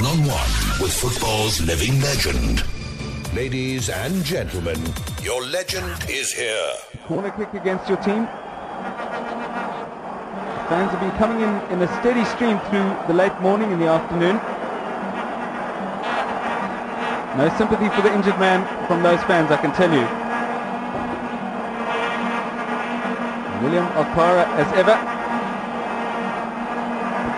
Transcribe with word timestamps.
one 0.00 0.18
on 0.18 0.26
one 0.26 0.80
with 0.80 0.92
football's 0.92 1.60
living 1.60 2.00
legend. 2.00 2.64
Ladies 3.34 3.90
and 3.90 4.24
gentlemen, 4.24 4.80
your 5.22 5.44
legend 5.44 6.08
is 6.08 6.32
here. 6.32 6.72
Corner 7.06 7.30
kick 7.30 7.52
against 7.52 7.86
your 7.86 7.98
team. 7.98 8.24
Fans 10.68 10.90
have 10.92 11.00
been 11.00 11.10
coming 11.18 11.42
in 11.42 11.52
in 11.72 11.82
a 11.82 11.88
steady 12.00 12.24
stream 12.24 12.58
through 12.70 12.96
the 13.08 13.14
late 13.14 13.38
morning 13.42 13.72
and 13.72 13.82
the 13.82 13.88
afternoon. 13.88 14.36
No 17.36 17.54
sympathy 17.58 17.88
for 17.94 18.00
the 18.00 18.14
injured 18.14 18.38
man 18.38 18.64
from 18.86 19.02
those 19.02 19.22
fans, 19.24 19.50
I 19.50 19.58
can 19.58 19.72
tell 19.72 19.92
you. 19.92 20.06
William 23.62 23.86
Okpara, 23.88 24.46
as 24.56 24.72
ever, 24.78 25.19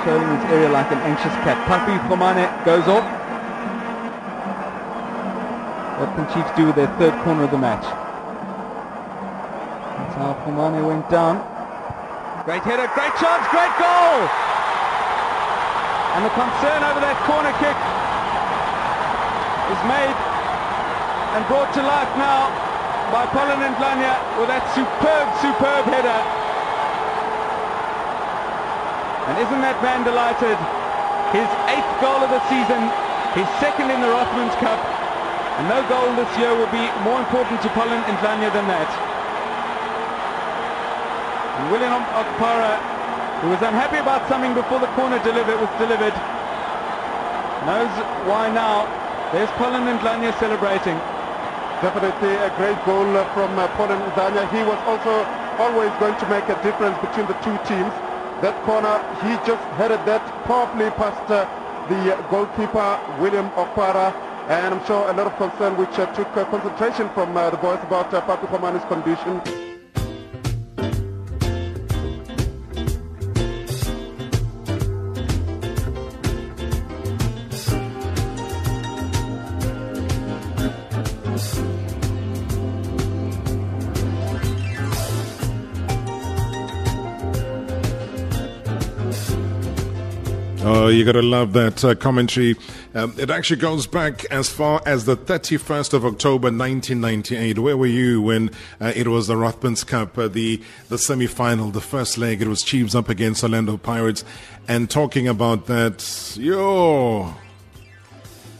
patrolling 0.02 0.34
his 0.34 0.50
area 0.50 0.68
like 0.68 0.90
an 0.90 0.98
anxious 1.06 1.30
cat. 1.46 1.54
Papi 1.70 1.94
Khomane 2.10 2.42
goes 2.66 2.82
off. 2.90 3.06
What 6.02 6.10
can 6.18 6.26
Chiefs 6.34 6.50
do 6.58 6.66
with 6.66 6.74
their 6.74 6.90
third 6.98 7.14
corner 7.22 7.44
of 7.46 7.54
the 7.54 7.58
match? 7.62 7.86
That's 9.94 10.14
how 10.18 10.34
Khomane 10.42 10.82
went 10.82 11.06
down. 11.06 11.38
Great 12.42 12.66
header, 12.66 12.90
great 12.98 13.14
chance, 13.22 13.46
great 13.54 13.70
goal! 13.78 14.26
And 16.18 16.26
the 16.26 16.34
concern 16.34 16.82
over 16.82 16.98
that 16.98 17.14
corner 17.22 17.54
kick 17.62 17.78
is 19.70 19.82
made 19.86 20.18
and 21.38 21.46
brought 21.46 21.70
to 21.78 21.82
life 21.86 22.10
now 22.18 22.50
by 23.14 23.22
Pollen 23.30 23.62
Ndlanya 23.62 24.18
with 24.34 24.50
that 24.50 24.66
superb, 24.74 25.30
superb 25.38 25.86
header. 25.86 26.41
And 29.32 29.40
isn't 29.48 29.64
that 29.64 29.80
man 29.80 30.04
delighted? 30.04 30.60
His 31.32 31.48
eighth 31.72 31.92
goal 32.04 32.20
of 32.20 32.28
the 32.28 32.44
season, 32.52 32.84
his 33.32 33.48
second 33.64 33.88
in 33.88 33.96
the 34.04 34.12
Rothmans 34.12 34.52
Cup, 34.60 34.76
and 34.76 35.72
no 35.72 35.80
goal 35.88 36.04
this 36.20 36.28
year 36.36 36.52
will 36.52 36.68
be 36.68 36.84
more 37.00 37.16
important 37.16 37.56
to 37.64 37.72
Poland 37.72 38.04
and 38.12 38.16
Ndlanya 38.20 38.52
than 38.52 38.68
that. 38.68 38.90
And 41.48 41.64
William 41.72 42.04
Okpara, 42.12 42.76
who 43.40 43.48
was 43.56 43.62
unhappy 43.64 44.04
about 44.04 44.20
something 44.28 44.52
before 44.52 44.84
the 44.84 44.92
corner 45.00 45.16
delivered 45.24 45.56
was 45.64 45.72
delivered, 45.80 46.12
knows 47.64 47.88
why 48.28 48.52
now. 48.52 48.84
There's 49.32 49.48
Poland 49.56 49.88
and 49.88 49.96
Ndlanya 49.96 50.36
celebrating. 50.36 51.00
Definitely 51.80 52.36
a 52.36 52.52
great 52.60 52.76
goal 52.84 53.08
from 53.32 53.56
uh, 53.56 53.64
Poland 53.80 54.04
and 54.04 54.12
Ndlanya. 54.12 54.44
He 54.52 54.60
was 54.68 54.76
also 54.84 55.24
always 55.56 55.88
going 55.96 56.20
to 56.20 56.26
make 56.28 56.52
a 56.52 56.56
difference 56.60 57.00
between 57.00 57.24
the 57.32 57.38
two 57.40 57.56
teams. 57.64 58.11
That 58.42 58.60
corner, 58.64 58.98
he 59.22 59.30
just 59.46 59.62
headed 59.78 60.04
that 60.04 60.20
powerfully 60.44 60.90
past 60.90 61.30
uh, 61.30 61.46
the 61.88 62.18
goalkeeper, 62.28 62.98
William 63.20 63.48
Okpara. 63.50 64.12
And 64.48 64.74
I'm 64.74 64.84
sure 64.84 65.08
a 65.08 65.12
lot 65.12 65.28
of 65.28 65.36
concern 65.36 65.76
which 65.76 65.96
uh, 65.96 66.06
took 66.12 66.26
uh, 66.36 66.44
concentration 66.46 67.08
from 67.10 67.36
uh, 67.36 67.50
the 67.50 67.56
boys 67.58 67.78
about 67.84 68.12
uh, 68.12 68.20
Papi 68.22 68.48
Khomane's 68.48 68.84
condition. 68.86 69.71
Oh, 90.92 90.94
you 90.94 91.06
got 91.06 91.12
to 91.12 91.22
love 91.22 91.54
that 91.54 91.82
uh, 91.86 91.94
commentary. 91.94 92.54
Um, 92.94 93.14
it 93.16 93.30
actually 93.30 93.60
goes 93.60 93.86
back 93.86 94.26
as 94.26 94.50
far 94.50 94.82
as 94.84 95.06
the 95.06 95.16
31st 95.16 95.94
of 95.94 96.04
October 96.04 96.48
1998. 96.48 97.58
Where 97.60 97.78
were 97.78 97.86
you 97.86 98.20
when 98.20 98.50
uh, 98.78 98.92
it 98.94 99.08
was 99.08 99.26
the 99.26 99.34
Rothmans 99.34 99.86
Cup, 99.86 100.18
uh, 100.18 100.28
the, 100.28 100.62
the 100.90 100.98
semi 100.98 101.26
final, 101.26 101.70
the 101.70 101.80
first 101.80 102.18
leg? 102.18 102.42
It 102.42 102.48
was 102.48 102.60
Chiefs 102.60 102.94
up 102.94 103.08
against 103.08 103.42
Orlando 103.42 103.78
Pirates. 103.78 104.22
And 104.68 104.90
talking 104.90 105.26
about 105.28 105.64
that, 105.64 106.36
yo, 106.38 107.36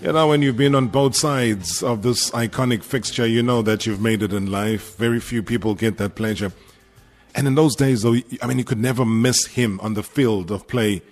you 0.01 0.13
know, 0.13 0.29
when 0.29 0.41
you've 0.41 0.57
been 0.57 0.75
on 0.75 0.89
both 0.89 1.15
sides 1.15 1.83
of 1.83 2.01
this 2.01 2.31
iconic 2.31 2.83
fixture, 2.83 3.27
you 3.27 3.43
know 3.43 3.61
that 3.61 3.85
you've 3.85 4.01
made 4.01 4.23
it 4.23 4.33
in 4.33 4.51
life. 4.51 4.97
Very 4.97 5.21
few 5.21 5.43
people 5.43 5.75
get 5.75 5.99
that 5.99 6.15
pleasure. 6.15 6.51
And 7.35 7.47
in 7.47 7.57
those 7.57 7.77
days, 7.77 8.01
though, 8.01 8.17
I 8.41 8.47
mean, 8.47 8.57
you 8.57 8.65
could 8.65 8.81
never 8.81 9.05
miss 9.05 9.49
him 9.49 9.79
on 9.81 9.93
the 9.93 10.03
field 10.03 10.51
of 10.51 10.67
play 10.67 11.03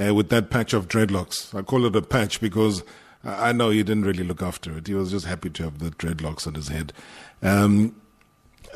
uh, 0.00 0.14
with 0.14 0.28
that 0.30 0.50
patch 0.50 0.72
of 0.72 0.88
dreadlocks. 0.88 1.54
I 1.54 1.62
call 1.62 1.84
it 1.84 1.96
a 1.96 2.02
patch 2.02 2.40
because 2.40 2.82
I 3.24 3.52
know 3.52 3.70
he 3.70 3.82
didn't 3.82 4.04
really 4.04 4.24
look 4.24 4.42
after 4.42 4.76
it. 4.78 4.86
He 4.86 4.94
was 4.94 5.10
just 5.10 5.26
happy 5.26 5.50
to 5.50 5.64
have 5.64 5.78
the 5.78 5.90
dreadlocks 5.90 6.46
on 6.46 6.54
his 6.54 6.68
head. 6.68 6.92
Um, 7.42 7.94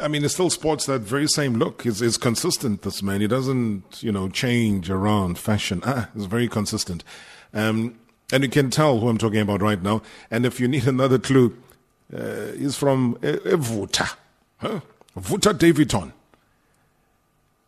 I 0.00 0.09
mean, 0.09 0.22
he 0.22 0.28
still 0.28 0.50
sports 0.50 0.87
that 0.87 1.00
very 1.00 1.27
same 1.27 1.54
look. 1.54 1.82
He's, 1.82 2.00
he's 2.00 2.19
consistent, 2.19 2.82
this 2.82 3.03
man. 3.03 3.21
He 3.21 3.27
doesn't, 3.27 4.03
you 4.03 4.12
know, 4.12 4.28
change 4.28 4.91
around 4.91 5.38
fashion. 5.38 5.81
Ah, 5.84 6.09
he's 6.15 6.27
very 6.27 6.49
consistent. 6.49 7.03
Um, 7.54 7.98
and 8.33 8.43
you 8.43 8.50
can 8.50 8.71
tell 8.71 8.98
who 8.98 9.09
I'm 9.09 9.19
talking 9.19 9.41
about 9.41 9.62
right 9.62 9.83
now. 9.83 10.03
And 10.31 10.44
if 10.44 10.60
you 10.60 10.69
need 10.69 10.87
another 10.88 11.19
clue, 11.19 11.56
uh, 12.15 12.53
he's 12.53 12.77
from 12.77 13.16
Evuta. 13.22 14.16
Huh? 14.59 14.81
Vuta 15.16 15.54
Daveyton 15.54 16.12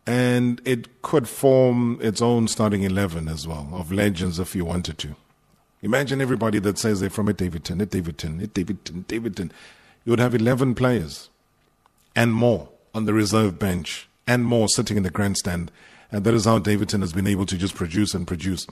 and 0.08 0.62
it 0.64 1.02
could 1.02 1.28
form 1.28 1.98
its 2.00 2.22
own 2.22 2.48
starting 2.48 2.82
11 2.82 3.28
as 3.28 3.46
well 3.46 3.68
of 3.74 3.92
legends 3.92 4.38
if 4.38 4.56
you 4.56 4.64
wanted 4.64 4.96
to. 4.96 5.14
Imagine 5.82 6.22
everybody 6.22 6.58
that 6.60 6.78
says 6.78 7.00
they're 7.00 7.10
from 7.10 7.28
a 7.28 7.34
Daveyton, 7.34 7.78
a 7.82 7.84
Daveyton, 7.84 8.40
a 8.40 8.46
Daveyton, 8.46 9.04
Daveyton. 9.06 9.52
You 10.06 10.12
would 10.12 10.18
have 10.18 10.34
11 10.34 10.74
players 10.76 11.28
and 12.16 12.32
more 12.32 12.70
on 12.94 13.04
the 13.04 13.12
reserve 13.12 13.58
bench 13.58 14.08
and 14.26 14.46
more 14.46 14.66
sitting 14.70 14.96
in 14.96 15.02
the 15.02 15.10
grandstand. 15.10 15.70
And 16.10 16.24
that 16.24 16.32
is 16.32 16.46
how 16.46 16.58
Daveyton 16.58 17.02
has 17.02 17.12
been 17.12 17.26
able 17.26 17.44
to 17.44 17.58
just 17.58 17.74
produce 17.74 18.14
and 18.14 18.26
produce. 18.26 18.66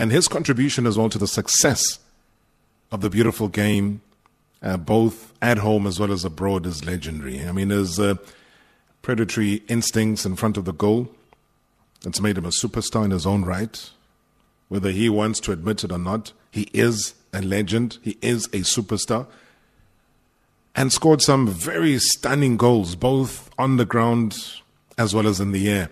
And 0.00 0.10
his 0.10 0.26
contribution 0.26 0.84
as 0.84 0.98
well 0.98 1.08
to 1.10 1.18
the 1.18 1.28
success 1.28 2.00
of 2.90 3.02
the 3.02 3.10
beautiful 3.10 3.46
game, 3.46 4.02
uh, 4.64 4.78
both 4.78 5.32
at 5.40 5.58
home 5.58 5.86
as 5.86 6.00
well 6.00 6.10
as 6.10 6.24
abroad, 6.24 6.66
is 6.66 6.84
legendary. 6.84 7.46
I 7.46 7.52
mean, 7.52 7.68
there's. 7.68 8.00
Uh, 8.00 8.16
predatory 9.02 9.62
instincts 9.68 10.24
in 10.24 10.36
front 10.36 10.56
of 10.56 10.64
the 10.64 10.72
goal. 10.72 11.08
It's 12.04 12.20
made 12.20 12.38
him 12.38 12.46
a 12.46 12.50
superstar 12.50 13.04
in 13.04 13.10
his 13.10 13.26
own 13.26 13.44
right. 13.44 13.90
Whether 14.68 14.90
he 14.90 15.08
wants 15.08 15.40
to 15.40 15.52
admit 15.52 15.84
it 15.84 15.92
or 15.92 15.98
not, 15.98 16.32
he 16.50 16.68
is 16.72 17.14
a 17.32 17.42
legend. 17.42 17.98
He 18.02 18.16
is 18.22 18.46
a 18.46 18.60
superstar. 18.60 19.26
And 20.74 20.92
scored 20.92 21.20
some 21.20 21.48
very 21.48 21.98
stunning 21.98 22.56
goals, 22.56 22.94
both 22.94 23.50
on 23.58 23.76
the 23.76 23.84
ground 23.84 24.36
as 24.96 25.14
well 25.14 25.26
as 25.26 25.40
in 25.40 25.52
the 25.52 25.68
air. 25.68 25.90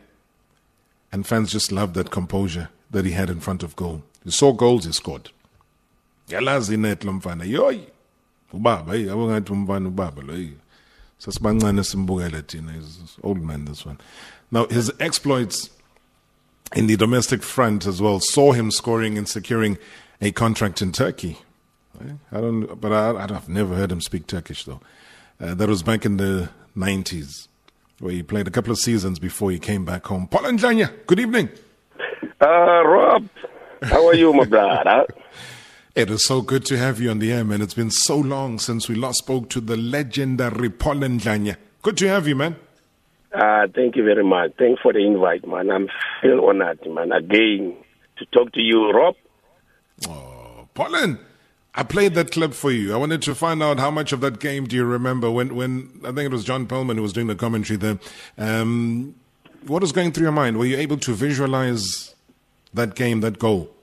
And 1.10 1.26
fans 1.26 1.52
just 1.52 1.72
loved 1.72 1.94
that 1.94 2.10
composure 2.10 2.68
that 2.90 3.04
he 3.04 3.12
had 3.12 3.30
in 3.30 3.40
front 3.40 3.62
of 3.62 3.74
goal. 3.76 4.02
He 4.24 4.30
saw 4.30 4.52
goals, 4.52 4.84
he 4.84 4.92
scored. 4.92 5.30
Yalazi 6.28 6.78
net 6.78 7.00
lomfana. 7.00 7.48
Yoy. 7.48 7.86
Ubaba, 8.52 8.90
eh? 8.90 8.98
hey, 8.98 9.04
abongathi 9.06 9.50
umfana 9.50 9.90
ubaba 9.90 10.26
lo 10.26 10.34
eh? 10.34 10.50
Sasibancane 11.20 11.82
simbukele 11.84 12.42
thina 12.42 12.72
he's 12.72 13.16
old 13.22 13.42
man 13.42 13.64
this 13.64 13.84
one. 13.84 13.98
Now 14.50 14.66
his 14.66 14.92
exploits 15.00 15.70
in 16.74 16.86
the 16.86 16.96
domestic 16.96 17.42
front 17.42 17.86
as 17.86 18.00
well 18.00 18.20
saw 18.20 18.52
him 18.52 18.70
scoring 18.70 19.18
and 19.18 19.28
securing 19.28 19.78
a 20.20 20.32
contract 20.32 20.82
in 20.82 20.92
Turkey. 20.92 21.38
I 22.30 22.40
don't 22.40 22.80
but 22.80 22.92
I, 22.92 23.26
have 23.26 23.48
never 23.48 23.74
heard 23.74 23.90
him 23.90 24.00
speak 24.00 24.26
Turkish 24.26 24.64
though. 24.64 24.80
Uh, 25.40 25.54
that 25.54 25.68
was 25.68 25.82
back 25.82 26.04
in 26.04 26.16
the 26.16 26.50
90s 26.76 27.48
where 28.00 28.12
he 28.12 28.22
played 28.22 28.46
a 28.46 28.50
couple 28.50 28.70
of 28.70 28.78
seasons 28.78 29.18
before 29.18 29.50
he 29.50 29.58
came 29.58 29.84
back 29.84 30.06
home. 30.06 30.28
Paul 30.28 30.42
Ndlanya 30.42 31.06
good 31.06 31.18
evening. 31.18 31.48
Uh, 32.40 32.84
Rob 32.84 33.28
how 33.82 34.06
are 34.06 34.14
you 34.14 34.32
my 34.32 34.44
brother 34.44 35.06
It 35.98 36.10
is 36.10 36.24
so 36.26 36.42
good 36.42 36.64
to 36.66 36.78
have 36.78 37.00
you 37.00 37.10
on 37.10 37.18
the 37.18 37.32
air, 37.32 37.42
man. 37.42 37.60
It's 37.60 37.74
been 37.74 37.90
so 37.90 38.16
long 38.16 38.60
since 38.60 38.88
we 38.88 38.94
last 38.94 39.18
spoke 39.18 39.50
to 39.50 39.60
the 39.60 39.76
legendary 39.76 40.70
Paul 40.70 40.98
Ndlanya. 40.98 41.56
Good 41.82 41.96
to 41.96 42.06
have 42.06 42.28
you, 42.28 42.36
man. 42.36 42.54
Uh, 43.34 43.66
thank 43.74 43.96
you 43.96 44.04
very 44.04 44.22
much. 44.22 44.52
Thanks 44.56 44.80
for 44.80 44.92
the 44.92 45.00
invite, 45.00 45.44
man. 45.44 45.72
I'm 45.72 45.88
feel 46.22 46.44
honored, 46.44 46.86
man, 46.86 47.10
again 47.10 47.74
to 48.16 48.24
talk 48.26 48.52
to 48.52 48.60
you, 48.60 48.92
Rob. 48.92 49.16
Oh, 50.08 50.68
Paulin, 50.72 51.18
I 51.74 51.82
played 51.82 52.14
that 52.14 52.30
clip 52.30 52.54
for 52.54 52.70
you. 52.70 52.94
I 52.94 52.96
wanted 52.96 53.20
to 53.22 53.34
find 53.34 53.60
out 53.60 53.80
how 53.80 53.90
much 53.90 54.12
of 54.12 54.20
that 54.20 54.38
game 54.38 54.68
do 54.68 54.76
you 54.76 54.84
remember 54.84 55.32
when, 55.32 55.56
when 55.56 55.90
I 56.04 56.12
think 56.12 56.26
it 56.26 56.30
was 56.30 56.44
John 56.44 56.68
Perlman 56.68 56.94
who 56.94 57.02
was 57.02 57.12
doing 57.12 57.26
the 57.26 57.34
commentary 57.34 57.76
there. 57.76 57.98
Um, 58.38 59.16
what 59.66 59.82
was 59.82 59.90
going 59.90 60.12
through 60.12 60.26
your 60.26 60.32
mind? 60.32 60.58
Were 60.58 60.66
you 60.66 60.76
able 60.76 60.98
to 60.98 61.12
visualize 61.12 62.14
that 62.72 62.94
game, 62.94 63.20
that 63.22 63.40
goal? 63.40 63.74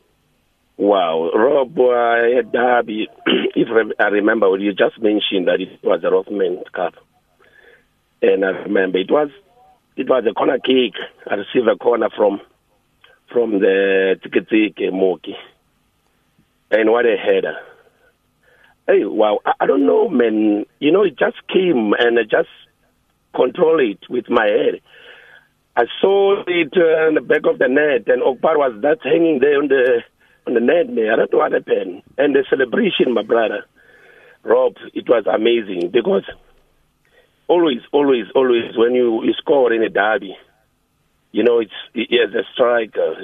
Wow, 0.78 1.32
Rob, 1.34 1.80
uh, 1.80 2.42
Derby, 2.52 3.08
if 3.56 3.94
I 3.98 4.04
remember, 4.08 4.58
you 4.58 4.74
just 4.74 5.02
mentioned 5.02 5.48
that 5.48 5.62
it 5.62 5.80
was 5.82 6.04
a 6.04 6.12
Rothman 6.12 6.64
Cup. 6.74 6.96
And 8.22 8.44
I 8.44 8.50
remember 8.50 8.98
it 8.98 9.10
was 9.10 9.30
it 9.96 10.10
was 10.10 10.26
a 10.30 10.34
corner 10.34 10.60
kick. 10.60 10.94
I 11.30 11.36
received 11.36 11.70
a 11.70 11.78
corner 11.78 12.10
from 12.16 12.42
from 13.32 13.60
the 13.60 14.20
Tikitike 14.22 14.92
Mooki. 14.92 15.36
and 16.72 16.92
what 16.92 17.06
a 17.06 17.16
header! 17.16 17.56
Hey, 18.86 19.06
wow! 19.06 19.40
I, 19.46 19.54
I 19.62 19.66
don't 19.68 19.86
know, 19.86 20.10
man. 20.10 20.66
You 20.80 20.92
know, 20.92 21.04
it 21.04 21.18
just 21.18 21.38
came 21.48 21.94
and 21.98 22.20
I 22.20 22.24
just 22.24 22.50
control 23.34 23.80
it 23.80 24.00
with 24.10 24.30
my 24.30 24.46
head. 24.46 24.82
I 25.78 25.86
saw 26.02 26.44
it 26.48 26.74
uh, 26.76 27.08
on 27.08 27.16
the 27.16 27.22
back 27.22 27.46
of 27.46 27.60
the 27.60 27.70
net, 27.70 28.08
and 28.08 28.22
Okpara 28.22 28.58
was 28.58 28.82
that 28.82 29.00
hanging 29.04 29.40
there 29.40 29.58
on 29.58 29.70
the 29.70 30.04
on 30.48 30.54
the 30.54 30.60
don't 30.60 31.32
know 31.32 31.40
what 31.40 31.52
happened. 31.52 32.04
And 32.18 32.36
the 32.36 32.46
celebration, 32.50 33.14
my 33.14 33.24
brother, 33.24 33.66
Rob, 34.44 34.76
it 34.94 35.08
was 35.10 35.26
amazing 35.28 35.90
because 35.92 36.24
always, 37.48 37.82
always, 37.92 38.26
always 38.36 38.76
when 38.78 38.94
you, 38.94 39.24
you 39.24 39.34
score 39.34 39.74
in 39.74 39.84
a 39.84 39.90
derby, 39.90 40.38
you 41.32 41.44
know, 41.44 41.60
it's 41.60 41.72
as 41.96 42.34
a 42.34 42.44
striker, 42.54 43.16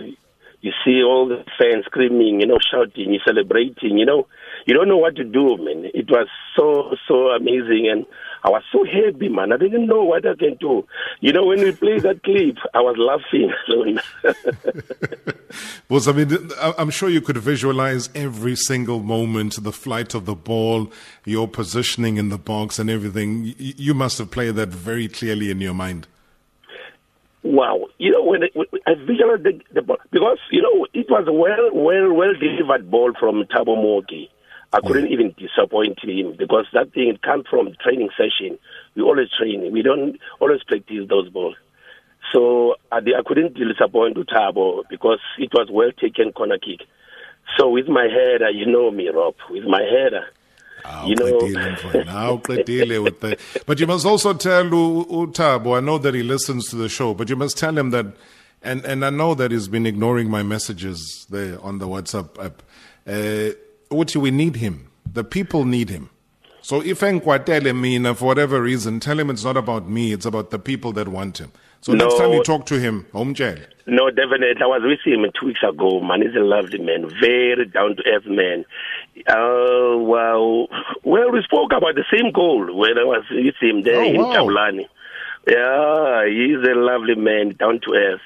you 0.61 0.71
see 0.85 1.01
all 1.03 1.27
the 1.27 1.43
fans 1.57 1.85
screaming, 1.85 2.41
you 2.41 2.47
know, 2.47 2.59
shouting, 2.59 3.17
celebrating, 3.25 3.97
you 3.97 4.05
know, 4.05 4.27
you 4.65 4.73
don't 4.73 4.87
know 4.87 4.97
what 4.97 5.15
to 5.15 5.23
do, 5.23 5.57
man. 5.57 5.89
It 5.93 6.09
was 6.09 6.27
so 6.55 6.95
so 7.07 7.29
amazing, 7.29 7.89
and 7.91 8.05
I 8.43 8.49
was 8.49 8.63
so 8.71 8.83
happy, 8.83 9.29
man. 9.29 9.51
I 9.51 9.57
didn't 9.57 9.87
know 9.87 10.03
what 10.03 10.25
I 10.25 10.35
can 10.35 10.55
do. 10.55 10.85
You 11.19 11.31
know, 11.31 11.45
when 11.45 11.59
we 11.59 11.71
played 11.71 12.01
that 12.03 12.23
clip, 12.23 12.57
I 12.73 12.81
was 12.81 12.95
laughing. 12.97 13.51
alone. 13.69 13.99
well, 15.89 16.01
I 16.07 16.11
mean, 16.11 16.51
I'm 16.77 16.89
sure 16.89 17.09
you 17.09 17.21
could 17.21 17.37
visualize 17.37 18.09
every 18.15 18.55
single 18.55 18.99
moment, 18.99 19.61
the 19.63 19.71
flight 19.71 20.13
of 20.15 20.25
the 20.25 20.35
ball, 20.35 20.91
your 21.25 21.47
positioning 21.47 22.17
in 22.17 22.29
the 22.29 22.37
box, 22.37 22.79
and 22.79 22.89
everything. 22.89 23.53
You 23.57 23.93
must 23.93 24.17
have 24.17 24.31
played 24.31 24.55
that 24.55 24.69
very 24.69 25.07
clearly 25.07 25.51
in 25.51 25.61
your 25.61 25.73
mind. 25.75 26.07
Wow, 27.43 27.87
you 27.97 28.11
know 28.11 28.23
when, 28.23 28.43
it, 28.43 28.55
when 28.55 28.67
I 28.85 28.93
visualized 28.93 29.43
the, 29.43 29.59
the 29.73 29.81
ball 29.81 29.97
because 30.11 30.37
you 30.51 30.61
know 30.61 30.85
it 30.93 31.07
was 31.09 31.25
a 31.27 31.33
well, 31.33 31.71
well, 31.73 32.13
well 32.13 32.33
delivered 32.39 32.91
ball 32.91 33.13
from 33.19 33.43
Thabo 33.45 33.75
Mooki 33.77 34.29
I 34.73 34.79
couldn't 34.79 35.07
even 35.07 35.35
disappoint 35.37 35.99
him 36.01 36.35
because 36.37 36.65
that 36.73 36.93
thing 36.93 37.17
comes 37.23 37.45
from 37.49 37.75
training 37.81 38.09
session. 38.17 38.57
We 38.95 39.01
always 39.01 39.27
train. 39.37 39.69
We 39.71 39.81
don't 39.81 40.17
always 40.39 40.63
practice 40.63 41.07
those 41.09 41.29
balls. 41.29 41.55
So 42.31 42.75
I, 42.91 42.97
I 42.97 43.21
couldn't 43.25 43.55
disappoint 43.55 44.15
Utabo 44.15 44.83
because 44.89 45.19
it 45.37 45.51
was 45.53 45.67
well 45.69 45.91
taken 45.99 46.31
corner 46.31 46.57
kick. 46.57 46.87
So 47.57 47.69
with 47.69 47.89
my 47.89 48.03
head, 48.03 48.41
you 48.53 48.65
know 48.65 48.91
me, 48.91 49.09
Rob. 49.09 49.35
With 49.49 49.65
my 49.65 49.81
head, 49.81 50.13
you 51.05 51.15
know. 51.15 51.37
with 53.01 53.19
the, 53.19 53.37
but 53.65 53.79
you 53.79 53.87
must 53.87 54.05
also 54.05 54.33
tell 54.33 54.63
Utabo. 54.63 55.77
I 55.77 55.81
know 55.81 55.97
that 55.97 56.13
he 56.13 56.23
listens 56.23 56.69
to 56.69 56.77
the 56.77 56.87
show, 56.87 57.13
but 57.13 57.29
you 57.29 57.35
must 57.35 57.57
tell 57.57 57.77
him 57.77 57.89
that, 57.89 58.05
and 58.61 58.85
and 58.85 59.03
I 59.03 59.09
know 59.09 59.35
that 59.35 59.51
he's 59.51 59.67
been 59.67 59.85
ignoring 59.85 60.29
my 60.29 60.43
messages 60.43 61.25
there 61.29 61.59
on 61.61 61.79
the 61.79 61.87
WhatsApp 61.87 62.43
app. 62.43 62.63
Uh, 63.05 63.53
uthi 63.91 64.17
we 64.17 64.31
need 64.31 64.55
him. 64.55 64.87
The 65.13 65.23
people 65.23 65.65
need 65.65 65.89
him. 65.89 66.09
So 66.61 66.81
if 66.81 66.99
enkwatele 66.99 67.75
mina 67.75 68.15
for 68.15 68.25
whatever 68.25 68.61
reason, 68.61 68.99
tell 68.99 69.19
him 69.19 69.29
it's 69.29 69.43
not 69.43 69.57
about 69.57 69.89
me, 69.89 70.13
it's 70.13 70.25
about 70.25 70.51
the 70.51 70.59
people 70.59 70.93
that 70.93 71.07
want 71.07 71.39
him. 71.39 71.51
So 71.81 71.93
no, 71.93 72.05
next 72.05 72.19
time 72.19 72.31
you 72.31 72.43
talk 72.43 72.67
to 72.67 72.79
him, 72.79 73.07
home 73.11 73.33
jail. 73.33 73.57
No, 73.87 74.11
definitely. 74.11 74.61
I 74.61 74.67
was 74.67 74.83
with 74.83 74.99
him 75.03 75.25
two 75.39 75.47
weeks 75.47 75.61
ago, 75.67 75.99
man. 75.99 76.21
He's 76.21 76.35
a 76.35 76.43
lovely 76.43 76.77
man, 76.77 77.09
very 77.19 77.65
down 77.65 77.95
to 77.95 78.03
earth 78.05 78.27
man. 78.27 78.63
Uh, 79.27 79.97
well, 79.97 80.67
well, 81.03 81.31
we 81.31 81.41
spoke 81.41 81.71
about 81.73 81.95
the 81.95 82.05
same 82.15 82.31
goal 82.31 82.77
when 82.77 82.97
I 82.99 83.03
was 83.03 83.23
with 83.31 83.55
him 83.59 83.81
there 83.81 84.01
oh, 84.01 84.05
in 84.05 84.21
wow. 84.21 84.33
Jabulani. 84.35 84.87
Yeah, 85.47 86.27
he's 86.29 86.69
a 86.69 86.75
lovely 86.75 87.15
man, 87.15 87.55
down 87.55 87.79
to 87.81 87.93
earth. 87.95 88.21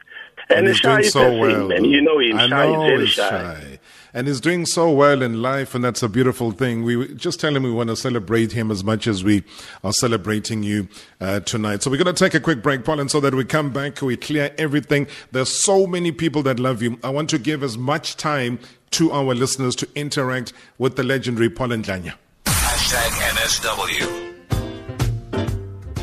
And, 0.50 0.60
and 0.60 0.68
he's 0.68 0.78
shy 0.78 1.00
doing 1.00 1.10
so 1.10 1.38
well. 1.40 1.68
Man. 1.70 1.86
You 1.86 2.02
know 2.02 2.20
him, 2.20 2.36
I 2.38 2.50
shy, 2.50 2.66
know 2.68 2.82
very 2.82 3.00
he's 3.06 3.10
shy. 3.12 3.30
shy 3.30 3.80
and 4.16 4.28
he's 4.28 4.40
doing 4.40 4.66
so 4.66 4.90
well 4.90 5.22
in 5.22 5.42
life, 5.42 5.76
and 5.76 5.84
that's 5.84 6.02
a 6.02 6.08
beautiful 6.08 6.52
thing. 6.52 6.84
We 6.84 7.14
just 7.16 7.38
tell 7.38 7.54
him 7.54 7.64
we 7.64 7.72
want 7.72 7.90
to 7.90 7.98
celebrate 7.98 8.54
him 8.54 8.72
as 8.72 8.82
much 8.82 9.08
as 9.08 9.26
we 9.26 9.44
are 9.84 9.92
celebrating 9.92 10.64
you 10.64 10.88
uh, 11.20 11.42
tonight. 11.42 11.84
So 11.84 11.92
we're 11.92 12.02
going 12.02 12.16
to 12.16 12.24
take 12.24 12.34
a 12.34 12.40
quick 12.40 12.64
break, 12.64 12.86
Paul, 12.86 13.02
and 13.02 13.12
so 13.12 13.20
that 13.20 13.36
we 13.36 13.44
come 13.44 13.72
back, 13.72 14.02
we 14.02 14.16
clear 14.16 14.56
everything. 14.58 15.08
There's 15.34 15.50
so 15.50 15.86
many 15.86 16.14
people 16.14 16.42
that 16.44 16.62
love 16.62 16.82
you. 16.82 16.98
I 17.04 17.10
want 17.10 17.30
to 17.32 17.38
give 17.38 17.62
as 17.62 17.78
much 17.78 18.16
time 18.16 18.58
to 18.92 19.12
our 19.12 19.36
listeners 19.36 19.76
to 19.76 19.90
interact 19.96 20.54
with 20.78 20.96
the 20.96 21.04
legendary 21.04 21.50
Paul 21.50 21.68
Ndlanya. 21.68 22.14
Hashtag 22.46 23.10
MSW. 23.36 24.24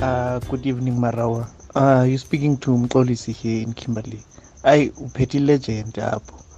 Uh, 0.02 0.38
good 0.50 0.66
evening, 0.66 0.96
Marawa. 0.98 1.48
Uh, 1.74 2.04
you're 2.06 2.18
speaking 2.18 2.58
to 2.58 2.72
Mkolisi 2.72 3.32
here 3.34 3.62
in 3.62 3.72
Kimberley. 3.72 4.22
I 4.64 4.92
petty 5.14 5.40
legend 5.40 5.94
apho 5.94 6.51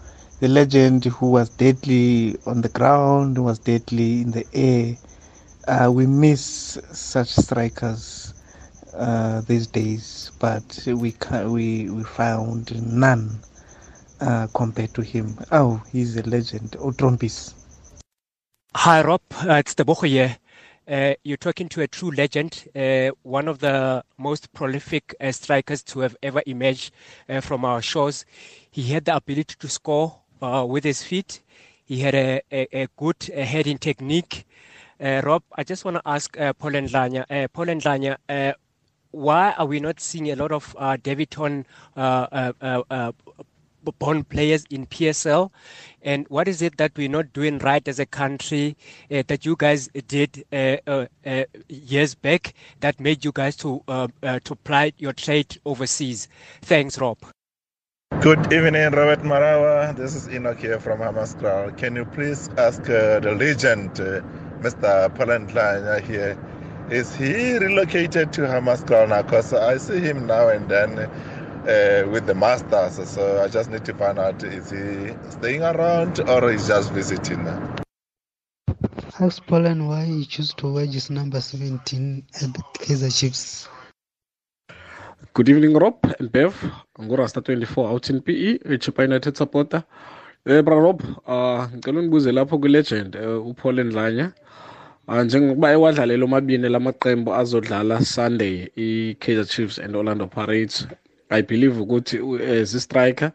the 0.44 0.50
legend 0.50 1.06
who 1.06 1.30
was 1.30 1.48
deadly 1.48 2.36
on 2.44 2.60
the 2.60 2.68
ground, 2.68 3.42
was 3.42 3.58
deadly 3.58 4.20
in 4.20 4.30
the 4.30 4.44
air. 4.52 4.94
Uh, 5.66 5.90
we 5.90 6.06
miss 6.06 6.78
such 6.92 7.28
strikers 7.28 8.34
uh, 8.94 9.40
these 9.48 9.66
days, 9.66 10.32
but 10.38 10.86
we 10.86 11.12
can, 11.12 11.50
we 11.50 11.88
we 11.88 12.04
found 12.04 12.76
none 12.92 13.40
uh, 14.20 14.46
compared 14.52 14.92
to 14.92 15.00
him. 15.00 15.34
Oh, 15.50 15.82
he's 15.90 16.14
a 16.18 16.22
legend. 16.24 16.72
Otrompis. 16.72 17.54
Hi, 18.76 19.00
Rob. 19.00 19.22
Uh, 19.48 19.54
it's 19.54 19.72
the 19.72 19.86
Boko 19.86 20.04
here. 20.06 20.36
Uh, 20.86 21.14
you're 21.24 21.38
talking 21.38 21.70
to 21.70 21.80
a 21.80 21.88
true 21.88 22.10
legend, 22.10 22.68
uh, 22.76 23.08
one 23.22 23.48
of 23.48 23.60
the 23.60 24.04
most 24.18 24.52
prolific 24.52 25.14
uh, 25.18 25.32
strikers 25.32 25.82
to 25.82 26.00
have 26.00 26.14
ever 26.22 26.42
emerged 26.44 26.92
uh, 27.30 27.40
from 27.40 27.64
our 27.64 27.80
shores. 27.80 28.26
He 28.70 28.82
had 28.92 29.06
the 29.06 29.16
ability 29.16 29.54
to 29.60 29.68
score 29.68 30.20
uh, 30.42 30.64
with 30.68 30.84
his 30.84 31.02
feet. 31.02 31.40
He 31.84 32.00
had 32.00 32.14
a, 32.14 32.40
a, 32.50 32.82
a 32.84 32.88
good 32.96 33.16
uh, 33.36 33.42
heading 33.42 33.78
technique. 33.78 34.46
Uh, 35.00 35.20
Rob, 35.24 35.42
I 35.54 35.64
just 35.64 35.84
want 35.84 35.96
to 35.96 36.02
ask 36.06 36.38
uh, 36.40 36.52
Paul 36.54 36.72
Ndlanya. 36.72 37.24
Uh, 37.28 37.48
Paul 37.48 37.66
Ndlanya, 37.66 38.16
uh, 38.28 38.52
why 39.10 39.52
are 39.52 39.66
we 39.66 39.80
not 39.80 40.00
seeing 40.00 40.30
a 40.30 40.36
lot 40.36 40.50
of 40.52 40.74
uh, 40.78 40.96
Daveyton 41.02 41.66
uh, 41.96 42.52
uh, 42.60 43.12
born 43.98 44.24
players 44.24 44.64
in 44.70 44.86
PSL? 44.86 45.50
And 46.02 46.26
what 46.28 46.48
is 46.48 46.62
it 46.62 46.76
that 46.78 46.92
we're 46.96 47.08
not 47.08 47.32
doing 47.32 47.58
right 47.58 47.86
as 47.86 47.98
a 47.98 48.06
country 48.06 48.76
that 49.10 49.44
you 49.44 49.56
guys 49.58 49.88
did 50.08 50.44
years 51.68 52.14
back 52.14 52.54
that 52.80 52.98
made 53.00 53.24
you 53.24 53.32
guys 53.32 53.56
to 53.56 53.82
to 53.86 54.54
ply 54.64 54.92
your 54.98 55.12
trade 55.12 55.58
overseas? 55.64 56.28
Thanks, 56.62 56.98
Rob. 56.98 57.18
Good 58.20 58.52
evening, 58.52 58.90
Robert 58.92 59.22
Marawa. 59.22 59.94
This 59.94 60.14
is 60.14 60.28
Enoch 60.28 60.58
here 60.58 60.80
from 60.80 61.00
Hammanskraal. 61.00 61.76
Can 61.76 61.96
you 61.96 62.04
please 62.04 62.48
ask 62.56 62.80
uh, 62.82 63.20
the 63.20 63.34
legend, 63.38 64.00
uh, 64.00 64.22
Mr. 64.60 65.14
Palantlanya 65.14 66.00
here, 66.00 66.38
is 66.90 67.14
he 67.14 67.58
relocated 67.58 68.32
to 68.32 68.42
Hammanskraal 68.42 69.08
now? 69.08 69.22
Because 69.22 69.52
I 69.52 69.76
see 69.76 70.00
him 70.00 70.26
now 70.26 70.48
and 70.48 70.68
then 70.68 70.98
uh, 70.98 72.08
with 72.10 72.26
the 72.26 72.34
Masters. 72.34 73.08
So 73.08 73.42
I 73.42 73.48
just 73.48 73.70
need 73.70 73.84
to 73.84 73.94
find 73.94 74.18
out 74.18 74.42
is 74.42 74.70
he 74.70 75.14
staying 75.30 75.62
around 75.62 76.20
or 76.20 76.50
is 76.50 76.66
just 76.66 76.92
visiting? 76.92 77.46
Ask 79.20 79.46
Pollen 79.46 79.86
why 79.86 80.04
he 80.04 80.24
chose 80.24 80.54
to 80.54 80.72
wear 80.72 80.86
his 80.86 81.10
number 81.10 81.40
17 81.40 82.26
at 82.42 82.52
the 82.54 82.62
Kaizer 82.78 83.16
Chiefs. 83.16 83.68
Good 85.32 85.48
evening, 85.48 85.74
Rob 85.74 85.96
and 86.18 86.30
Bev. 86.30 86.54
ngurasta 87.00 87.40
24 87.40 87.88
out 87.88 88.10
in 88.10 88.20
PE 88.20 88.58
eChippa 88.64 89.02
United 89.04 89.36
supporter. 89.36 89.82
Eh 90.46 90.62
bra 90.62 90.76
Rob, 90.76 91.00
uh 91.26 91.66
ngicela 91.74 91.98
unibuze 91.98 92.32
lapho 92.32 92.58
ku-legend 92.58 93.16
uh, 93.16 93.46
uPaul 93.46 93.84
Ndlanya. 93.84 94.32
Uh, 95.08 95.22
njengokuba 95.22 95.72
ewadlalela 95.72 96.24
omabini 96.24 96.68
lamaqembu 96.68 97.34
azodlala 97.34 98.04
Sunday 98.04 98.68
i-Kaizer 98.76 99.44
Chiefs 99.46 99.78
and 99.78 99.96
Orlando 99.96 100.26
Pirates. 100.26 100.86
I 101.30 101.42
believe 101.42 101.76
ukuthi 101.80 102.18
as 102.40 102.82
striker 102.82 103.32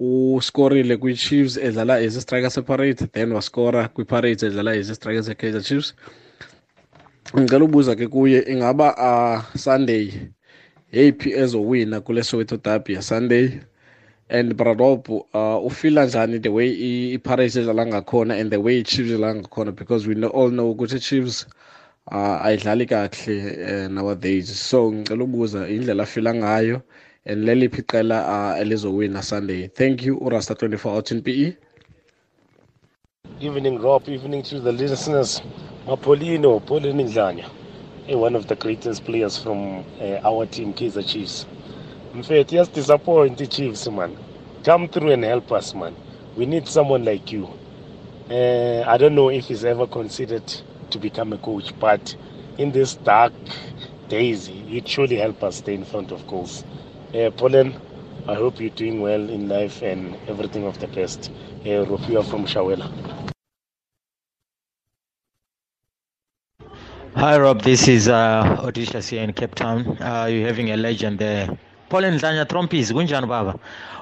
uskorile 0.00 0.96
kwi-Chiefs 0.96 1.56
edlala 1.56 1.94
as 2.06 2.20
striker 2.22 2.50
separate 2.50 3.12
then 3.12 3.32
waskora 3.32 3.88
kwi-Pirates 3.88 4.42
edlala 4.42 4.78
as 4.78 4.88
striker 4.88 5.22
se-Kaizer 5.22 5.62
Chiefs. 5.62 5.94
Ngicela 7.36 7.64
ubuza 7.64 7.96
ke 7.96 8.06
kuye 8.08 8.42
ingaba 8.48 8.94
uh, 8.96 9.56
Sunday 9.56 10.30
yeyiphi 10.92 11.32
ezowina 11.32 12.00
kule 12.00 12.22
Soweto 12.22 12.56
derby 12.56 12.94
yasunday? 12.94 13.60
And 14.28 14.56
Bradop 14.56 15.08
uh, 15.08 15.66
ufila 15.66 16.06
njani 16.06 16.42
the 16.42 16.48
way 16.48 16.68
i-Pirates 17.14 17.56
edlala 17.56 17.86
ngakhona 17.86 18.40
and 18.40 18.50
the 18.50 18.60
way 18.60 18.78
i-Chiefs 18.78 19.10
edlala 19.10 19.34
ngakhona? 19.34 19.74
Because 19.74 20.06
we 20.06 20.14
know, 20.14 20.28
all 20.28 20.50
know 20.50 20.74
ukuthi 20.74 20.96
i-Chiefs 20.96 21.46
uh, 22.12 22.44
ayidlali 22.44 22.86
kahle 22.86 23.84
uh, 23.86 23.90
nowadays. 23.90 24.68
So 24.68 24.92
ngicela 24.92 25.24
ukubuza 25.24 25.68
indlela 25.68 26.02
afila 26.02 26.34
ngayo 26.34 26.82
and 27.26 27.44
leliphi 27.44 27.82
iqela 27.82 28.26
uh, 28.26 28.60
elizowina 28.60 29.22
sunday. 29.22 29.68
Thank 29.68 30.02
you 30.02 30.18
urasta 30.18 30.54
24 30.54 30.90
out 30.90 31.10
in 31.10 31.22
pe 31.22 31.56
evening 33.40 33.78
rob. 33.78 34.08
Evening 34.08 34.42
to 34.42 34.60
the 34.60 34.72
listeners. 34.72 35.42
Mapolino 35.86 36.60
ndlanya 36.94 37.59
one 38.08 38.34
of 38.36 38.46
the 38.48 38.56
greatest 38.56 39.04
players 39.04 39.38
from 39.38 39.84
uh, 40.00 40.20
our 40.24 40.46
team, 40.46 40.72
Kaizer 40.74 41.06
Chiefs. 41.06 41.46
In 42.14 42.22
fact, 42.22 42.50
just 42.50 42.72
disappoint 42.72 43.38
the 43.38 43.46
Chiefs, 43.46 43.88
man. 43.88 44.16
Come 44.64 44.88
through 44.88 45.12
and 45.12 45.24
help 45.24 45.52
us, 45.52 45.74
man. 45.74 45.94
We 46.36 46.46
need 46.46 46.66
someone 46.68 47.04
like 47.04 47.32
you. 47.32 47.48
Uh, 48.30 48.84
I 48.86 48.96
don't 48.98 49.14
know 49.14 49.30
if 49.30 49.46
he's 49.46 49.64
ever 49.64 49.86
considered 49.86 50.46
to 50.90 50.98
become 50.98 51.32
a 51.32 51.38
coach, 51.38 51.72
but 51.78 52.14
in 52.58 52.72
this 52.72 52.94
dark 52.94 53.32
days, 54.08 54.48
it 54.48 54.88
surely 54.88 55.16
help 55.16 55.42
us 55.42 55.56
stay 55.56 55.74
in 55.74 55.84
front 55.84 56.12
of 56.12 56.26
goals. 56.26 56.64
Uh, 57.14 57.30
Pauline, 57.30 57.74
I 58.28 58.34
hope 58.34 58.60
you're 58.60 58.70
doing 58.70 59.00
well 59.00 59.28
in 59.30 59.48
life 59.48 59.82
and 59.82 60.16
everything 60.28 60.64
of 60.66 60.78
the 60.80 60.88
best. 60.88 61.30
Uh, 61.62 61.84
Rufia 61.86 62.24
from 62.28 62.44
Shawela. 62.46 63.19
Hi 67.16 67.36
Rob, 67.38 67.62
this 67.62 67.88
is 67.88 68.06
uh, 68.06 68.56
Odysseus 68.60 69.08
here 69.08 69.22
in 69.22 69.32
Cape 69.32 69.56
Town. 69.56 69.98
Uh, 70.00 70.26
you're 70.26 70.46
having 70.46 70.70
a 70.70 70.76
legend 70.76 71.18
there. 71.18 71.48
Pauline 71.90 72.18
Zanya 72.18 72.46
Trompies, 72.46 72.92
Gunjan 72.92 73.26
Baba 73.28 73.58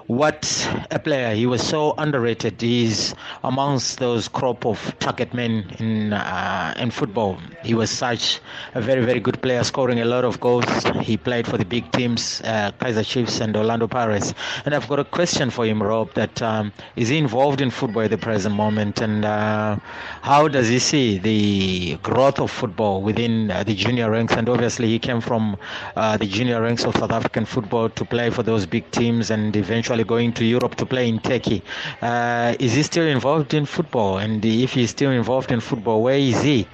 what 0.09 0.67
a 0.91 0.99
player. 0.99 1.35
He 1.35 1.45
was 1.47 1.63
so 1.63 1.95
underrated. 1.99 2.61
He's 2.63 3.15
amongst 3.45 3.99
those 3.99 4.27
crop 4.27 4.65
of 4.65 4.99
target 4.99 5.35
men 5.35 5.71
in 5.79 6.15
uh, 6.15 6.73
in 6.79 6.91
football. 6.91 7.39
He 7.63 7.75
was 7.75 7.91
such 7.91 8.41
a 8.75 8.81
very 8.81 9.05
very 9.05 9.21
good 9.21 9.41
player, 9.43 9.63
scoring 9.63 10.01
a 10.01 10.07
lot 10.07 10.25
of 10.25 10.41
goals. 10.41 10.65
He 11.03 11.19
played 11.19 11.47
for 11.47 11.59
the 11.59 11.65
big 11.67 11.93
teams, 11.93 12.41
uh, 12.45 12.73
Kaizer 12.81 13.05
Chiefs 13.07 13.41
and 13.41 13.55
Orlando 13.55 13.87
Pirates. 13.87 14.33
And 14.65 14.75
I've 14.75 14.89
got 14.89 14.99
a 14.99 15.05
question 15.05 15.51
for 15.51 15.67
him, 15.67 15.83
Rob. 15.83 16.15
That 16.15 16.41
um, 16.41 16.73
is 16.97 17.09
he 17.11 17.19
involved 17.19 17.61
in 17.61 17.71
football 17.71 18.03
at 18.05 18.11
the 18.11 18.19
present 18.19 18.55
moment, 18.55 19.03
and 19.03 19.27
uh, 19.27 19.77
how 20.23 20.49
does 20.49 20.69
he 20.69 20.79
see 20.79 21.19
the 21.19 21.99
growth 22.03 22.41
of 22.41 22.51
football 22.51 23.03
within 23.03 23.51
uh, 23.51 23.63
the 23.63 23.75
junior 23.75 24.11
ranks? 24.11 24.33
And 24.33 24.49
obviously, 24.49 24.89
he 24.89 24.99
came 24.99 25.21
from 25.21 25.59
uh, 25.97 26.17
the 26.17 26.27
junior 26.27 26.63
ranks 26.63 26.85
of 26.85 26.97
South 26.97 27.13
African 27.13 27.45
football 27.45 27.78
to 27.87 28.05
play 28.05 28.31
for 28.31 28.43
those 28.43 28.67
big 28.67 28.91
teams, 28.91 29.31
and 29.31 29.55
eventually 29.55 30.03
going 30.03 30.33
to 30.33 30.45
Europe 30.45 30.75
to 30.75 30.85
play 30.87 31.09
in 31.09 31.21
Turkey. 31.21 31.63
Uh, 32.03 32.57
is 32.59 32.75
he 32.75 32.83
still 32.83 33.07
involved 33.07 33.55
in 33.55 33.65
football? 33.65 34.19
And 34.19 34.45
if 34.45 34.73
he's 34.73 34.91
still 34.91 35.13
involved 35.13 35.53
in 35.53 35.61
football, 35.61 36.03
where 36.03 36.19
is 36.19 36.43
he? 36.43 36.67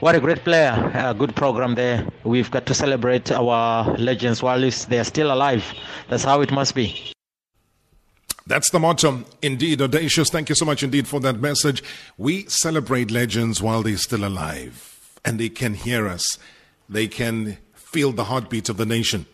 What 0.00 0.14
a 0.16 0.20
great 0.20 0.42
player. 0.44 0.92
A 0.94 1.14
good 1.14 1.34
program 1.36 1.76
there. 1.76 2.04
We've 2.24 2.50
got 2.50 2.66
to 2.66 2.74
celebrate 2.74 3.30
our 3.30 3.96
legends 3.96 4.42
while 4.42 4.60
they're 4.60 5.04
still 5.04 5.32
alive. 5.32 5.64
That's 6.08 6.24
how 6.24 6.40
it 6.40 6.50
must 6.50 6.74
be. 6.74 7.12
That's 8.44 8.70
the 8.70 8.80
motto. 8.80 9.24
Indeed, 9.40 9.80
audacious. 9.80 10.28
Thank 10.28 10.48
you 10.48 10.56
so 10.56 10.64
much 10.64 10.82
indeed 10.82 11.06
for 11.06 11.20
that 11.20 11.40
message. 11.40 11.84
We 12.18 12.46
celebrate 12.48 13.12
legends 13.12 13.62
while 13.62 13.82
they're 13.82 13.96
still 13.96 14.24
alive 14.24 15.08
and 15.24 15.38
they 15.38 15.48
can 15.48 15.74
hear 15.74 16.08
us. 16.08 16.36
They 16.88 17.06
can 17.06 17.58
feel 17.74 18.10
the 18.10 18.24
heartbeat 18.24 18.68
of 18.68 18.78
the 18.78 18.86
nation 18.86 19.26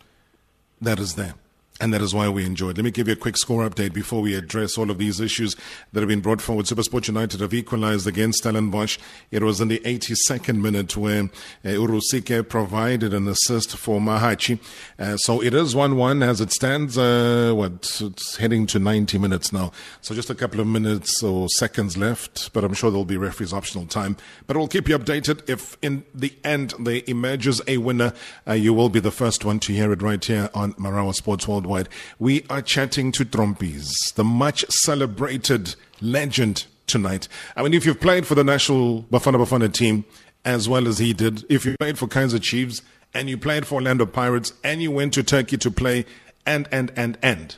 that 0.81 0.99
is 0.99 1.15
there. 1.15 1.35
And 1.81 1.95
that 1.95 2.03
is 2.03 2.13
why 2.13 2.29
we 2.29 2.45
enjoyed. 2.45 2.77
Let 2.77 2.85
me 2.85 2.91
give 2.91 3.07
you 3.07 3.13
a 3.13 3.17
quick 3.17 3.37
score 3.37 3.69
update 3.69 3.93
before 3.93 4.21
we 4.21 4.35
address 4.35 4.77
all 4.77 4.91
of 4.91 4.99
these 4.99 5.21
issues 5.21 5.55
that 5.93 6.01
have 6.01 6.09
been 6.09 6.21
brought 6.21 6.41
forward. 6.41 6.67
Supersport 6.67 7.07
United 7.07 7.41
have 7.41 7.55
equalized 7.55 8.07
against 8.07 8.41
Stellenbosch. 8.41 8.99
It 9.31 9.45
was 9.45 9.61
in 9.61 9.69
the 9.69 9.79
82nd 9.81 10.61
minute 10.61 10.97
where 10.97 11.25
uh, 11.65 11.69
Urusike 11.69 12.49
provided 12.49 13.15
an 13.15 13.29
assist 13.29 13.77
for 13.77 14.01
Mahachi. 14.01 14.59
Uh, 14.99 15.17
so 15.19 15.41
it 15.41 15.55
is 15.55 15.77
1 15.77 15.97
1 15.97 16.23
as 16.23 16.41
it 16.41 16.51
stands. 16.51 16.99
Uh, 16.99 17.53
what? 17.55 18.01
It's 18.01 18.37
heading 18.39 18.67
to 18.69 18.81
90 18.81 19.19
minutes 19.19 19.53
now. 19.53 19.71
So 20.01 20.17
just 20.17 20.31
a 20.31 20.35
couple 20.35 20.59
of 20.59 20.67
minutes 20.67 21.23
or 21.23 21.49
seconds 21.49 21.97
left, 21.97 22.53
but 22.53 22.65
I'm 22.65 22.75
sure 22.75 22.91
there'll 22.91 23.05
be 23.05 23.17
referee's 23.17 23.53
optional 23.53 23.87
time. 23.87 24.17
But 24.49 24.57
we'll 24.57 24.67
keep 24.67 24.89
you 24.89 24.99
updated. 24.99 25.49
If 25.49 25.77
in 25.81 26.05
the 26.13 26.35
end 26.43 26.75
there 26.81 27.03
emerges 27.07 27.63
a 27.69 27.77
winner, 27.77 28.15
uh, 28.49 28.55
you 28.55 28.75
will 28.75 28.89
be 28.89 28.99
the 28.99 29.13
first 29.13 29.45
one 29.45 29.61
to 29.61 29.73
hear 29.73 29.93
it 29.93 30.03
right 30.03 30.25
here 30.25 30.51
on 30.55 30.73
Marawa 30.75 31.15
Sports 31.15 31.47
World 31.47 31.68
worldwide. 31.69 31.89
We 32.19 32.45
are 32.51 32.63
chatting 32.63 33.13
to 33.13 33.25
Trompies, 33.25 34.15
the 34.15 34.25
much 34.25 34.65
celebrated 34.69 35.75
legend 36.01 36.67
tonight. 36.87 37.29
I 37.57 37.63
mean, 37.63 37.75
if 37.75 37.85
you've 37.85 38.01
played 38.01 38.27
for 38.27 38.35
the 38.35 38.45
national 38.45 39.03
Bafana 39.05 39.37
Bafana 39.37 39.73
team 39.73 40.05
as 40.45 40.69
well 40.69 40.89
as 40.89 40.99
he 40.99 41.13
did, 41.13 41.45
if 41.49 41.65
you 41.67 41.77
played 41.79 41.99
for 41.99 42.07
Kaizer 42.07 42.41
Chiefs 42.41 42.83
and 43.13 43.29
you 43.29 43.37
played 43.37 43.67
for 43.67 43.77
Orlando 43.77 44.07
Pirates 44.07 44.53
and 44.65 44.83
you 44.83 44.91
went 44.91 45.13
to 45.15 45.23
Turkey 45.23 45.59
to 45.59 45.71
play 45.71 46.07
and, 46.47 46.69
and, 46.73 46.93
and, 46.97 47.19
and, 47.23 47.57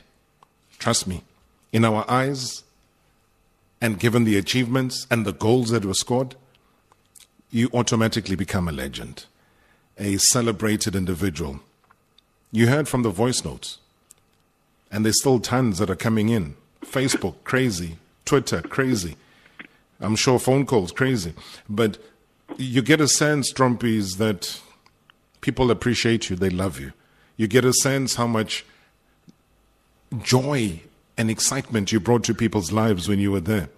trust 0.79 1.07
me, 1.07 1.23
in 1.71 1.85
our 1.85 2.09
eyes, 2.09 2.63
and 3.79 3.99
given 3.99 4.25
the 4.25 4.37
achievements 4.37 5.07
and 5.09 5.25
the 5.25 5.31
goals 5.31 5.69
that 5.69 5.85
were 5.85 5.93
scored, 5.93 6.35
you 7.49 7.69
automatically 7.73 8.35
become 8.35 8.67
a 8.67 8.71
legend, 8.71 9.25
a 9.97 10.17
celebrated 10.17 10.95
individual. 10.95 11.61
You 12.51 12.67
heard 12.67 12.87
from 12.87 13.03
the 13.03 13.09
voice 13.09 13.43
notes. 13.45 13.79
And 14.91 15.05
there's 15.05 15.19
still 15.19 15.39
tons 15.39 15.77
that 15.79 15.89
are 15.89 15.95
coming 15.95 16.29
in. 16.29 16.55
Facebook, 16.83 17.35
crazy. 17.43 17.97
Twitter, 18.25 18.61
crazy. 18.61 19.15
I'm 19.99 20.15
sure 20.15 20.39
phone 20.39 20.65
calls, 20.65 20.91
crazy. 20.91 21.33
But 21.69 21.97
you 22.57 22.81
get 22.81 22.99
a 22.99 23.07
sense, 23.07 23.53
Trompies, 23.53 24.17
that 24.17 24.59
people 25.41 25.71
appreciate 25.71 26.29
you, 26.29 26.35
they 26.35 26.49
love 26.49 26.79
you. 26.79 26.91
You 27.37 27.47
get 27.47 27.65
a 27.65 27.73
sense 27.73 28.15
how 28.15 28.27
much 28.27 28.65
joy 30.21 30.81
and 31.17 31.29
excitement 31.29 31.91
you 31.91 31.99
brought 31.99 32.23
to 32.25 32.33
people's 32.33 32.71
lives 32.71 33.07
when 33.07 33.19
you 33.19 33.31
were 33.31 33.39
there 33.39 33.69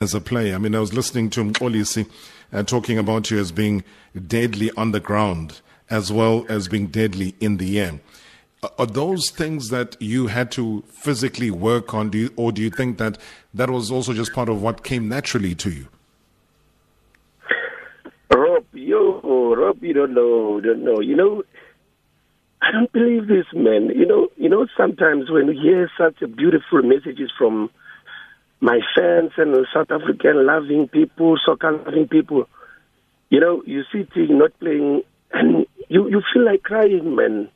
as 0.00 0.14
a 0.14 0.20
player. 0.20 0.54
I 0.54 0.58
mean, 0.58 0.74
I 0.74 0.80
was 0.80 0.92
listening 0.92 1.30
to 1.30 1.44
Mkolisi 1.44 2.08
uh, 2.52 2.62
talking 2.62 2.98
about 2.98 3.30
you 3.30 3.38
as 3.38 3.50
being 3.50 3.82
deadly 4.26 4.70
on 4.76 4.92
the 4.92 5.00
ground 5.00 5.60
as 5.90 6.10
well 6.10 6.46
as 6.48 6.68
being 6.68 6.86
deadly 6.86 7.34
in 7.38 7.58
the 7.58 7.78
air. 7.78 8.00
Are 8.78 8.86
those 8.86 9.28
things 9.30 9.70
that 9.70 9.96
you 10.00 10.28
had 10.28 10.52
to 10.52 10.84
physically 10.88 11.50
work 11.50 11.94
on, 11.94 12.10
do 12.10 12.18
you, 12.18 12.30
or 12.36 12.52
do 12.52 12.62
you 12.62 12.70
think 12.70 12.98
that 12.98 13.18
that 13.52 13.68
was 13.68 13.90
also 13.90 14.12
just 14.12 14.32
part 14.32 14.48
of 14.48 14.62
what 14.62 14.84
came 14.84 15.08
naturally 15.08 15.52
to 15.56 15.70
you? 15.70 15.88
Rob, 18.32 18.64
you, 18.72 19.20
Rob, 19.56 19.82
you 19.82 19.92
don't 19.92 20.14
know, 20.14 20.60
don't 20.60 20.84
know. 20.84 21.00
You 21.00 21.16
know, 21.16 21.42
I 22.60 22.70
don't 22.70 22.92
believe 22.92 23.26
this, 23.26 23.46
man. 23.52 23.90
You 23.90 24.06
know, 24.06 24.28
you 24.36 24.48
know. 24.48 24.68
Sometimes 24.76 25.28
when 25.28 25.48
you 25.48 25.60
hear 25.60 25.90
such 25.98 26.20
beautiful 26.36 26.82
messages 26.82 27.32
from 27.36 27.68
my 28.60 28.78
fans 28.96 29.32
and 29.38 29.66
South 29.74 29.90
African 29.90 30.46
loving 30.46 30.86
people, 30.86 31.36
soccer 31.44 31.72
loving 31.72 32.06
people, 32.06 32.48
you 33.28 33.40
know, 33.40 33.64
you 33.66 33.82
see 33.92 34.04
things 34.14 34.30
not 34.30 34.56
playing, 34.60 35.02
and 35.32 35.66
you 35.88 36.08
you 36.08 36.22
feel 36.32 36.44
like 36.44 36.62
crying, 36.62 37.16
man. 37.16 37.48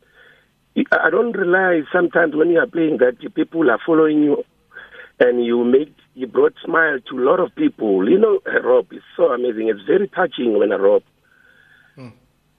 I 0.92 1.10
don't 1.10 1.32
realize 1.32 1.84
sometimes 1.92 2.34
when 2.34 2.50
you 2.50 2.58
are 2.58 2.66
playing 2.66 2.98
that 2.98 3.18
people 3.34 3.70
are 3.70 3.80
following 3.84 4.22
you 4.22 4.44
and 5.18 5.44
you 5.44 5.64
make 5.64 5.94
you 6.14 6.26
brought 6.26 6.54
smile 6.64 6.98
to 7.08 7.18
a 7.18 7.24
lot 7.24 7.40
of 7.40 7.54
people. 7.54 8.08
You 8.08 8.18
know, 8.18 8.40
uh, 8.46 8.60
Rob, 8.60 8.86
it's 8.90 9.04
so 9.16 9.32
amazing. 9.32 9.68
It's 9.68 9.86
very 9.86 10.08
touching 10.08 10.58
when 10.58 10.72
I 10.72 10.76
Rob. 10.76 11.02
Hmm. 11.94 12.08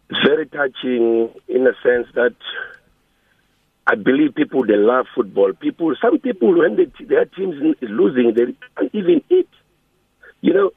It's 0.10 0.20
very 0.26 0.48
touching 0.48 1.30
in 1.48 1.68
a 1.68 1.74
sense 1.84 2.08
that 2.16 2.36
I 3.86 3.96
believe 3.96 4.34
people 4.34 4.66
they 4.66 4.78
love 4.78 5.06
football. 5.14 5.54
People, 5.54 5.96
some 6.02 6.20
people 6.20 6.58
when 6.58 6.76
they, 6.76 7.06
their 7.06 7.26
teams 7.26 7.76
is 7.82 7.90
losing, 7.90 8.34
they 8.34 8.56
can't 8.78 8.96
even 8.96 9.22
eat. 9.30 9.50
You 10.42 10.54
know, 10.54 10.72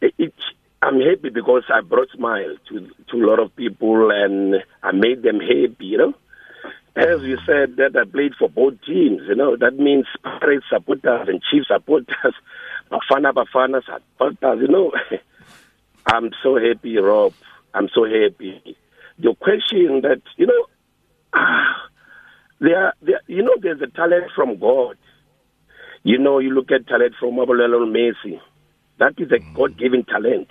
it, 0.00 0.14
it, 0.16 0.34
I'm 0.80 1.00
happy 1.00 1.30
because 1.30 1.64
I 1.72 1.80
brought 1.80 2.10
smile 2.14 2.56
to 2.68 2.88
to 3.10 3.16
a 3.16 3.26
lot 3.26 3.40
of 3.40 3.54
people 3.56 4.10
and 4.12 4.62
I 4.80 4.92
made 4.92 5.22
them 5.22 5.40
happy. 5.40 5.86
You 5.86 5.98
know 5.98 6.14
as 6.98 7.22
you 7.22 7.38
said, 7.46 7.76
that 7.76 7.96
I 7.96 8.10
played 8.10 8.34
for 8.36 8.48
both 8.48 8.74
teams. 8.84 9.22
You 9.28 9.36
know, 9.36 9.56
that 9.56 9.76
means 9.78 10.06
Pirates 10.22 10.66
supporters 10.68 11.28
and 11.28 11.40
Chiefs 11.48 11.68
supporters, 11.68 12.34
Bafana 12.90 13.32
Bafana 13.32 13.82
supporters. 13.84 14.60
You 14.60 14.68
know, 14.68 14.92
I'm 16.06 16.30
so 16.42 16.56
happy, 16.56 16.96
Rob. 16.98 17.34
I'm 17.72 17.88
so 17.94 18.04
happy. 18.04 18.76
Your 19.16 19.36
question 19.36 20.00
that 20.02 20.22
you 20.36 20.46
know, 20.46 20.66
ah, 21.34 21.88
there, 22.60 22.92
there, 23.00 23.20
you 23.28 23.44
know, 23.44 23.54
there's 23.62 23.80
a 23.80 23.86
talent 23.86 24.32
from 24.34 24.58
God. 24.58 24.96
You 26.02 26.18
know, 26.18 26.40
you 26.40 26.50
look 26.50 26.72
at 26.72 26.88
talent 26.88 27.14
from 27.20 27.34
Mabolelo 27.34 27.86
Messi. 27.86 28.40
That 28.98 29.14
is 29.18 29.30
a 29.30 29.38
God-given 29.54 30.04
talent. 30.04 30.48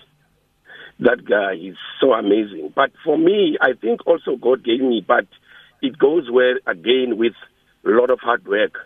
That 0.99 1.25
guy 1.25 1.53
is 1.53 1.75
so 1.99 2.13
amazing. 2.13 2.71
But 2.73 2.91
for 3.03 3.17
me, 3.17 3.57
I 3.61 3.73
think 3.73 4.05
also 4.07 4.35
God 4.35 4.63
gave 4.63 4.79
me, 4.79 5.03
but 5.05 5.25
it 5.81 5.97
goes 5.97 6.29
well 6.31 6.55
again 6.65 7.17
with 7.17 7.33
a 7.85 7.89
lot 7.89 8.09
of 8.09 8.19
hard 8.19 8.45
work 8.47 8.77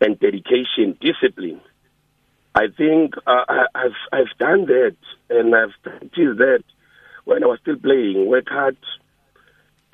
and 0.00 0.18
dedication, 0.18 0.96
discipline. 1.00 1.60
I 2.54 2.66
think 2.76 3.14
uh, 3.26 3.44
I've 3.74 4.00
I've 4.12 4.38
done 4.38 4.66
that 4.66 4.96
and 5.28 5.54
I've 5.54 5.74
practiced 5.82 6.38
that 6.38 6.64
when 7.24 7.44
I 7.44 7.46
was 7.46 7.58
still 7.62 7.76
playing. 7.76 8.28
Work 8.28 8.48
hard, 8.48 8.76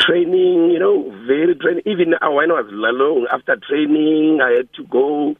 training, 0.00 0.70
you 0.70 0.78
know, 0.78 1.10
very 1.26 1.54
training. 1.54 1.82
Even 1.86 2.10
when 2.10 2.50
I 2.50 2.60
was 2.62 2.72
alone, 2.72 3.26
after 3.30 3.56
training, 3.56 4.40
I 4.42 4.56
had 4.56 4.72
to 4.74 4.84
go 4.84 5.36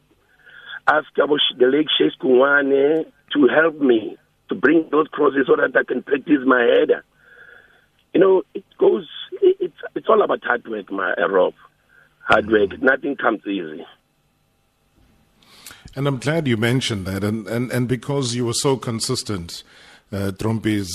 ask 0.87 1.07
about 1.15 1.39
the 1.57 1.65
lake 1.65 1.87
Sheikh 1.97 2.13
Kungwane 2.21 3.05
to 3.33 3.47
help 3.47 3.79
me 3.79 4.17
to 4.49 4.55
bring 4.55 4.87
those 4.91 5.07
crosses 5.07 5.47
so 5.47 5.55
that 5.55 5.75
I 5.75 5.83
can 5.83 6.03
practice 6.03 6.43
my 6.45 6.61
header. 6.61 7.03
You 8.17 8.23
know, 8.23 8.41
it 8.55 8.65
goes 8.79 9.07
it's 9.43 9.77
it's 9.93 10.09
all 10.09 10.23
about 10.23 10.43
hard 10.43 10.67
work, 10.67 10.91
my 10.91 11.13
uh, 11.13 11.29
Rob. 11.29 11.53
Hard 12.21 12.49
work. 12.49 12.71
Mm-hmm. 12.71 12.83
Nothing 12.83 13.15
comes 13.15 13.45
easy. 13.45 13.85
And 15.95 16.07
I'm 16.07 16.17
glad 16.17 16.47
you 16.47 16.57
mentioned 16.57 17.05
that. 17.05 17.23
And, 17.23 17.45
and, 17.45 17.71
and 17.71 17.87
because 17.87 18.33
you 18.33 18.47
were 18.47 18.55
so 18.55 18.75
consistent, 18.75 19.61
uh, 20.11 20.31
Trompies, 20.31 20.89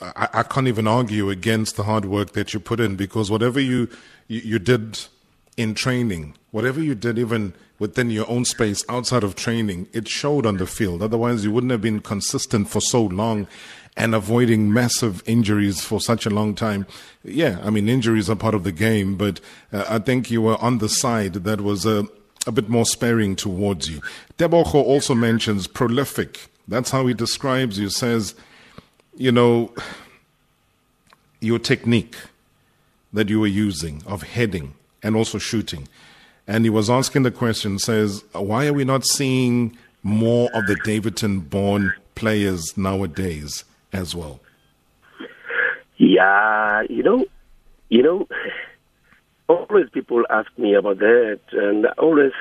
I, 0.00 0.28
I, 0.32 0.42
can't 0.44 0.68
even 0.68 0.86
argue 0.86 1.30
against 1.30 1.74
the 1.74 1.82
hard 1.82 2.04
work 2.04 2.34
that 2.34 2.54
you 2.54 2.60
put 2.60 2.78
in 2.78 2.94
because 2.94 3.28
whatever 3.28 3.58
you, 3.58 3.88
you, 4.28 4.40
you 4.44 4.58
did 4.60 5.00
in 5.56 5.74
training, 5.74 6.36
whatever 6.52 6.80
you 6.80 6.94
did 6.94 7.18
even 7.18 7.54
within 7.80 8.08
your 8.08 8.30
own 8.30 8.44
space 8.44 8.84
outside 8.88 9.24
of 9.24 9.34
training, 9.34 9.88
it 9.92 10.06
showed 10.06 10.46
on 10.46 10.58
the 10.58 10.66
field. 10.66 11.02
Otherwise, 11.02 11.44
you 11.44 11.50
wouldn't 11.50 11.72
have 11.72 11.82
been 11.82 11.98
consistent 11.98 12.68
for 12.68 12.80
so 12.80 13.02
long 13.02 13.48
and 13.98 14.14
avoiding 14.14 14.72
massive 14.72 15.24
injuries 15.26 15.84
for 15.84 16.00
such 16.00 16.24
a 16.24 16.30
long 16.30 16.54
time. 16.54 16.86
Yeah, 17.24 17.58
I 17.64 17.70
mean, 17.70 17.88
injuries 17.88 18.30
are 18.30 18.36
part 18.36 18.54
of 18.54 18.62
the 18.62 18.70
game, 18.70 19.16
but 19.16 19.40
uh, 19.72 19.84
I 19.88 19.98
think 19.98 20.30
you 20.30 20.40
were 20.40 20.56
on 20.62 20.78
the 20.78 20.88
side 20.88 21.34
that 21.34 21.60
was 21.60 21.84
a, 21.84 22.06
a 22.46 22.52
bit 22.52 22.68
more 22.68 22.86
sparing 22.86 23.34
towards 23.34 23.90
you. 23.90 24.00
Tebogo 24.38 24.76
also 24.76 25.16
mentions 25.16 25.66
prolific. 25.66 26.48
That's 26.68 26.92
how 26.92 27.08
he 27.08 27.12
describes 27.12 27.76
you, 27.76 27.88
says, 27.88 28.36
you 29.16 29.32
know, 29.32 29.74
your 31.40 31.58
technique 31.58 32.16
that 33.12 33.28
you 33.28 33.40
were 33.40 33.48
using 33.48 34.02
of 34.06 34.22
heading 34.22 34.74
and 35.02 35.16
also 35.16 35.38
shooting. 35.38 35.88
And 36.46 36.64
he 36.64 36.70
was 36.70 36.88
asking 36.88 37.24
the 37.24 37.32
question, 37.32 37.80
says, 37.80 38.22
why 38.32 38.68
are 38.68 38.72
we 38.72 38.84
not 38.84 39.04
seeing 39.04 39.76
more 40.04 40.50
of 40.54 40.66
the 40.66 40.76
Daveyton 40.84 41.40
born 41.40 41.94
players 42.14 42.78
nowadays 42.78 43.64
as 43.92 44.14
well? 44.14 44.40
Yeah, 45.96 46.82
you 46.88 47.02
know, 47.02 47.24
you 47.88 48.02
know, 48.02 48.28
always 49.48 49.90
people 49.90 50.24
ask 50.30 50.50
me 50.56 50.74
about 50.74 50.98
that, 50.98 51.40
and 51.52 51.86
I 51.86 51.90
always, 51.98 52.32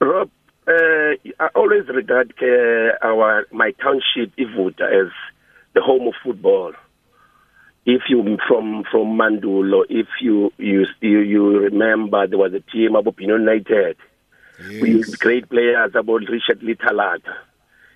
Rob, 0.00 0.30
uh, 0.66 0.72
I 1.40 1.48
always 1.54 1.86
regard 1.88 2.34
uh, 2.42 3.06
our 3.06 3.46
my 3.52 3.72
township 3.82 4.34
Ivuta 4.36 4.82
as 4.82 5.12
the 5.74 5.80
home 5.80 6.08
of 6.08 6.14
football 6.24 6.72
if 7.84 8.02
you 8.08 8.38
from 8.46 8.84
from 8.90 9.18
Mandulo, 9.18 9.84
if 9.88 10.06
you 10.20 10.52
you 10.58 10.86
you, 11.00 11.20
you 11.20 11.58
remember 11.58 12.26
there 12.26 12.38
was 12.38 12.54
a 12.54 12.60
team 12.60 12.94
about 12.94 13.20
United. 13.20 13.96
Yes. 14.60 14.82
We 14.82 14.90
used 14.90 15.18
great 15.18 15.48
players 15.48 15.92
about 15.94 16.22
Richard 16.28 16.60
Litalata, 16.60 17.34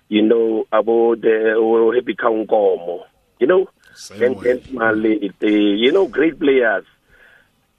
you 0.09 0.21
know 0.21 0.65
about 0.71 1.21
the 1.21 1.93
Happy 1.95 2.15
Kaunkomo, 2.15 3.03
you 3.39 3.47
know, 3.47 3.69
and, 4.13 4.37
and 4.45 4.73
Mali, 4.73 5.33
eh, 5.41 5.47
you 5.47 5.91
know, 5.91 6.07
great 6.07 6.39
players, 6.39 6.85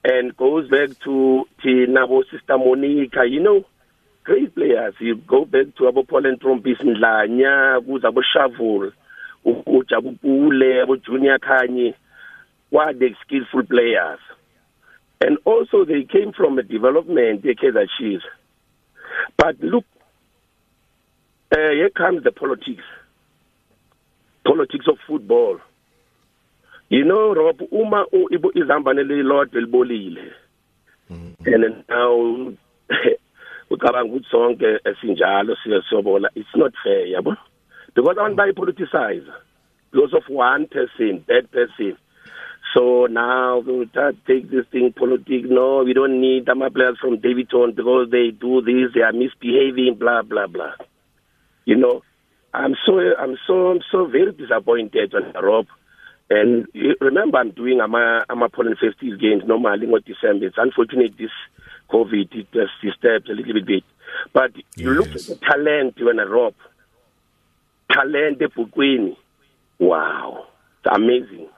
and 0.03 0.35
goes 0.37 0.69
back 0.69 0.89
to 1.03 1.47
Tinabo 1.63 2.23
Sister 2.29 2.57
Monica, 2.57 3.25
you 3.25 3.41
know, 3.41 3.65
great 4.23 4.53
players. 4.53 4.93
You 4.99 5.15
go 5.15 5.45
back 5.45 5.75
to 5.77 5.83
Abo 5.83 6.07
Paul 6.07 6.25
and 6.25 6.39
Trompies 6.39 6.79
Nlanya, 6.79 7.81
Abo 7.81 8.21
Shavul 8.35 8.91
ujabupule 9.45 10.81
abo-junior 10.81 11.39
kanye. 11.39 11.95
Were 12.71 12.93
the 12.93 13.15
skillful 13.21 13.63
players. 13.63 14.19
And 15.21 15.37
also 15.43 15.85
they 15.85 16.03
came 16.03 16.33
from 16.33 16.59
a 16.59 16.63
development 16.63 17.43
Kaizer 17.43 17.87
Chiefs. 17.97 18.25
But 19.37 19.59
look 19.59 19.85
uh, 21.51 21.71
here 21.71 21.89
comes 21.89 22.23
the 22.23 22.31
politics. 22.31 22.83
Politics 24.45 24.85
of 24.87 24.97
football. 25.07 25.59
You 26.89 27.05
know 27.05 27.33
rob 27.33 27.61
uma 27.71 28.05
izambane 28.55 29.03
lilodwa 29.03 29.61
libolile 29.61 30.33
mm-hmm. 31.11 31.53
and 31.53 31.83
now 31.87 32.53
ucabanga 33.69 34.13
ukuthi 34.13 34.29
sonke 34.31 34.79
esinjalo 34.85 35.57
siyobola. 35.89 36.29
It's 36.35 36.55
not 36.55 36.73
fair 36.83 37.07
yabo? 37.07 37.37
Because 37.93 38.17
abantu 38.17 38.35
bayipoliticize. 38.35 39.27
Because 39.91 40.13
of 40.13 40.23
one 40.29 40.67
person 40.67 41.23
bad 41.27 41.51
person 41.51 41.97
so 42.73 43.07
now 43.07 43.59
we 43.59 43.89
take 44.27 44.49
this 44.51 44.65
thing 44.71 44.93
politics 44.93 45.47
no 45.49 45.83
we 45.83 45.93
don't 45.93 46.21
need 46.21 46.45
them 46.45 46.61
players 46.73 46.97
from 46.99 47.17
daveyton 47.17 47.73
because 47.73 48.09
they 48.11 48.29
do 48.31 48.61
this 48.61 48.93
they 48.93 49.01
are 49.01 49.13
misbehaving 49.13 49.95
blah 49.95 50.21
blah 50.21 50.47
blah 50.47 50.73
you 51.69 51.75
know 51.75 52.01
i'm 52.55 52.75
so 52.83 52.99
i'm 53.19 53.37
so 53.45 53.67
i'm 53.69 53.81
so 53.91 54.05
very 54.07 54.31
disappointed 54.31 55.13
on 55.13 55.33
rob. 55.43 55.67
And 56.31 56.67
remember 56.99 57.37
i'm 57.37 57.51
doing 57.51 57.79
ama 57.79 58.25
ama 58.27 58.49
Pollen 58.49 58.75
festive 58.75 59.19
games 59.19 59.43
normally 59.45 59.85
in 59.85 59.93
december. 60.03 60.47
It's 60.47 60.57
unfortunate 60.57 61.15
this 61.17 61.35
covid 61.91 62.33
it 62.33 62.51
just 62.51 62.71
disturbs 62.81 63.29
a 63.29 63.33
little 63.33 63.61
bit. 63.61 63.83
But 64.33 64.51
you 64.75 64.89
look 64.91 65.09
at 65.09 65.21
the 65.29 65.35
talent 65.35 66.01
when 66.01 66.17
a 66.19 66.25
rob. 66.25 66.55
Talent 67.91 68.39
ebhukwini 68.39 69.15
wow. 69.77 70.47
It's 70.83 70.95
amazing. 70.95 71.49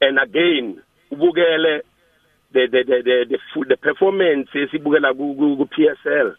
And 0.00 0.20
again 0.20 0.80
ubukele 1.10 1.82
the 2.52 2.66
the 2.70 2.84
the 2.86 3.02
the, 3.02 3.38
the, 3.54 3.64
the 3.70 3.76
performance 3.76 4.50
esibukela 4.54 5.16
ku 5.16 5.66
PSL 5.66 6.36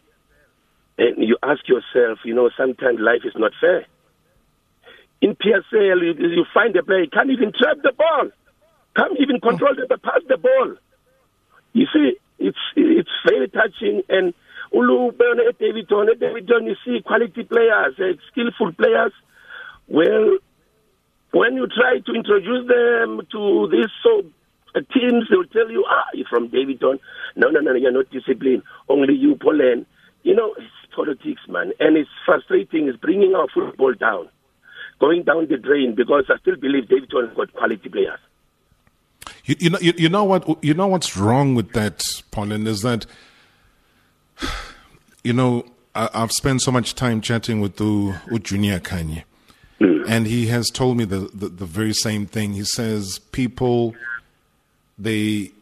and 1.00 1.18
you 1.18 1.36
ask 1.42 1.66
yourself 1.68 2.18
you 2.24 2.34
know 2.34 2.50
sometimes 2.56 3.00
life 3.00 3.22
is 3.24 3.34
not 3.36 3.52
fair 3.60 3.86
in 5.20 5.34
PSL 5.34 6.00
you, 6.02 6.14
you 6.28 6.44
find 6.54 6.76
a 6.76 6.82
player 6.82 7.06
can't 7.12 7.30
even 7.30 7.52
trap 7.52 7.78
the 7.82 7.92
ball 7.92 8.30
can't 8.96 9.18
even 9.18 9.40
control 9.40 9.74
the 9.74 9.98
pass 9.98 10.22
the 10.28 10.36
ball 10.36 10.76
you 11.72 11.86
see 11.92 12.16
it's 12.38 12.64
it's 12.76 13.10
very 13.28 13.48
touching 13.48 14.02
and 14.08 14.34
ulu 14.72 15.08
at 15.08 15.58
Daveyton 15.58 16.66
you 16.66 16.76
see 16.84 17.02
quality 17.04 17.42
players 17.42 17.94
uh, 17.98 18.12
skillful 18.30 18.72
players 18.72 19.12
well, 19.90 20.38
when 21.32 21.54
you 21.54 21.66
try 21.66 21.98
to 21.98 22.12
introduce 22.14 22.68
them 22.68 23.26
to 23.32 23.68
these 23.72 23.90
so 24.04 24.22
uh, 24.76 24.80
teams, 24.94 25.24
they'll 25.28 25.44
tell 25.46 25.68
you, 25.68 25.84
ah, 25.88 26.04
you're 26.14 26.28
from 26.28 26.46
Daveyton. 26.46 27.00
No, 27.34 27.48
no, 27.48 27.58
no, 27.58 27.74
you're 27.74 27.90
not 27.90 28.08
disciplined. 28.10 28.62
Only 28.88 29.14
you, 29.14 29.34
Pollen. 29.34 29.86
You 30.22 30.34
know, 30.34 30.54
it's 30.58 30.94
politics, 30.94 31.40
man. 31.48 31.72
And 31.80 31.96
it's 31.96 32.10
frustrating. 32.24 32.88
It's 32.88 32.98
bringing 32.98 33.34
our 33.34 33.48
football 33.48 33.94
down, 33.94 34.28
going 34.98 35.22
down 35.22 35.48
the 35.48 35.56
drain 35.56 35.94
because 35.94 36.24
I 36.28 36.38
still 36.38 36.56
believe 36.56 36.88
Daveyton 36.88 37.28
has 37.28 37.36
got 37.36 37.52
quality 37.54 37.88
players. 37.88 38.18
You, 39.44 39.56
you 39.58 39.70
know, 39.70 39.78
you, 39.80 39.92
you, 39.96 40.08
know 40.08 40.24
what? 40.24 40.62
You 40.62 40.74
know 40.74 40.86
what's 40.86 41.16
wrong 41.16 41.54
with 41.54 41.72
that, 41.72 42.02
Pollen, 42.30 42.66
is 42.66 42.82
that 42.82 43.06
you 45.24 45.32
know 45.32 45.64
I, 45.94 46.08
have 46.12 46.32
spent 46.32 46.62
so 46.62 46.70
much 46.70 46.94
time 46.94 47.20
chatting 47.20 47.60
with 47.60 47.76
the 47.76 48.20
Junior 48.42 48.80
Khanye, 48.80 49.24
Mm. 49.80 50.04
And 50.06 50.26
he 50.26 50.46
has 50.48 50.68
told 50.68 50.98
me 50.98 51.04
the, 51.04 51.30
the, 51.32 51.48
the, 51.48 51.64
very 51.64 51.94
same 51.94 52.26
thing. 52.26 52.52
He 52.52 52.64
says 52.64 53.18
people, 53.32 53.94
they, 54.98 55.52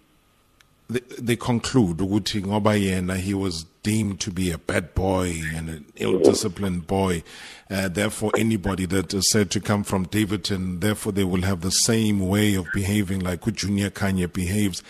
they, 0.88 1.00
they 1.18 1.36
conclude 1.36 1.98
Uguti 1.98 2.42
Ngobayena, 2.42 3.16
he 3.18 3.34
was 3.34 3.64
deemed 3.82 4.20
to 4.20 4.30
be 4.30 4.50
a 4.50 4.58
bad 4.58 4.94
boy 4.94 5.40
and 5.54 5.68
an 5.68 5.84
ill-disciplined 5.96 6.86
boy. 6.86 7.22
Uh, 7.70 7.88
therefore, 7.88 8.32
anybody 8.36 8.86
that 8.86 9.12
is 9.12 9.30
said 9.30 9.50
to 9.50 9.60
come 9.60 9.84
from 9.84 10.04
Daveyton, 10.04 10.80
therefore 10.80 11.12
they 11.12 11.24
will 11.24 11.42
have 11.42 11.60
the 11.60 11.70
same 11.70 12.26
way 12.26 12.54
of 12.54 12.66
behaving 12.72 13.20
like 13.20 13.44
Junior 13.54 13.90
Khanye 13.90 14.32
behaves. 14.32 14.82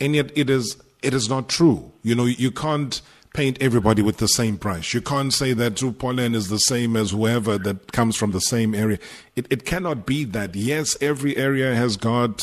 And 0.00 0.14
yet 0.14 0.30
it 0.34 0.48
is, 0.48 0.76
it 1.02 1.14
is 1.14 1.28
not 1.28 1.48
true. 1.48 1.92
You 2.02 2.14
know, 2.14 2.24
you 2.24 2.50
can't, 2.50 3.00
paint 3.34 3.58
everybody 3.60 4.00
with 4.00 4.16
the 4.18 4.28
same 4.28 4.56
brush. 4.56 4.94
You 4.94 5.02
can't 5.02 5.34
say 5.34 5.52
that 5.52 5.76
Pollen 5.98 6.34
is 6.34 6.48
the 6.48 6.58
same 6.58 6.96
as 6.96 7.10
whoever 7.10 7.58
that 7.58 7.92
comes 7.92 8.16
from 8.16 8.30
the 8.30 8.40
same 8.40 8.74
area. 8.74 8.98
It, 9.36 9.46
it 9.50 9.64
cannot 9.66 10.06
be 10.06 10.24
that. 10.24 10.54
Yes, 10.54 10.96
every 11.02 11.36
area 11.36 11.74
has 11.74 11.98
got 11.98 12.42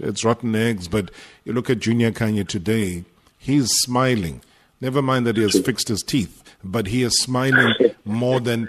its 0.00 0.24
rotten 0.24 0.54
eggs, 0.54 0.88
but 0.88 1.10
you 1.44 1.52
look 1.52 1.70
at 1.70 1.78
Junior 1.78 2.10
Khanye 2.10 2.46
today, 2.46 3.04
he's 3.38 3.70
smiling. 3.70 4.42
Never 4.80 5.00
mind 5.00 5.26
that 5.26 5.36
he 5.36 5.42
has 5.44 5.58
fixed 5.60 5.86
his 5.88 6.02
teeth, 6.02 6.42
but 6.64 6.88
he 6.88 7.04
is 7.04 7.18
smiling 7.22 7.74
more 8.04 8.40
than 8.40 8.68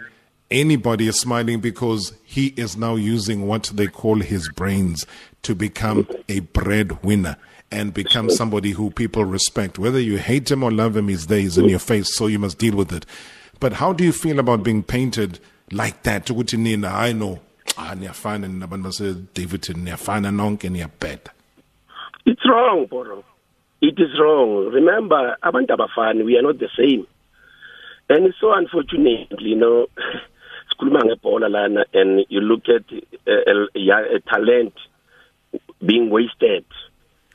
anybody 0.52 1.08
is 1.08 1.20
smiling 1.20 1.60
because 1.60 2.14
he 2.24 2.54
is 2.56 2.78
now 2.78 2.96
using 2.96 3.48
what 3.48 3.72
they 3.74 3.88
call 3.88 4.20
his 4.20 4.48
brains 4.50 5.08
to 5.42 5.56
become 5.56 6.08
a 6.30 6.42
breadwinner 6.42 7.36
and 7.74 7.94
become 7.94 8.30
somebody 8.30 8.72
who 8.72 8.92
people 8.92 9.26
respect. 9.26 9.80
Whether 9.80 10.00
you 10.00 10.18
hate 10.18 10.50
him 10.52 10.64
or 10.64 10.72
love 10.72 10.96
him, 10.96 11.08
he's 11.08 11.28
there, 11.28 11.40
he's 11.40 11.58
in 11.58 11.68
your 11.68 11.80
face, 11.80 12.16
so 12.16 12.28
you 12.28 12.40
must 12.40 12.60
deal 12.60 12.76
with 12.76 12.94
it. 12.94 13.06
But 13.60 13.74
how 13.74 13.94
do 13.94 14.04
you 14.04 14.14
feel 14.14 14.40
about 14.40 14.64
being 14.64 14.84
painted 14.84 15.40
like 15.72 16.04
that? 16.04 16.30
I 16.30 17.12
know. 17.14 17.40
Ah, 17.78 17.96
it's 22.26 22.46
wrong, 22.48 22.86
Boro. 22.90 23.24
It 23.82 24.00
is 24.00 24.20
wrong. 24.20 24.72
Remember, 24.72 25.36
abantu 25.44 25.72
abafani, 25.72 26.24
we 26.24 26.38
are 26.38 26.42
not 26.42 26.60
the 26.60 26.70
same. 26.78 27.06
And 28.10 28.34
so 28.40 28.54
unfortunate, 28.54 29.34
you 29.40 29.56
know, 29.56 29.88
and 30.80 32.26
you 32.30 32.42
look 32.42 32.64
at 32.70 32.84
uh, 33.28 34.20
talent 34.32 34.74
being 35.86 36.10
wasted 36.10 36.66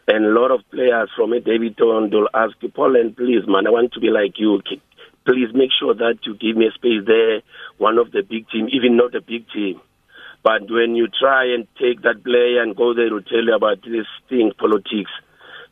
and 0.09 0.25
a 0.25 0.31
lot 0.31 0.51
of 0.51 0.61
players 0.71 1.11
from 1.15 1.35
a 1.35 1.41
Daveyton 1.41 2.11
will 2.11 2.29
ask 2.33 2.57
you, 2.63 2.71
Pollen, 2.71 3.15
please, 3.15 3.47
man, 3.47 3.67
I 3.67 3.71
want 3.71 3.93
to 3.93 4.01
be 4.01 4.09
like 4.09 4.39
you. 4.39 4.63
please 5.27 5.53
make 5.53 5.71
sure 5.79 5.95
that 5.95 6.21
you 6.25 6.35
give 6.35 6.57
me 6.57 6.67
a 6.67 6.73
space 6.73 7.05
there, 7.07 7.43
one 7.77 7.99
of 7.99 8.11
the 8.13 8.23
big 8.23 8.49
team, 8.49 8.69
even 8.73 8.97
not 8.97 9.15
a 9.15 9.21
big 9.21 9.45
team. 9.51 9.81
But 10.43 10.71
when 10.71 10.97
you 10.97 11.09
try 11.09 11.53
and 11.53 11.69
take 11.79 12.01
that 12.03 12.25
player 12.25 12.63
and 12.63 12.75
go 12.75 12.95
there 12.95 13.11
to 13.11 13.21
tell 13.21 13.45
you 13.45 13.55
about 13.55 13.83
this 13.83 14.07
thing, 14.31 14.51
politics, 14.59 15.11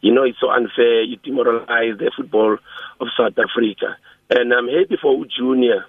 you 0.03 0.13
know, 0.13 0.25
it's 0.25 0.39
so 0.39 0.51
unfair. 0.51 1.03
You 1.03 1.17
demoralize 1.17 1.97
the 1.99 2.13
football 2.15 2.59
of 3.01 3.09
South 3.17 3.39
Africa. 3.39 3.97
And 4.29 4.53
I'm 4.53 4.69
happy 4.69 4.99
for 5.01 5.25
Junior. 5.25 5.87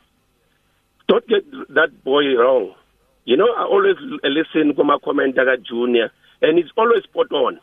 Don't 1.09 1.27
get 1.27 1.43
that 1.75 2.01
boy 2.05 2.33
wrong. 2.35 2.75
You 3.25 3.35
know, 3.35 3.51
I 3.57 3.63
always 3.63 3.97
listen 4.23 4.73
to 4.73 4.83
my 4.85 4.97
comment 5.03 5.37
about 5.37 5.63
Junior, 5.63 6.11
and 6.41 6.57
it's 6.57 6.71
always 6.77 7.03
spot 7.03 7.29
on. 7.33 7.59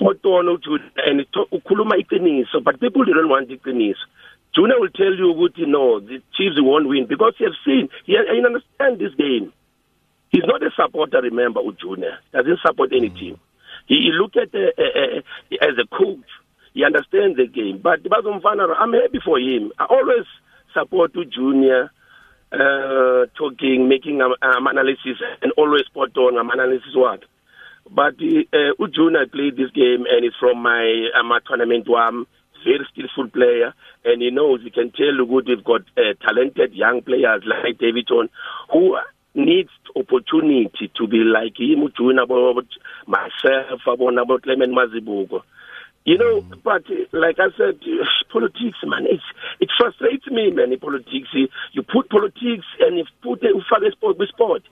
Spot 0.00 0.24
on, 0.24 0.48
and 0.96 1.26
ukhuluma 1.52 1.92
iqiniso, 2.00 2.64
but 2.64 2.80
people 2.80 3.04
don't 3.04 3.28
want 3.28 3.50
iqiniso. 3.50 3.96
Junior 4.54 4.80
will 4.80 4.88
tell 4.88 5.14
you, 5.14 5.48
you 5.56 5.66
know, 5.66 6.00
the 6.00 6.22
Chiefs 6.34 6.56
won't 6.58 6.88
win 6.88 7.06
because 7.06 7.34
he 7.36 7.44
has 7.44 7.52
seen, 7.64 7.88
he, 8.06 8.16
he 8.16 8.42
understands 8.44 8.98
this 8.98 9.14
game. 9.14 9.52
He's 10.30 10.44
not 10.46 10.62
a 10.62 10.70
supporter, 10.74 11.20
remember, 11.20 11.60
Junior. 11.78 12.18
Doesn't 12.32 12.60
support 12.64 12.92
any 12.96 13.10
team. 13.10 13.38
He, 13.86 13.96
he 13.96 14.10
look 14.12 14.36
at 14.36 14.54
uh, 14.54 14.72
uh, 14.78 15.18
uh, 15.18 15.56
as 15.60 15.76
a 15.78 15.86
coach. 15.86 16.24
He 16.72 16.84
understands 16.84 17.36
the 17.36 17.46
game. 17.46 17.80
But 17.82 18.00
I'm 18.10 18.92
happy 18.92 19.20
for 19.22 19.38
him. 19.38 19.72
I 19.78 19.84
always 19.84 20.24
support 20.72 21.12
Junior 21.30 21.90
uh, 22.52 23.26
talking, 23.36 23.88
making 23.88 24.20
um, 24.20 24.34
um, 24.42 24.66
analysis, 24.66 25.18
and 25.42 25.52
always 25.56 25.84
spot 25.86 26.16
on 26.16 26.38
um, 26.38 26.50
analysis 26.50 26.94
what. 26.94 27.24
But 27.90 28.14
uh, 28.14 28.72
Ujuna 28.78 29.30
played 29.30 29.56
this 29.56 29.70
game 29.72 30.06
and 30.08 30.24
it's 30.24 30.36
from 30.38 30.62
my 30.62 31.08
um, 31.18 31.32
tournament 31.46 31.88
one 31.88 32.26
very 32.64 32.86
skillful 32.92 33.28
player, 33.28 33.72
and 34.04 34.22
he 34.22 34.30
knows 34.30 34.60
he 34.62 34.70
can 34.70 34.90
tell 34.92 35.24
good 35.26 35.48
we've 35.48 35.64
got 35.64 35.82
uh, 35.96 36.14
talented 36.22 36.74
young 36.74 37.02
players 37.02 37.42
like 37.46 37.78
Davidson 37.78 38.28
who 38.72 38.98
needs 39.34 39.70
opportunity 39.96 40.90
to 40.96 41.06
be 41.06 41.18
like 41.18 41.58
him, 41.58 41.82
about 42.18 42.66
myself, 43.06 43.80
about 43.86 44.42
Clement 44.42 44.72
Mazibuko. 44.72 45.42
You 46.04 46.16
know, 46.16 46.40
mm. 46.40 46.62
but 46.62 46.84
like 47.12 47.36
I 47.38 47.48
said, 47.56 47.80
politics, 48.32 48.78
man, 48.84 49.06
it's, 49.06 49.22
it 49.60 49.68
frustrates 49.78 50.26
me, 50.28 50.50
man, 50.50 50.76
politics. 50.78 51.28
You 51.34 51.82
put 51.82 52.08
politics 52.08 52.64
and 52.80 52.98
you 52.98 53.04
put 53.22 53.42
you 53.42 53.62
sport 53.92 54.18
with 54.18 54.28
sport. 54.28 54.62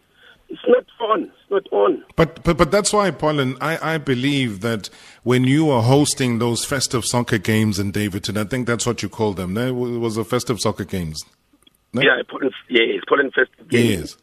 It's 0.49 0.63
not 0.67 0.87
on. 1.11 1.25
It's 1.25 1.51
not 1.51 1.67
on. 1.73 2.05
But 2.17 2.43
but 2.43 2.57
but 2.57 2.71
that's 2.71 2.93
why, 2.93 3.11
Paulin, 3.11 3.57
I, 3.61 3.95
I 3.95 3.99
believe 3.99 4.61
that 4.63 4.89
when 5.23 5.45
you 5.45 5.71
are 5.71 5.83
hosting 5.83 6.39
those 6.39 6.65
festive 6.65 7.05
soccer 7.05 7.39
games 7.39 7.79
in 7.79 7.91
Daveyton, 7.91 8.37
I 8.39 8.45
think 8.45 8.67
that's 8.67 8.87
what 8.87 9.03
you 9.03 9.09
call 9.09 9.35
them. 9.35 9.55
There 9.55 9.75
was 9.75 10.17
a 10.17 10.25
festive 10.25 10.61
soccer 10.61 10.85
games. 10.85 11.23
No? 11.93 12.03
Yeah, 12.03 12.23
Paulin, 12.29 12.51
yes, 12.69 13.03
Paulin 13.09 13.31
festive 13.31 13.69
games. 13.69 14.17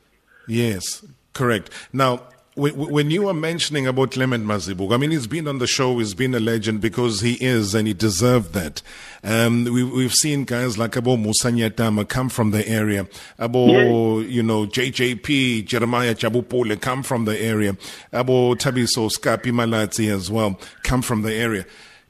Yes, 0.48 1.04
yes, 1.04 1.06
correct. 1.34 1.70
Now 1.94 2.22
when 2.56 3.12
you 3.12 3.24
were 3.24 3.34
mentioning 3.34 3.86
about 3.86 4.12
Clement 4.12 4.46
Mazibuko, 4.46 4.94
I 4.94 4.98
mean, 4.98 5.12
he's 5.12 5.28
been 5.28 5.46
on 5.48 5.60
the 5.60 5.68
show, 5.68 6.00
he's 6.00 6.14
been 6.14 6.34
a 6.34 6.40
legend 6.40 6.80
because 6.80 7.20
he 7.20 7.34
is, 7.34 7.76
and 7.76 7.86
he 7.86 7.94
deserved 7.94 8.54
that. 8.54 8.82
Um, 9.24 9.66
we, 9.66 10.04
have 10.04 10.14
seen 10.14 10.46
guys 10.46 10.78
like 10.78 10.92
Abo 10.92 11.22
Musa 11.22 11.50
Nyatama 11.50 12.08
come 12.08 12.30
from 12.30 12.52
the 12.52 12.66
area. 12.66 13.08
Abo, 13.38 14.22
yeah. 14.22 14.30
you 14.30 14.42
know, 14.42 14.66
JJP, 14.66 15.66
Jeremiah 15.66 16.16
Chabupole 16.16 16.80
come 16.80 17.04
from 17.04 17.26
the 17.26 17.38
area. 17.38 17.74
Abo 18.14 18.56
Tabiso 18.56 19.12
Skapi 19.12 19.52
Malatsi 19.52 20.10
as 20.10 20.32
well 20.32 20.58
come 20.84 21.02
from 21.02 21.24
the 21.24 21.34
area. 21.34 21.66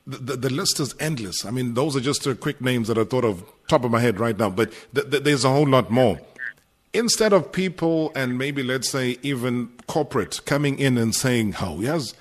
The, 0.05 0.17
the, 0.17 0.35
the, 0.35 0.49
list 0.51 0.79
is 0.79 0.93
endless. 0.99 1.43
I 1.45 1.49
mean, 1.49 1.73
those 1.73 1.95
are 1.95 2.01
just 2.01 2.27
quick 2.39 2.61
names 2.61 2.87
that 2.89 2.99
I 2.99 3.05
thought 3.05 3.25
of 3.25 3.43
top 3.67 3.83
of 3.83 3.89
my 3.89 3.99
head 3.99 4.19
right 4.19 4.37
now, 4.37 4.51
but 4.51 4.71
th- 4.93 5.09
th- 5.09 5.23
there's 5.23 5.43
a 5.43 5.49
whole 5.49 5.67
lot 5.67 5.89
more 5.89 6.19
instead 6.95 7.33
of 7.33 7.51
people 7.51 8.11
and 8.15 8.37
maybe 8.37 8.63
let's 8.63 8.89
say 8.89 9.17
even 9.21 9.69
corporate 9.87 10.41
coming 10.45 10.79
in 10.79 10.97
and 10.97 11.13
saying, 11.13 11.53
"How 11.53 11.77
yes." 11.79 12.13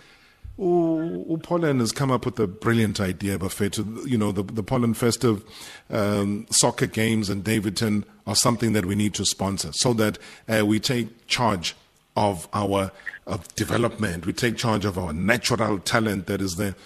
Oh, 0.56 1.36
Pollen 1.42 1.80
has 1.80 1.90
come 1.90 2.12
up 2.12 2.24
with 2.24 2.38
a 2.38 2.46
brilliant 2.46 3.00
idea, 3.00 3.36
Buffet. 3.36 3.76
You 4.06 4.16
know, 4.16 4.30
the, 4.30 4.44
the 4.44 4.62
Pollen 4.62 4.94
Festive 4.94 5.42
um, 5.90 6.46
soccer 6.48 6.86
games 6.86 7.28
in 7.28 7.42
Daveyton 7.42 8.04
are 8.24 8.36
something 8.36 8.72
that 8.72 8.86
we 8.86 8.94
need 8.94 9.14
to 9.14 9.24
sponsor 9.24 9.70
so 9.72 9.92
that 9.94 10.16
uh, 10.48 10.64
we 10.64 10.78
take 10.78 11.26
charge 11.26 11.74
of 12.16 12.46
our 12.52 12.92
of 13.26 13.52
development. 13.56 14.26
We 14.26 14.32
take 14.32 14.56
charge 14.56 14.84
of 14.84 14.96
our 14.96 15.12
natural 15.12 15.78
talent 15.80 16.26
that 16.26 16.40
is 16.40 16.54
there. 16.54 16.76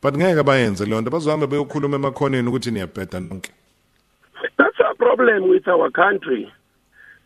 But 0.00 0.14
That's 4.58 4.78
a 4.78 4.94
problem 4.94 5.48
with 5.48 5.66
our 5.66 5.90
country. 5.90 6.52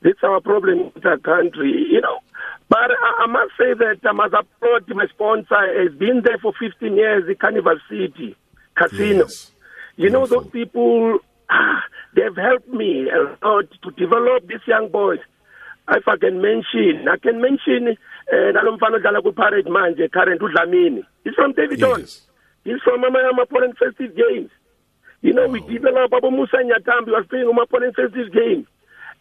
It's 0.05 0.23
our 0.23 0.41
problem 0.41 0.91
with 0.95 1.07
our 1.07 1.19
country, 1.19 1.87
you 1.91 2.01
know. 2.01 2.19
But 2.69 2.91
I, 2.91 3.25
I 3.25 3.27
must 3.27 3.53
say 3.59 3.75
that 3.75 3.99
I 4.05 4.13
must 4.13 4.35
applaud 4.35 4.89
my 4.89 5.07
sponsor. 5.07 5.83
Has 5.83 5.95
been 5.99 6.23
there 6.25 6.39
for 6.39 6.53
15 6.59 6.97
years, 6.97 7.25
the 7.27 7.35
Carnival 7.35 7.79
City 7.89 8.37
Casino. 8.77 9.25
Yes. 9.25 9.53
You 9.97 10.11
know, 10.11 10.27
those 10.27 10.49
people, 10.49 11.19
ah, 11.51 11.83
they've 12.17 12.37
helped 12.37 12.69
me 12.69 13.09
a 13.11 13.47
lot 13.47 13.67
to 13.83 13.91
develop 13.93 14.49
these 14.49 14.67
young 14.67 14.89
boys. 14.89 15.21
If 15.89 16.09
I 16.09 16.17
can 16.17 16.41
mention, 16.41 17.09
I 17.09 17.19
can 17.19 17.41
mention 17.41 17.97
nalomfana 18.31 18.97
odlala 18.97 19.23
ku-parade 19.23 19.69
manje 19.69 20.09
current 20.11 20.41
udlamini 20.41 21.03
he's 21.25 21.35
from 21.35 21.53
daveyton 21.53 22.01
yes. 22.01 22.27
he's 22.65 22.81
from 22.85 23.05
ama-pollen 23.05 23.73
festive 23.75 24.15
games 24.17 24.51
you 25.21 25.33
know 25.33 25.45
oh. 25.45 25.49
we 25.49 25.61
develop 25.61 26.13
abo 26.13 26.31
musa 26.31 26.63
nyatambi 26.63 27.11
was 27.13 27.27
playing 27.29 27.49
ama-pollen 27.49 27.93
festive 27.93 28.33
games 28.33 28.67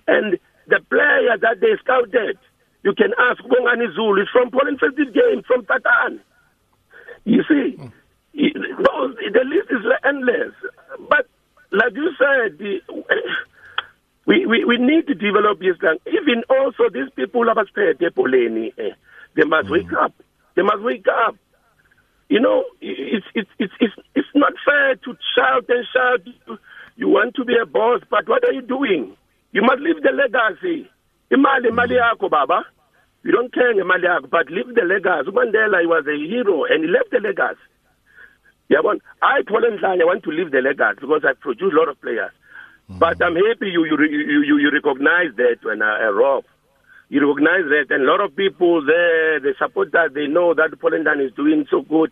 and 0.08 0.40
the 0.72 0.80
player 0.90 1.36
that 1.36 1.60
they 1.60 1.76
scouted, 1.84 2.40
you 2.84 2.94
can 2.96 3.12
ask 3.20 3.44
Bongani 3.44 3.94
Zulu, 3.94 4.22
is 4.24 4.30
from 4.32 4.50
Pollen 4.50 4.80
Festive 4.80 5.14
Game, 5.14 5.44
from 5.46 5.66
Tatan. 5.66 6.20
You 7.26 7.44
see, 7.44 7.76
mm. 7.78 7.92
those, 8.34 9.16
the 9.20 9.44
list 9.44 9.68
is 9.70 9.86
endless. 10.08 10.56
But 11.10 11.28
like 11.72 11.94
you 11.94 12.10
said, 12.18 12.58
the, 12.58 12.80
we, 14.26 14.46
we, 14.46 14.64
we 14.64 14.78
need 14.78 15.08
to 15.08 15.14
develop 15.14 15.60
this 15.60 15.78
gang. 15.78 15.98
Even 16.08 16.44
also 16.50 16.90
these 16.90 17.12
people 17.16 17.46
have 17.46 17.68
spared 17.68 18.00
Poleni, 18.00 18.72
eh, 18.78 18.96
they 19.36 19.44
must 19.44 19.68
mm. 19.68 19.72
wake 19.72 19.94
up. 19.94 20.14
They 20.56 20.64
must 20.64 20.82
wake 20.82 21.06
up. 21.28 21.36
You 22.30 22.40
know, 22.40 22.64
it's, 22.80 23.26
it's, 23.36 23.50
it's, 23.60 23.74
it's, 23.82 23.94
it's 24.16 24.28
not 24.34 24.54
fair 24.66 24.96
to 24.96 25.18
shout 25.36 25.66
and 25.68 25.86
shout. 25.94 26.22
You 26.96 27.10
want 27.10 27.36
to 27.36 27.44
be 27.44 27.56
a 27.62 27.66
boss, 27.66 28.02
but 28.10 28.30
what 28.30 28.46
are 28.46 28.54
you 28.54 28.62
doing? 28.62 29.18
You 29.52 29.62
must 29.62 29.82
leave 29.82 30.02
the 30.02 30.12
legacy. 30.12 30.90
Imali 31.32 31.70
imali 31.70 31.96
yakho 31.96 32.30
baba. 32.30 32.66
You 33.24 33.32
don't 33.32 33.54
care 33.54 33.74
ngemali 33.74 34.06
yakho 34.06 34.30
but 34.30 34.50
leave 34.50 34.74
the 34.76 34.84
legacy. 34.84 35.30
UMandela 35.30 35.82
he 35.82 35.88
was 35.88 36.06
a 36.08 36.18
hero 36.18 36.66
and 36.66 36.84
he 36.84 36.90
left 36.90 37.12
the 37.12 37.20
legacy. 37.20 37.60
Yabona, 38.72 39.00
I 39.22 39.42
Paul 39.46 39.66
I 39.66 39.96
want 40.06 40.24
to 40.24 40.32
leave 40.32 40.52
the 40.52 40.62
legacy 40.62 41.02
because 41.02 41.24
I 41.28 41.34
produce 41.34 41.74
a 41.74 41.76
lot 41.76 41.90
of 41.90 42.00
players. 42.00 42.32
Mm-hmm. 42.90 43.00
But 43.00 43.22
I'm 43.24 43.36
happy 43.36 43.68
you 43.70 43.86
you 43.86 43.98
you 44.00 44.58
you, 44.58 44.72
recognize 44.72 45.36
that 45.38 45.58
when 45.64 45.82
I, 45.82 46.08
uh, 46.08 46.12
Rob. 46.12 46.46
You 47.10 47.28
recognize 47.28 47.68
that, 47.68 47.94
and 47.94 48.04
a 48.04 48.10
lot 48.10 48.22
of 48.22 48.36
people 48.38 48.86
there, 48.86 49.42
they 49.42 49.54
support 49.60 49.92
that. 49.92 50.14
They 50.14 50.28
know 50.28 50.54
that 50.54 50.80
Pollen 50.80 51.06
is 51.20 51.34
doing 51.34 51.68
so 51.70 51.82
good. 51.82 52.12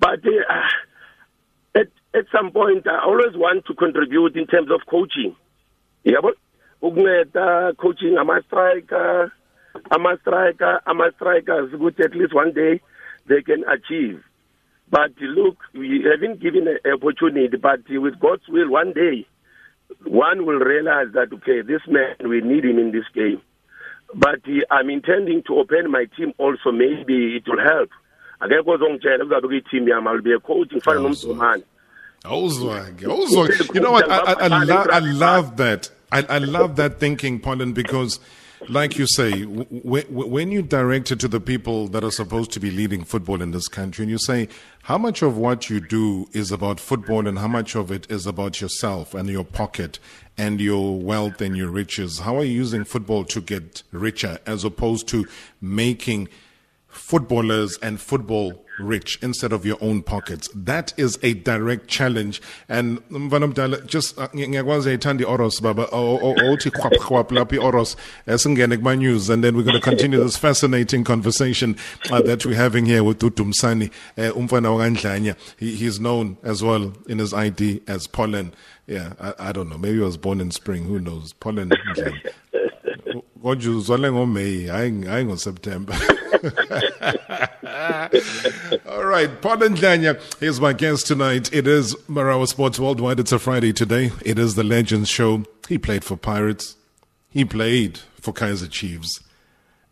But 0.00 0.26
uh, 0.26 1.78
at 1.78 1.86
at 2.14 2.26
some 2.32 2.50
point, 2.50 2.86
I 2.88 3.04
always 3.04 3.36
want 3.36 3.66
to 3.66 3.74
contribute 3.74 4.36
in 4.36 4.46
terms 4.46 4.70
of 4.70 4.80
coaching. 4.90 5.36
But 6.04 6.34
ukunceda 6.82 7.76
coaching 7.76 8.16
ama-striker 8.18 9.32
ama-striker 9.90 10.80
ama-strikers 10.86 11.72
ukuthi 11.72 12.04
at 12.04 12.14
least 12.14 12.34
one 12.34 12.52
day 12.52 12.80
they 13.26 13.42
can 13.42 13.64
achieve. 13.68 14.22
But 14.90 15.12
look 15.20 15.56
we 15.74 16.04
haven't 16.10 16.40
given 16.40 16.68
an 16.68 16.78
opportunity 16.92 17.56
but 17.56 17.80
with 17.88 18.18
god's 18.20 18.48
will 18.48 18.70
one 18.70 18.92
day 18.92 19.26
one 20.04 20.46
will 20.46 20.60
realize 20.60 21.08
that 21.14 21.32
okay 21.32 21.62
this 21.62 21.82
man 21.88 22.14
we 22.28 22.40
need 22.40 22.64
him 22.64 22.78
in 22.78 22.92
this 22.92 23.08
game. 23.14 23.40
But 24.14 24.40
i'm 24.70 24.88
intending 24.90 25.42
to 25.48 25.58
open 25.58 25.90
my 25.90 26.06
team 26.16 26.32
also. 26.38 26.72
Maybe 26.72 27.36
it 27.36 27.44
will 27.46 27.62
help. 27.62 27.90
Akekho 28.40 28.70
ozongitshela 28.70 29.24
kuzabe 29.24 29.48
kuyi-team 29.48 29.86
yami 29.88 30.08
i'll 30.08 30.22
be 30.22 30.32
a 30.32 30.40
coach. 30.40 30.70
Ngifane 30.70 31.02
nomzumane 31.02 31.62
awuzwake 32.24 33.06
awuzwake. 33.06 33.74
You 33.74 33.80
know 33.80 33.92
what? 33.92 34.10
I, 34.10 34.18
I, 34.18 34.46
I, 34.46 34.64
lo 34.64 34.86
I 34.90 34.98
love 34.98 35.56
that 35.56 35.90
I, 36.10 36.22
I 36.28 36.38
love 36.38 36.76
that 36.76 36.98
thinking, 36.98 37.38
Pollen, 37.38 37.72
because, 37.72 38.18
like 38.68 38.96
you 38.96 39.06
say, 39.06 39.42
when 39.42 40.50
you 40.50 40.62
direct 40.62 41.10
it 41.10 41.20
to 41.20 41.28
the 41.28 41.40
people 41.40 41.88
that 41.88 42.02
are 42.02 42.10
supposed 42.10 42.50
to 42.52 42.60
be 42.60 42.70
leading 42.70 43.04
football 43.04 43.42
in 43.42 43.50
this 43.50 43.68
country, 43.68 44.04
and 44.04 44.10
you 44.10 44.18
say, 44.18 44.48
how 44.84 44.96
much 44.96 45.20
of 45.20 45.36
what 45.36 45.68
you 45.68 45.80
do 45.80 46.26
is 46.32 46.50
about 46.50 46.80
football 46.80 47.26
and 47.26 47.38
how 47.38 47.48
much 47.48 47.74
of 47.74 47.90
it 47.90 48.10
is 48.10 48.26
about 48.26 48.60
yourself 48.60 49.12
and 49.14 49.28
your 49.28 49.44
pocket 49.44 49.98
and 50.38 50.60
your 50.60 50.98
wealth 50.98 51.40
and 51.42 51.56
your 51.56 51.68
riches? 51.68 52.20
How 52.20 52.38
are 52.38 52.44
you 52.44 52.54
using 52.54 52.84
football 52.84 53.24
to 53.24 53.40
get 53.40 53.82
richer 53.92 54.38
as 54.46 54.64
opposed 54.64 55.08
to 55.08 55.26
making 55.60 56.28
footballers 56.88 57.78
and 57.82 58.00
football 58.00 58.64
rich 58.78 59.18
instead 59.22 59.52
of 59.52 59.64
your 59.66 59.78
own 59.80 60.02
pockets. 60.02 60.48
That 60.54 60.92
is 60.96 61.18
a 61.22 61.34
direct 61.34 61.88
challenge. 61.88 62.40
And 62.68 63.06
Mvanamdala, 63.08 63.86
just 63.86 64.18
uh, 64.18 64.28
ngiyakwazi 64.28 64.90
ayithanda 64.90 65.26
oros 65.28 65.60
baba 65.60 65.86
othi 65.86 66.70
khwap 66.70 66.96
khwap 66.98 67.28
lapha 67.30 67.62
oros 67.62 67.96
esingene 68.26 68.76
kuma 68.76 68.96
news 68.96 69.28
and 69.30 69.42
then 69.42 69.56
we're 69.56 69.62
going 69.62 69.74
to 69.74 69.80
continue 69.80 70.22
this 70.22 70.36
fascinating 70.36 71.04
conversation 71.04 71.76
uh, 72.10 72.20
that 72.22 72.44
we're 72.44 72.54
having 72.54 72.86
here 72.86 73.04
with 73.04 73.18
Dudu 73.18 73.44
Msani 73.44 73.90
uh, 74.16 74.32
umfana 74.36 74.70
wakandlanya. 74.70 75.36
He's 75.58 76.00
known 76.00 76.36
as 76.42 76.62
well 76.62 76.92
in 77.08 77.18
his 77.18 77.32
ID 77.34 77.82
as 77.86 78.06
Pollen. 78.06 78.52
Yeah, 78.86 79.12
I, 79.20 79.50
I 79.50 79.52
don't 79.52 79.68
know. 79.68 79.76
Maybe 79.78 79.96
he 79.96 80.00
was 80.02 80.16
born 80.16 80.40
in 80.40 80.50
spring. 80.50 80.84
Who 80.84 80.98
knows? 80.98 81.34
Pollen. 81.34 81.70
kodwa 83.48 83.76
uzwale 83.76 84.12
ngoMay 84.12 84.66
hayi 84.66 85.04
hayi 85.04 85.24
ngoSeptember 85.24 85.96
All 88.86 89.04
right, 89.04 89.40
Paul 89.40 89.56
Ndlanya 89.58 90.20
is 90.42 90.60
my 90.60 90.72
guest 90.72 91.06
tonight. 91.06 91.52
It 91.52 91.66
is 91.66 91.96
Marawa 92.08 92.46
Sports 92.46 92.78
Worldwide. 92.78 93.18
It's 93.18 93.32
a 93.32 93.38
Friday 93.38 93.72
today. 93.72 94.12
It 94.24 94.38
is 94.38 94.54
the 94.54 94.62
Legends 94.62 95.08
Show. 95.08 95.44
He 95.68 95.78
played 95.78 96.04
for 96.04 96.16
Pirates. 96.16 96.76
He 97.28 97.44
played 97.44 97.98
for 98.20 98.32
Kaizer 98.32 98.70
Chiefs. 98.70 99.20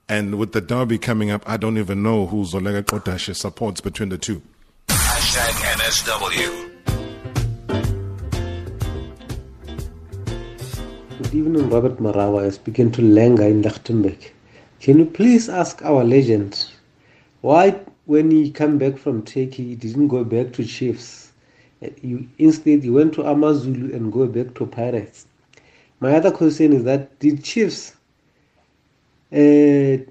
And 0.08 0.38
with 0.38 0.52
the 0.52 0.60
derby 0.60 0.98
coming 0.98 1.30
up, 1.30 1.42
I 1.46 1.56
don't 1.56 1.78
even 1.78 2.02
know 2.02 2.26
who 2.26 2.44
Zolega 2.44 2.82
Kotashe 2.82 3.34
supports 3.34 3.80
between 3.80 4.10
the 4.10 4.18
two. 4.18 4.42
Hashtag 4.88 5.52
MSW. 5.78 6.75
Good 11.18 11.34
evening, 11.34 11.70
Robert 11.70 11.96
Marawa. 11.96 12.52
Speaking 12.52 12.92
to 12.92 13.00
Lenga 13.00 13.48
in 13.48 13.62
Lichtenburg. 13.62 14.32
Can 14.80 14.98
you 14.98 15.06
please 15.06 15.48
ask 15.48 15.82
our 15.82 16.04
legend 16.04 16.66
why, 17.40 17.80
when 18.04 18.30
he 18.30 18.50
came 18.50 18.76
back 18.76 18.98
from 18.98 19.22
Turkey, 19.22 19.68
he 19.68 19.76
didn't 19.76 20.08
go 20.08 20.24
back 20.24 20.52
to 20.52 20.64
Chiefs? 20.64 21.32
You, 22.02 22.28
instead, 22.36 22.82
he 22.82 22.90
went 22.90 23.14
to 23.14 23.22
Amazulu 23.22 23.94
and 23.96 24.12
go 24.12 24.26
back 24.26 24.54
to 24.56 24.66
Pirates. 24.66 25.26
My 26.00 26.14
other 26.14 26.30
question 26.30 26.74
is 26.74 26.84
that 26.84 27.18
did 27.18 27.42
Chiefs 27.42 27.96
uh, 29.32 30.04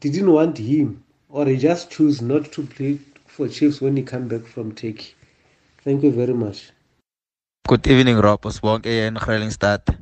didn't 0.00 0.32
want 0.32 0.58
him, 0.58 1.04
or 1.28 1.46
he 1.46 1.56
just 1.56 1.92
chose 1.92 2.20
not 2.20 2.50
to 2.50 2.66
play 2.66 2.98
for 3.26 3.46
Chiefs 3.46 3.80
when 3.80 3.96
he 3.96 4.02
came 4.02 4.26
back 4.26 4.46
from 4.46 4.72
Turkey? 4.72 5.14
Thank 5.84 6.02
you 6.02 6.10
very 6.10 6.34
much. 6.34 6.72
Good 7.68 7.86
evening, 7.86 8.16
Rob 8.18 8.42
Osbonke 8.42 9.06
and 9.06 9.16
Greylingstad. 9.16 9.96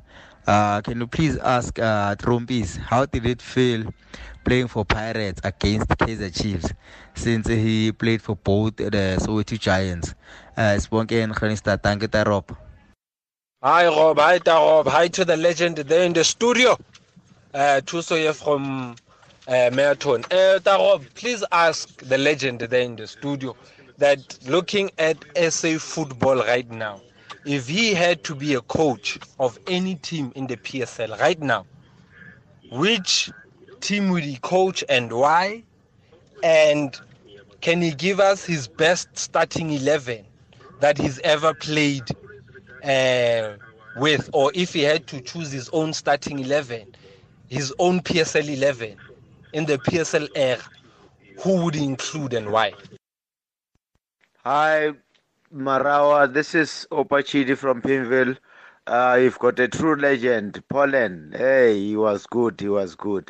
Uh, 0.47 0.81
can 0.81 0.99
you 0.99 1.07
please 1.07 1.37
ask 1.37 1.79
uh, 1.79 2.15
Trompies 2.17 2.79
how 2.79 3.05
did 3.05 3.27
it 3.27 3.43
feel 3.43 3.93
playing 4.45 4.67
for 4.67 4.85
Pirates 4.87 5.43
against 5.45 5.89
Kaizer 5.89 6.35
Chiefs 6.35 6.73
since 7.15 7.47
he 7.49 7.93
played 7.93 8.23
for 8.23 8.35
both 8.37 8.77
the 8.77 9.19
Soweto 9.21 9.59
Giants? 9.61 10.15
Uh, 10.57 10.79
Sponke 10.79 11.23
and 11.23 11.35
Greylingstad, 11.35 11.83
thank 11.83 12.03
you, 12.03 12.09
Rob. 12.25 12.57
Hi, 13.63 13.87
Rob. 13.87 14.19
Hi, 14.19 14.41
Rob. 14.47 14.87
Hi 14.89 15.09
to 15.09 15.25
the 15.27 15.37
legend 15.37 15.77
there 15.77 16.05
in 16.05 16.15
the 16.15 16.25
studio. 16.25 16.79
Uh, 17.53 17.83
Tuso 17.85 18.17
here 18.17 18.33
from 18.33 18.97
uh. 19.47 19.53
Uh, 20.31 20.61
Rob, 20.65 21.05
please 21.15 21.45
ask 21.53 22.01
the 22.09 22.17
legend 22.17 22.61
there 22.61 22.81
in 22.81 22.97
the 22.97 23.07
studio 23.07 23.55
that 23.99 24.39
looking 24.49 24.91
at 24.97 25.19
SA 25.53 25.77
football 25.79 26.37
right 26.37 26.71
now, 26.71 27.03
if 27.45 27.69
he 27.69 27.95
had 27.95 28.23
to 28.25 28.35
be 28.35 28.55
a 28.55 28.61
coach 28.63 29.19
of 29.39 29.59
any 29.67 29.95
team 29.97 30.33
in 30.35 30.47
the 30.47 30.57
PSL 30.57 31.19
right 31.19 31.41
now, 31.41 31.67
which 32.71 33.31
team 33.81 34.11
would 34.11 34.25
he 34.25 34.37
coach 34.37 34.85
and 34.89 35.13
why? 35.13 35.63
And 36.43 36.99
can 37.61 37.83
he 37.83 37.91
give 37.93 38.21
us 38.21 38.45
his 38.45 38.69
best 38.69 39.09
starting 39.19 39.71
11 39.71 40.25
that 40.81 40.99
he's 40.99 41.19
ever 41.21 41.55
played 41.55 42.05
uh, 42.85 43.57
with? 43.97 44.31
Or 44.33 44.53
if 44.55 44.73
he 44.73 44.83
had 44.83 45.07
to 45.09 45.21
choose 45.21 45.51
his 45.51 45.69
own 45.71 45.93
starting 45.93 46.39
11, 46.39 46.95
his 47.49 47.75
own 47.79 48.01
PSL 48.01 48.49
11 48.57 48.97
in 49.53 49.67
the 49.67 49.79
PSL 49.79 50.29
era, 50.35 50.63
who 51.43 51.65
would 51.65 51.75
he 51.75 51.85
include 51.85 52.35
and 52.35 52.51
why? 52.51 52.73
Hi, 54.45 54.93
Marawa, 55.53 56.33
this 56.33 56.55
is 56.55 56.87
Opachidi 56.93 57.57
from 57.57 57.83
Pimville. 57.83 58.37
Uh, 58.87 59.19
you've 59.21 59.41
got 59.41 59.59
a 59.59 59.67
true 59.67 59.97
legend, 59.97 60.63
Pollen. 60.69 61.35
Hey, 61.37 61.77
he 61.77 61.97
was 61.97 62.25
good. 62.27 62.61
He 62.61 62.69
was 62.69 62.95
good. 62.95 63.29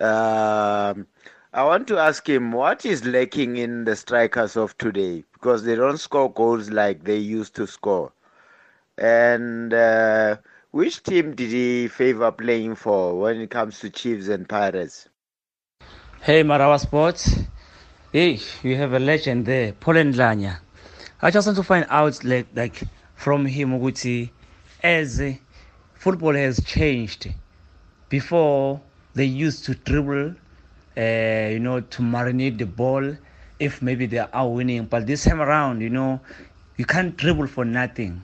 Um, 0.00 1.06
I 1.52 1.64
want 1.64 1.86
to 1.88 1.98
ask 1.98 2.26
him 2.26 2.52
what 2.52 2.86
is 2.86 3.04
lacking 3.04 3.58
in 3.58 3.84
the 3.84 3.96
strikers 3.96 4.56
of 4.56 4.78
today 4.78 5.24
because 5.34 5.64
they 5.64 5.74
don't 5.74 5.98
score 5.98 6.32
goals 6.32 6.70
like 6.70 7.04
they 7.04 7.18
used 7.18 7.54
to 7.56 7.66
score. 7.66 8.12
And 8.96 9.74
uh, 9.74 10.38
which 10.70 11.02
team 11.02 11.34
did 11.34 11.50
he 11.50 11.88
favor 11.88 12.32
playing 12.32 12.76
for 12.76 13.18
when 13.20 13.42
it 13.42 13.50
comes 13.50 13.78
to 13.80 13.90
Chiefs 13.90 14.28
and 14.28 14.48
Pirates? 14.48 15.08
Hey, 16.22 16.42
Marawa 16.42 16.80
Sports. 16.80 17.40
Hey, 18.10 18.40
you 18.62 18.76
have 18.76 18.94
a 18.94 18.98
legend 18.98 19.44
there, 19.44 19.74
Pollen 19.74 20.14
Lanya. 20.14 20.60
I 21.20 21.32
just 21.32 21.48
want 21.48 21.56
to 21.56 21.64
find 21.64 21.84
out 21.90 22.22
like 22.22 22.46
like 22.54 22.80
from 23.16 23.44
him 23.44 23.70
ukuthi 23.72 24.30
as 24.84 25.20
football 25.92 26.32
has 26.34 26.62
changed 26.64 27.34
before 28.08 28.80
they 29.14 29.24
used 29.24 29.64
to 29.64 29.74
dribble 29.74 30.36
uh, 30.96 31.00
you 31.50 31.58
know 31.58 31.80
to 31.80 32.02
marinate 32.02 32.58
the 32.58 32.66
ball 32.66 33.16
if 33.58 33.82
maybe 33.82 34.06
they 34.06 34.18
are 34.18 34.48
winning. 34.48 34.84
But 34.84 35.08
this 35.08 35.24
time 35.24 35.40
around 35.40 35.80
you 35.80 35.90
know 35.90 36.20
you 36.76 36.84
can't 36.84 37.16
dribble 37.16 37.48
for 37.48 37.64
nothing. 37.64 38.22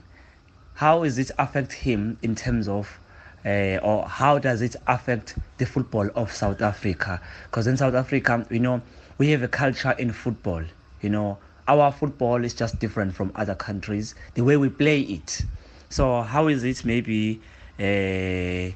How 0.75 1.03
does 1.03 1.17
it 1.17 1.31
affect 1.37 1.73
him 1.73 2.17
in 2.21 2.33
terms 2.33 2.69
of 2.69 2.97
uh, 3.45 3.75
or 3.83 4.07
how 4.07 4.39
does 4.39 4.61
it 4.61 4.77
affect 4.87 5.37
the 5.57 5.65
football 5.65 6.09
of 6.15 6.31
South 6.31 6.61
Africa? 6.61 7.19
Because 7.43 7.67
in 7.67 7.75
South 7.75 7.93
Africa 7.93 8.47
you 8.49 8.59
know 8.59 8.81
we 9.17 9.31
have 9.31 9.43
a 9.43 9.49
culture 9.49 9.91
in 9.99 10.13
football 10.13 10.63
you 11.01 11.09
know 11.09 11.37
our 11.67 11.91
football 11.91 12.43
is 12.43 12.53
just 12.53 12.79
different 12.79 13.13
from 13.13 13.31
other 13.35 13.55
countries 13.55 14.15
the 14.35 14.43
way 14.43 14.57
we 14.57 14.69
play 14.69 15.01
it. 15.01 15.43
So 15.89 16.21
how 16.21 16.47
is 16.47 16.63
it 16.63 16.85
maybe 16.85 17.41
uh, 17.79 18.73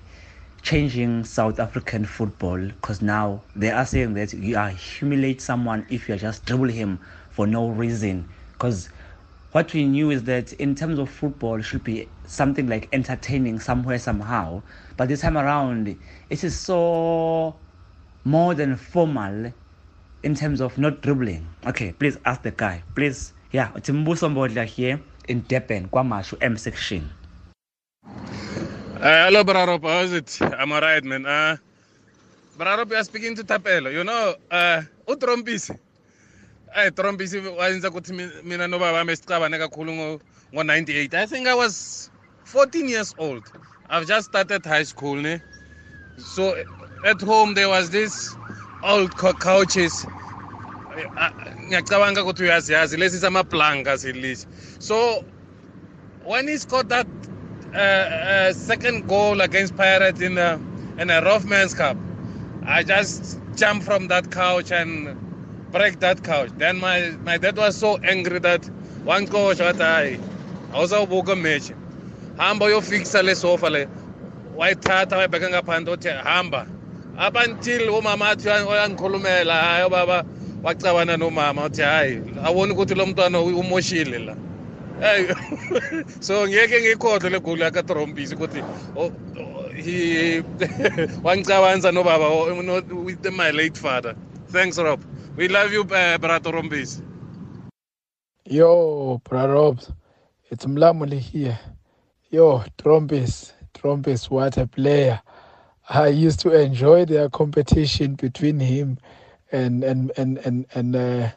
changing 0.62 1.24
south 1.24 1.60
african 1.60 2.06
football? 2.06 2.58
Because 2.60 3.02
now 3.02 3.44
they 3.56 3.72
are 3.72 3.86
saying 3.86 4.14
that 4.16 4.34
you 4.34 4.58
are 4.58 4.70
humiliate 4.70 5.42
someone 5.42 5.86
if 5.90 6.10
you 6.10 6.16
just 6.16 6.46
dribble 6.46 6.70
him 6.70 7.00
for 7.30 7.46
no 7.46 7.70
reason. 7.70 8.28
Because 8.54 8.90
what 9.52 9.74
we 9.74 9.86
knew 9.86 10.12
is 10.12 10.24
that 10.24 10.54
in 10.54 10.76
terms 10.76 11.00
of 11.00 11.10
football 11.10 11.62
should 11.62 11.84
be 11.84 12.08
something 12.26 12.68
like 12.68 12.90
entertaining 12.92 13.60
somewhere 13.60 14.00
somehow. 14.00 14.62
But 14.98 15.10
this 15.10 15.22
time 15.22 15.38
around 15.38 15.88
it 16.30 16.44
is 16.44 16.60
so 16.60 17.56
more 18.24 18.54
than 18.54 18.76
formal 18.76 19.54
in 20.24 20.36
terms 20.36 20.62
of 20.62 20.78
not 20.78 21.02
dribbling 21.02 21.48
okay 21.66 21.92
please 21.94 22.18
ask 22.26 22.42
the 22.42 22.52
guy 22.52 22.84
please 22.96 23.34
yeah 23.52 23.72
uthi 23.76 23.92
mbuso 23.92 24.30
mbodla 24.30 24.64
here 24.64 24.98
in 25.28 25.44
durban 25.50 25.88
kwamashu 25.88 26.38
m 26.40 26.58
section 26.58 27.10
Uh, 29.00 29.24
hello, 29.26 29.46
Brarop. 29.46 29.82
How 29.84 30.02
is 30.02 30.12
it? 30.12 30.40
I'm 30.42 30.74
alright, 30.74 31.02
man. 31.06 31.26
Uh, 31.26 31.56
Brarop, 32.58 32.90
you 32.90 32.98
are 32.98 33.04
speaking 33.06 33.34
to 33.36 33.46
Tapelo. 33.46 33.90
You 33.94 34.04
know, 34.04 34.36
uh, 34.52 34.82
uTrompisi. 35.08 35.78
Hey, 36.76 36.90
Trompisi 36.92 37.40
wayenza 37.40 37.90
ukuthi 37.90 38.14
mina 38.44 38.68
nobaba 38.68 38.94
bami 38.94 39.16
sicabane 39.16 39.58
kakhulu 39.58 40.20
ngo-98. 40.54 41.14
I 41.14 41.26
think 41.26 41.48
I 41.48 41.54
was 41.56 42.12
14 42.44 42.90
years 42.90 43.16
old. 43.18 43.44
I've 43.90 44.06
just 44.06 44.28
started 44.28 44.66
high 44.66 44.84
school, 44.84 45.16
ne? 45.16 45.40
So 46.18 46.62
at 47.06 47.22
home 47.22 47.54
there 47.54 47.70
was 47.70 47.90
this 47.90 48.36
old 48.84 49.16
couches. 49.18 50.08
Ngiyacabanga 51.68 52.24
ukuthi 52.24 52.44
uyaziyazi 52.44 52.98
lesi 52.98 53.20
samaplanka 53.20 53.98
silisi 53.98 54.48
so 54.80 55.24
when 56.26 56.48
he 56.48 56.58
scored 56.58 56.90
that 56.90 57.08
uh, 57.74 57.80
uh, 57.80 58.54
second 58.54 59.08
goal 59.08 59.42
against 59.42 59.76
pirates 59.78 60.22
in 60.22 60.38
a, 60.38 60.60
in 61.00 61.10
a 61.10 61.22
Rothmans 61.22 61.76
cup 61.76 61.98
i 62.66 62.84
just 62.84 63.40
jumped 63.56 63.86
from 63.86 64.08
that 64.08 64.32
couch 64.32 64.72
and 64.72 65.18
break 65.72 66.00
that 66.00 66.24
couch. 66.24 66.50
Then 66.58 66.80
my, 66.80 67.12
my 67.24 67.38
dad 67.38 67.58
was 67.58 67.78
so 67.78 67.98
angry 67.98 68.40
that 68.40 68.66
one 69.06 69.28
coach 69.28 69.58
wathi 69.60 69.84
hayi 69.84 70.20
awuzawubuka 70.74 71.36
match 71.36 71.72
hamba 72.38 72.66
uyofikisa 72.66 73.24
le 73.24 73.36
sofa 73.36 73.70
le. 73.70 73.88
Wayithatha 74.58 75.18
wayibheka 75.18 75.50
ngaphandle 75.50 75.94
uthi 75.94 76.10
hamba 76.10 76.68
up 77.28 77.36
until 77.36 77.90
umama 77.90 78.30
athi 78.30 78.48
uyangikhulumela 78.48 79.54
hayi 79.54 79.86
ubaba 79.88 80.26
wacabana 80.64 81.18
nomama 81.18 81.66
uthi 81.66 81.82
hayi 81.82 82.22
awoni 82.44 82.74
ukuthi 82.74 82.96
lo 82.96 83.06
mntwana 83.06 83.42
umoshile 83.42 84.20
la 84.20 84.36
hey 85.02 85.26
so 86.20 86.48
ngeke 86.48 86.82
ngikhohlwe 86.82 87.30
le 87.30 87.40
goli 87.40 87.62
yakatrompisi 87.62 88.36
ukuthi 88.36 88.64
he 89.76 90.44
wangicabanisa 91.24 91.92
nobaba 91.92 92.30
with 93.06 93.26
my 93.32 93.52
late 93.52 93.80
father 93.80 94.16
thanks 94.52 94.78
rob 94.78 95.00
We 95.40 95.48
love 95.48 95.72
you, 95.72 95.84
uh, 95.84 96.18
Brother 96.18 96.52
Rompis. 96.52 97.02
Yo, 98.44 99.22
Prarobs, 99.24 99.90
it's 100.52 100.66
Mlamuli 100.66 101.18
here. 101.18 101.58
Yo, 102.30 102.62
Trompis, 102.78 103.54
Trompis, 103.74 104.30
what 104.30 104.58
a 104.58 104.68
player. 104.68 105.22
I 105.90 106.08
used 106.10 106.40
to 106.42 106.52
enjoy 106.52 107.06
their 107.06 107.30
competition 107.30 108.14
between 108.14 108.60
him 108.60 109.00
and 109.52 109.84
and 109.84 110.12
and 110.18 110.38
and 110.38 110.66
and 110.76 110.96
uh, 110.96 111.30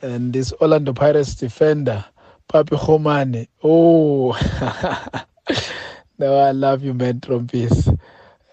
and 0.00 0.32
this 0.32 0.50
Orlando 0.54 0.94
Pirates 0.94 1.34
defender, 1.34 2.02
Papi 2.48 2.78
Khomane. 2.78 3.48
Oh, 3.62 4.32
no, 6.18 6.38
I 6.38 6.52
love 6.52 6.82
you, 6.82 6.94
man, 6.94 7.20
Trompies. 7.20 7.86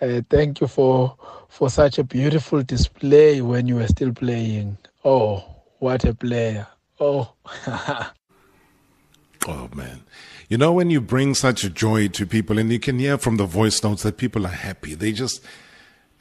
Uh, 0.01 0.21
thank 0.29 0.59
you 0.59 0.67
for 0.67 1.15
for 1.47 1.69
such 1.69 1.99
a 1.99 2.03
beautiful 2.03 2.61
display 2.61 3.41
when 3.41 3.65
you 3.65 3.75
were 3.75 3.87
still 3.87 4.11
playing. 4.11 4.77
Oh, 5.05 5.41
what 5.79 6.03
a 6.03 6.13
player! 6.13 6.67
Oh. 6.99 7.31
oh 9.47 9.69
man. 9.73 10.01
You 10.53 10.59
know 10.59 10.71
when 10.71 10.91
you 10.91 11.01
bring 11.01 11.33
such 11.33 11.73
joy 11.73 12.09
to 12.09 12.27
people 12.27 12.59
and 12.59 12.71
you 12.71 12.77
can 12.77 12.99
hear 12.99 13.17
from 13.17 13.37
the 13.37 13.45
voice 13.47 13.81
notes 13.81 14.03
that 14.03 14.17
people 14.17 14.45
are 14.45 14.49
happy. 14.49 14.93
They 14.93 15.11
just 15.11 15.43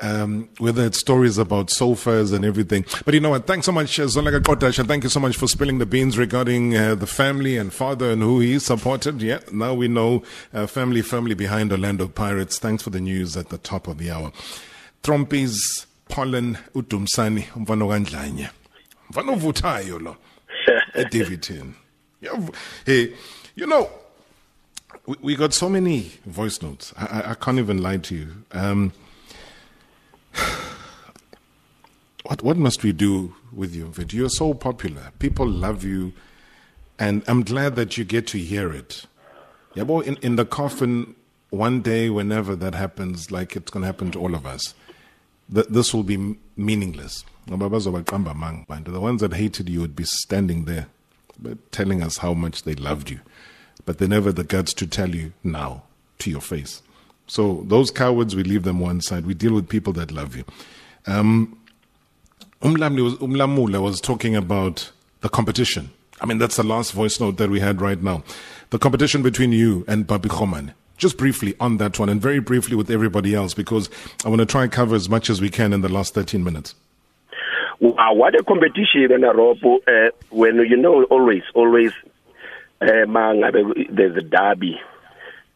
um, 0.00 0.48
whether 0.56 0.86
it's 0.86 0.98
stories 0.98 1.36
about 1.36 1.68
sofas 1.68 2.32
and 2.32 2.42
everything. 2.42 2.86
But 3.04 3.12
you 3.12 3.20
know 3.20 3.28
what? 3.28 3.46
Thanks 3.46 3.66
so 3.66 3.72
much, 3.72 4.00
uh, 4.00 4.04
Zoleka 4.04 4.40
Kotash, 4.40 4.78
and 4.78 4.88
thank 4.88 5.02
you 5.04 5.10
so 5.10 5.20
much 5.20 5.36
for 5.36 5.46
spilling 5.48 5.80
the 5.80 5.84
beans 5.84 6.16
regarding 6.16 6.74
uh, 6.74 6.94
the 6.94 7.06
family 7.06 7.58
and 7.58 7.74
father 7.74 8.10
and 8.10 8.22
who 8.22 8.40
he 8.40 8.58
supported. 8.58 9.20
Yeah, 9.20 9.40
now 9.52 9.74
we 9.74 9.86
know 9.86 10.22
uh, 10.54 10.66
family 10.66 11.02
firmly 11.02 11.34
behind 11.34 11.70
Orlando 11.70 12.08
Pirates. 12.08 12.58
Thanks 12.58 12.82
for 12.82 12.88
the 12.88 13.02
news 13.02 13.36
at 13.36 13.50
the 13.50 13.58
top 13.58 13.86
of 13.86 13.98
the 13.98 14.10
hour. 14.10 14.32
Trompies, 15.02 15.58
Pollen, 16.08 16.56
Utumsani, 16.74 17.48
Mvano 17.48 17.88
Gandlanya. 17.88 18.48
Mvano 19.12 19.38
Vutayo, 19.38 20.00
lo. 20.00 20.16
Hey, 22.86 23.12
you 23.56 23.66
know, 23.66 23.90
we, 25.06 25.34
got 25.36 25.52
so 25.52 25.68
many 25.68 26.12
voice 26.26 26.62
notes. 26.62 26.94
I, 26.96 27.30
I 27.30 27.34
can't 27.34 27.58
even 27.58 27.82
lie 27.82 27.96
to 27.98 28.14
you. 28.14 28.28
Um, 28.52 28.92
what 32.24 32.42
what 32.42 32.56
must 32.56 32.82
we 32.82 32.92
do 32.92 33.34
with 33.52 33.74
you, 33.74 33.86
Vid? 33.86 34.12
You're 34.12 34.28
so 34.28 34.54
popular. 34.54 35.10
People 35.18 35.46
love 35.46 35.82
you, 35.84 36.12
and 36.98 37.24
I'm 37.26 37.42
glad 37.42 37.74
that 37.76 37.98
you 37.98 38.04
get 38.04 38.26
to 38.28 38.38
hear 38.38 38.72
it. 38.72 39.06
Yeah, 39.74 39.84
well, 39.84 40.00
in, 40.00 40.16
in 40.16 40.36
the 40.36 40.44
coffin, 40.44 41.14
one 41.50 41.80
day, 41.80 42.10
whenever 42.10 42.54
that 42.56 42.74
happens, 42.74 43.30
like 43.30 43.56
it's 43.56 43.70
going 43.70 43.82
to 43.82 43.86
happen 43.86 44.10
to 44.12 44.20
all 44.20 44.34
of 44.34 44.46
us, 44.46 44.74
th- 45.52 45.66
this 45.68 45.94
will 45.94 46.02
be 46.02 46.36
meaningless. 46.56 47.24
The 47.46 47.56
ones 47.56 49.20
that 49.20 49.32
hated 49.34 49.68
you 49.68 49.80
would 49.80 49.96
be 49.96 50.04
standing 50.04 50.64
there, 50.66 50.86
telling 51.72 52.02
us 52.02 52.18
how 52.18 52.34
much 52.34 52.62
they 52.62 52.74
loved 52.74 53.10
you, 53.10 53.20
but 53.84 53.98
they 53.98 54.06
never 54.06 54.32
the 54.32 54.44
guts 54.44 54.72
to 54.74 54.86
tell 54.86 55.14
you 55.14 55.32
now 55.42 55.82
to 56.18 56.30
your 56.30 56.40
face. 56.40 56.82
So 57.26 57.64
those 57.66 57.90
cowards, 57.90 58.36
we 58.36 58.42
leave 58.42 58.64
them 58.64 58.80
one 58.80 59.00
side. 59.00 59.26
We 59.26 59.34
deal 59.34 59.54
with 59.54 59.68
people 59.68 59.92
that 59.94 60.10
love 60.10 60.36
you. 60.36 60.44
Um, 61.06 61.58
was, 62.62 62.70
Umlamula 62.70 63.82
was 63.82 64.00
talking 64.00 64.36
about 64.36 64.90
the 65.20 65.28
competition. 65.28 65.90
I 66.20 66.26
mean, 66.26 66.38
that's 66.38 66.56
the 66.56 66.62
last 66.62 66.92
voice 66.92 67.18
note 67.20 67.38
that 67.38 67.50
we 67.50 67.60
had 67.60 67.80
right 67.80 68.00
now. 68.00 68.22
The 68.70 68.78
competition 68.78 69.22
between 69.22 69.52
you 69.52 69.84
and 69.88 70.06
Papi 70.06 70.26
Khomane. 70.26 70.74
Just 70.96 71.16
briefly 71.16 71.54
on 71.58 71.78
that 71.78 71.98
one, 71.98 72.08
and 72.08 72.20
very 72.20 72.38
briefly 72.38 72.76
with 72.76 72.88
everybody 72.88 73.34
else, 73.34 73.54
because 73.54 73.90
I 74.24 74.28
want 74.28 74.38
to 74.38 74.46
try 74.46 74.62
and 74.62 74.70
cover 74.70 74.94
as 74.94 75.08
much 75.08 75.30
as 75.30 75.40
we 75.40 75.50
can 75.50 75.72
in 75.72 75.80
the 75.80 75.88
last 75.88 76.14
13 76.14 76.44
minutes. 76.44 76.76
Wow, 77.80 78.14
what 78.14 78.38
a 78.38 78.44
competition, 78.44 79.10
Robo. 79.10 79.78
Uh, 79.88 80.10
when 80.30 80.56
you 80.58 80.76
know, 80.76 81.02
always, 81.04 81.42
always, 81.54 81.90
uh, 82.82 83.50
there's 83.90 84.16
a 84.16 84.22
derby 84.22 84.80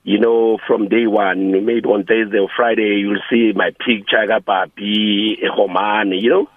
you 0.07 0.21
know, 0.21 0.57
from 0.69 0.89
day 0.89 1.09
one, 1.09 1.51
maybe 1.51 1.83
on 1.89 2.05
Thursday 2.05 2.39
or 2.39 2.49
Friday, 2.57 3.01
you'll 3.01 3.19
see 3.29 3.53
my 3.57 3.71
picture, 3.85 4.25
Papi, 4.41 5.43
Homani, 5.43 6.23
you 6.23 6.31
know. 6.31 6.49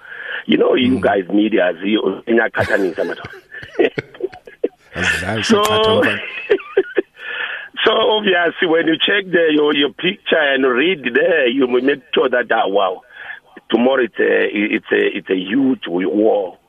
You 0.46 0.58
know, 0.58 0.74
mm. 0.74 0.82
you 0.82 1.02
guys 1.02 1.28
media, 1.30 1.74
you 1.84 2.00
so, 5.42 5.64
so 7.86 7.92
obviously, 7.92 8.68
when 8.68 8.86
you 8.86 8.98
check 8.98 9.26
the, 9.32 9.50
your 9.52 9.76
your 9.76 9.94
picture 9.94 10.38
and 10.38 10.64
read 10.64 11.04
there, 11.16 11.48
you 11.48 11.68
make 11.68 12.04
sure 12.14 12.30
that 12.30 12.52
ah, 12.52 12.68
wow, 12.68 13.02
tomorrow 13.72 14.04
it's 14.04 14.20
a 14.20 14.48
it's 14.54 14.92
a 14.92 15.18
it's 15.18 15.30
a 15.32 15.36
huge 15.36 15.88
war. 15.88 16.60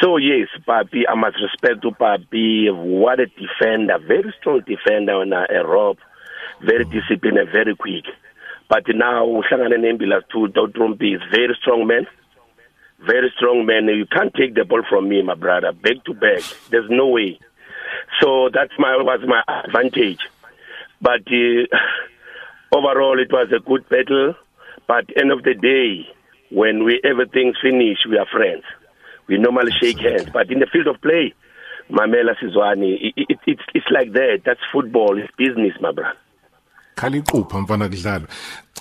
So 0.00 0.16
yes, 0.16 0.48
Papi, 0.66 1.02
I 1.08 1.14
must 1.14 1.36
respect 1.40 1.82
to 1.82 1.90
Papi. 1.90 2.72
What 2.72 3.20
a 3.20 3.26
defender, 3.26 3.98
very 3.98 4.32
strong 4.40 4.60
defender 4.66 5.12
on 5.14 5.32
a, 5.32 5.46
a 5.50 5.66
rope 5.66 5.98
very 6.62 6.84
disciplined 6.84 7.38
and 7.38 7.50
very 7.50 7.76
quick. 7.76 8.04
But 8.68 8.84
now 8.88 9.26
uhlangane 9.26 9.78
nembila 9.78 10.22
to 10.32 10.48
Trompi 10.72 11.16
is 11.16 11.22
very 11.30 11.56
strong 11.60 11.86
man. 11.86 12.06
Very 13.06 13.32
strong 13.36 13.64
man. 13.64 13.86
You 13.86 14.06
can't 14.06 14.34
take 14.34 14.54
the 14.54 14.64
ball 14.64 14.82
from 14.88 15.08
me, 15.08 15.22
my 15.22 15.34
brother. 15.34 15.72
Back 15.72 16.04
to 16.06 16.14
back. 16.14 16.42
There's 16.70 16.90
no 16.90 17.06
way. 17.08 17.38
So 18.20 18.50
that's 18.52 18.72
my 18.78 18.96
was 18.96 19.20
my 19.26 19.42
advantage. 19.64 20.18
But 21.00 21.22
uh, 21.28 21.78
overall, 22.76 23.18
it 23.20 23.32
was 23.32 23.48
a 23.54 23.60
good 23.60 23.88
battle. 23.88 24.34
But 24.86 25.04
end 25.16 25.30
of 25.32 25.44
the 25.44 25.54
day, 25.54 26.08
when 26.50 26.84
we 26.84 27.00
everything's 27.04 27.56
finished, 27.62 28.06
we 28.08 28.18
are 28.18 28.26
friends. 28.26 28.64
We 29.28 29.38
normally 29.38 29.72
shake 29.80 29.98
hands. 29.98 30.28
But 30.32 30.50
in 30.50 30.58
the 30.58 30.66
field 30.66 30.86
of 30.86 31.00
play, 31.00 31.34
Mamela 31.90 32.34
Sizwani, 32.42 32.98
it, 33.00 33.14
it, 33.28 33.38
it's, 33.46 33.62
it's 33.74 33.86
like 33.90 34.12
that. 34.12 34.42
That's 34.44 34.60
football. 34.72 35.18
It's 35.18 35.30
business, 35.36 35.74
my 35.80 35.92
brother. 35.92 36.16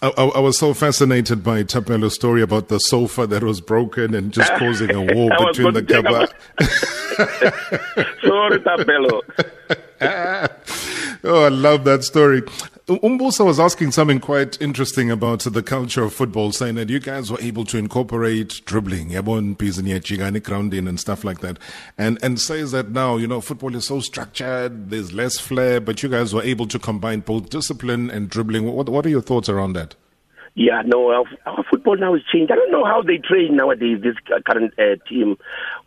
I, 0.01 0.11
I, 0.17 0.23
I, 0.25 0.39
was 0.39 0.57
so 0.57 0.73
fascinated 0.73 1.43
by 1.43 1.63
Tapelo's 1.63 2.15
story 2.15 2.41
about 2.41 2.67
the 2.67 2.77
sofa 2.79 3.25
that 3.27 3.43
was 3.43 3.61
broken 3.61 4.13
and 4.13 4.31
just 4.31 4.51
causing 4.57 4.91
a 4.93 5.01
war 5.01 5.31
between 5.47 5.73
the 5.73 5.83
couple. 5.83 6.27
Sorry, 8.27 8.59
Tapelo. 8.59 9.21
oh, 11.23 11.45
I 11.45 11.49
love 11.49 11.83
that 11.85 12.03
story. 12.03 12.41
Umbusa 12.87 13.45
was 13.45 13.59
asking 13.59 13.91
something 13.91 14.21
quite 14.21 14.61
interesting 14.61 15.11
about 15.11 15.41
the 15.41 15.61
culture 15.61 16.05
of 16.05 16.13
football, 16.13 16.53
saying 16.53 16.75
that 16.75 16.89
you 16.89 17.01
guys 17.01 17.29
were 17.29 17.41
able 17.41 17.65
to 17.65 17.77
incorporate 17.77 18.61
dribbling, 18.63 19.09
grounding 19.09 20.87
and 20.87 20.97
stuff 20.97 21.25
like 21.25 21.41
that. 21.41 21.59
And, 21.97 22.17
and 22.23 22.39
says 22.39 22.71
that 22.71 22.91
now, 22.91 23.17
you 23.17 23.27
know, 23.27 23.41
football 23.41 23.75
is 23.75 23.87
so 23.87 23.99
structured, 23.99 24.89
there's 24.89 25.11
less 25.11 25.37
flair, 25.37 25.81
but 25.81 26.01
you 26.01 26.07
guys 26.07 26.33
were 26.33 26.43
able 26.43 26.65
to 26.67 26.79
combine 26.79 27.19
both 27.19 27.49
discipline 27.49 28.09
and 28.09 28.29
dribbling. 28.29 28.63
What, 28.71 28.87
what 28.87 29.05
are 29.05 29.09
your 29.09 29.21
thoughts 29.21 29.49
around 29.49 29.73
that? 29.73 29.95
Yeah, 30.55 30.81
no, 30.85 31.11
our, 31.11 31.25
our, 31.45 31.65
football 31.69 31.97
now 31.97 32.13
has 32.13 32.23
changed. 32.31 32.53
I 32.53 32.55
don't 32.55 32.71
know 32.71 32.85
how 32.85 33.01
they 33.01 33.17
train 33.17 33.57
nowadays, 33.57 34.01
this 34.01 34.15
current 34.45 34.73
uh, 34.79 34.95
team 35.09 35.35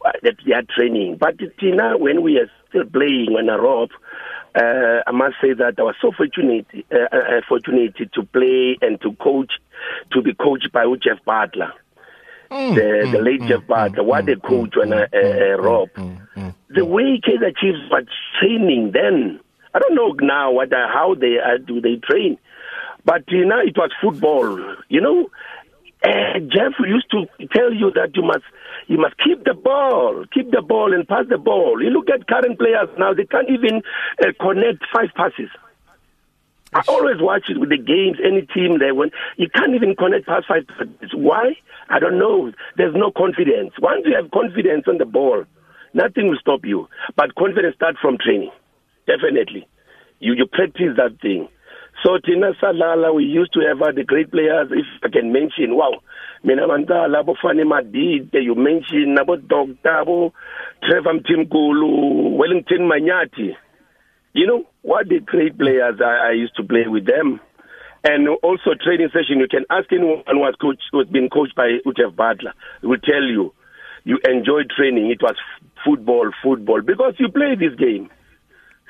uh, 0.04 0.12
that 0.22 0.36
they 0.46 0.52
are 0.52 0.64
training. 0.76 1.16
But 1.18 1.38
Tina, 1.58 1.96
when 1.96 2.20
we 2.20 2.36
are 2.36 2.50
still 2.68 2.84
playing 2.84 3.36
on 3.38 3.48
a 3.48 3.58
rope, 3.58 3.90
uh, 4.54 5.02
I 5.06 5.12
must 5.12 5.36
say 5.40 5.52
that 5.52 5.74
I 5.78 5.82
was 5.82 5.94
so 6.00 6.12
fortunate, 6.16 6.66
uh, 6.92 6.96
uh, 7.12 7.16
uh 7.16 7.40
fortunate 7.48 7.96
to 7.96 8.22
play 8.24 8.76
and 8.80 9.00
to 9.02 9.12
coach, 9.14 9.52
to 10.12 10.22
be 10.22 10.34
coached 10.34 10.72
by 10.72 10.84
Jeff 11.02 11.24
Butler. 11.24 11.72
Mm, 12.50 12.74
the, 12.74 12.80
mm, 12.80 13.12
the 13.12 13.18
late 13.18 13.40
mm, 13.40 13.48
Jeff 13.48 13.66
Butler, 13.66 14.02
mm, 14.02 14.06
what 14.06 14.26
they 14.26 14.34
coach 14.34 14.74
a, 14.76 15.08
a, 15.14 15.54
a 15.54 15.60
rope. 15.60 15.96
The 16.68 16.84
way 16.84 17.20
Kaizer 17.20 17.56
Chiefs 17.56 17.78
were 17.90 18.04
training 18.40 18.92
then, 18.92 19.40
I 19.74 19.78
don't 19.78 19.94
know 19.94 20.14
now 20.20 20.50
what 20.50 20.72
how 20.72 21.14
they 21.14 21.38
uh, 21.38 21.58
do 21.64 21.80
they 21.80 21.96
train, 21.96 22.38
but 23.04 23.22
you 23.28 23.44
know 23.44 23.60
it 23.60 23.76
was 23.76 23.90
football. 24.00 24.58
You 24.88 25.00
know, 25.00 25.30
uh, 26.02 26.38
Jeff 26.40 26.72
used 26.80 27.10
to 27.12 27.26
tell 27.52 27.72
you 27.72 27.92
that 27.94 28.16
you 28.16 28.22
must 28.22 28.44
you 28.90 28.98
must 28.98 29.14
keep 29.22 29.44
the 29.44 29.54
ball, 29.54 30.24
keep 30.34 30.50
the 30.50 30.62
ball 30.62 30.92
and 30.92 31.06
pass 31.06 31.24
the 31.30 31.38
ball. 31.38 31.80
You 31.80 31.90
look 31.90 32.10
at 32.10 32.26
current 32.26 32.58
players 32.58 32.88
now; 32.98 33.14
they 33.14 33.24
can't 33.24 33.48
even 33.48 33.82
uh, 34.18 34.34
connect 34.40 34.82
five 34.92 35.14
passes. 35.14 35.48
I 36.74 36.82
always 36.88 37.22
watch 37.22 37.44
it 37.48 37.60
with 37.60 37.70
the 37.70 37.78
games. 37.78 38.18
Any 38.18 38.42
team 38.50 38.80
there, 38.80 38.92
when 38.92 39.12
you 39.36 39.48
can't 39.48 39.76
even 39.76 39.94
connect 39.94 40.26
past 40.26 40.48
five 40.48 40.66
passes. 40.66 41.14
Why? 41.14 41.54
I 41.88 42.00
don't 42.00 42.18
know. 42.18 42.50
There's 42.76 42.94
no 42.96 43.12
confidence. 43.12 43.74
Once 43.78 44.02
you 44.06 44.16
have 44.20 44.32
confidence 44.32 44.86
on 44.88 44.98
the 44.98 45.06
ball, 45.06 45.44
nothing 45.94 46.26
will 46.26 46.38
stop 46.40 46.64
you. 46.64 46.88
But 47.14 47.36
confidence 47.36 47.76
starts 47.76 47.98
from 48.02 48.18
training. 48.18 48.50
Definitely, 49.06 49.68
you 50.18 50.34
you 50.34 50.46
practice 50.46 50.98
that 50.98 51.14
thing. 51.22 51.46
So 52.02 52.18
Tina 52.18 52.54
Salala, 52.60 53.14
we 53.14 53.22
used 53.22 53.52
to 53.52 53.60
have 53.60 53.78
the 53.94 54.02
great 54.02 54.32
players. 54.32 54.66
If 54.72 54.86
I 55.04 55.10
can 55.10 55.32
mention, 55.32 55.76
wow, 55.76 56.02
mina 56.44 56.66
mantala 56.66 57.22
bofane 57.22 57.64
madide 57.64 58.42
you 58.42 58.54
mention 58.54 59.16
abo 59.18 59.36
doctor 59.36 59.90
abo 59.90 60.32
Trevor 60.82 61.14
Mtimkulu 61.14 62.38
Wellington 62.38 62.88
Manyati 62.88 63.56
you 64.32 64.46
know 64.46 64.64
what 64.82 65.08
the 65.08 65.20
great 65.20 65.58
players 65.58 66.00
I, 66.00 66.28
I 66.28 66.32
used 66.32 66.56
to 66.56 66.64
play 66.64 66.86
with 66.86 67.06
them 67.06 67.40
and 68.04 68.28
also 68.42 68.74
training 68.82 69.10
session 69.12 69.38
you 69.38 69.48
can 69.48 69.64
ask 69.70 69.92
anyone 69.92 70.22
who 70.26 70.38
was 70.38 70.54
coach 70.60 70.80
who's 70.92 71.08
been 71.08 71.28
coached 71.28 71.54
by 71.54 71.78
Utef 71.86 72.16
Butler 72.16 72.54
will 72.82 72.98
tell 72.98 73.22
you 73.22 73.52
you 74.04 74.18
enjoy 74.28 74.62
training. 74.76 75.10
It 75.10 75.22
was 75.22 75.36
football, 75.84 76.30
football, 76.42 76.82
because 76.82 77.14
you 77.18 77.28
play 77.30 77.54
this 77.58 77.74
game. 77.78 78.10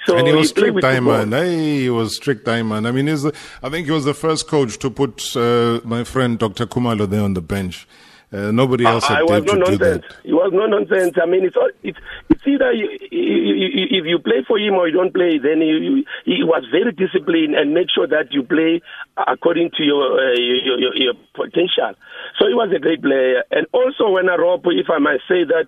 So 0.07 0.17
and 0.17 0.27
he 0.27 0.33
was 0.33 0.53
play 0.53 0.69
strict 0.69 0.81
diamond. 0.81 1.33
Hey, 1.33 1.81
he 1.81 1.91
was 1.91 2.17
strict 2.17 2.45
diamond. 2.45 2.89
I 2.89 2.91
mean, 2.91 3.07
he's 3.07 3.25
I 3.27 3.69
think 3.69 3.87
he 3.87 3.93
was 3.93 4.05
the 4.05 4.15
first 4.15 4.49
coach 4.49 4.79
to 4.79 4.91
put 4.91 5.37
uh, 5.37 5.81
my 5.85 6.05
friend 6.05 6.39
Dr. 6.39 6.67
Kumalo 6.67 7.09
there 7.09 7.23
on 7.23 7.35
the 7.35 7.43
bench. 7.43 7.87
Uh, 8.33 8.53
nobody 8.53 8.87
else 8.87 9.11
I 9.11 9.15
had 9.15 9.23
was 9.23 9.43
dared 9.43 9.47
no 9.47 9.53
to 9.67 9.77
do 9.77 9.85
nonsense. 9.85 10.05
that. 10.07 10.29
It 10.29 10.35
was 10.35 10.51
no 10.53 10.67
nonsense. 10.67 11.19
I 11.21 11.27
mean, 11.27 11.45
it's 11.45 11.57
all, 11.57 11.71
it's 11.83 11.99
it's 12.29 12.47
either 12.47 12.73
you, 12.73 12.87
you, 13.11 13.55
you, 13.59 13.87
if 13.91 14.07
you 14.07 14.21
play 14.21 14.45
for 14.47 14.57
him 14.57 14.75
or 14.75 14.87
you 14.87 14.95
don't 14.95 15.13
play. 15.13 15.39
Then 15.39 15.61
you, 15.61 15.77
you, 15.77 16.05
he 16.25 16.45
was 16.45 16.63
very 16.71 16.93
disciplined 16.93 17.57
and 17.57 17.75
make 17.75 17.91
sure 17.91 18.07
that 18.07 18.31
you 18.31 18.45
play 18.45 18.83
according 19.17 19.73
to 19.79 19.83
your, 19.83 20.15
uh, 20.15 20.39
your, 20.39 20.79
your 20.79 20.95
your 20.95 21.15
potential. 21.35 21.91
So 22.39 22.47
he 22.47 22.55
was 22.55 22.71
a 22.71 22.79
great 22.79 23.03
player. 23.03 23.43
And 23.51 23.67
also 23.73 24.11
when 24.11 24.29
I 24.29 24.37
rope, 24.37 24.63
if 24.67 24.87
I 24.89 24.99
might 24.99 25.21
say 25.27 25.43
that, 25.43 25.67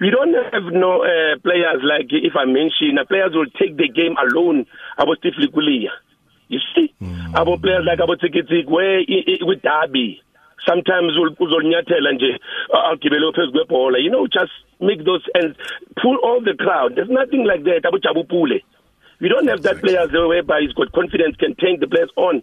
we 0.00 0.10
don't 0.10 0.34
have 0.52 0.72
no 0.72 1.02
uh, 1.02 1.34
players 1.42 1.82
like 1.82 2.06
if 2.10 2.36
I 2.36 2.44
mention 2.44 2.96
uh, 2.96 3.04
players 3.06 3.32
will 3.34 3.50
take 3.58 3.76
the 3.76 3.88
game 3.88 4.14
alone. 4.22 4.66
About 4.98 5.18
Stifley 5.18 5.50
Kulia. 5.50 5.90
You 6.46 6.60
see, 6.76 6.94
about 7.34 7.60
players 7.60 7.84
like 7.84 7.98
about 7.98 8.20
Tikitik, 8.20 8.66
where 8.70 9.02
with 9.40 9.62
Derby. 9.62 10.20
Sometimes 10.66 11.12
uzol- 11.16 11.36
uzolnyathela 11.40 12.12
nje 12.12 12.38
uh, 12.72 12.90
agibele 12.92 13.32
phezu 13.32 13.52
kwebhola 13.52 13.98
you 13.98 14.10
know 14.10 14.26
just 14.26 14.52
make 14.80 15.04
those 15.04 15.22
and 15.34 15.54
pull 16.02 16.16
all 16.24 16.40
the 16.40 16.54
crowd 16.54 16.94
there's 16.94 17.10
nothing 17.10 17.44
like 17.44 17.62
that 17.64 17.84
abo 17.84 17.98
Jabu 17.98 18.24
Pule 18.28 18.60
we 19.20 19.28
don't 19.28 19.48
have 19.48 19.62
that 19.62 19.80
players 19.80 20.10
there 20.10 20.26
whereby 20.26 20.60
he's 20.62 20.72
got 20.72 20.90
confidence 20.92 21.36
can 21.36 21.54
take 21.56 21.80
the 21.80 21.86
players 21.86 22.10
on 22.16 22.42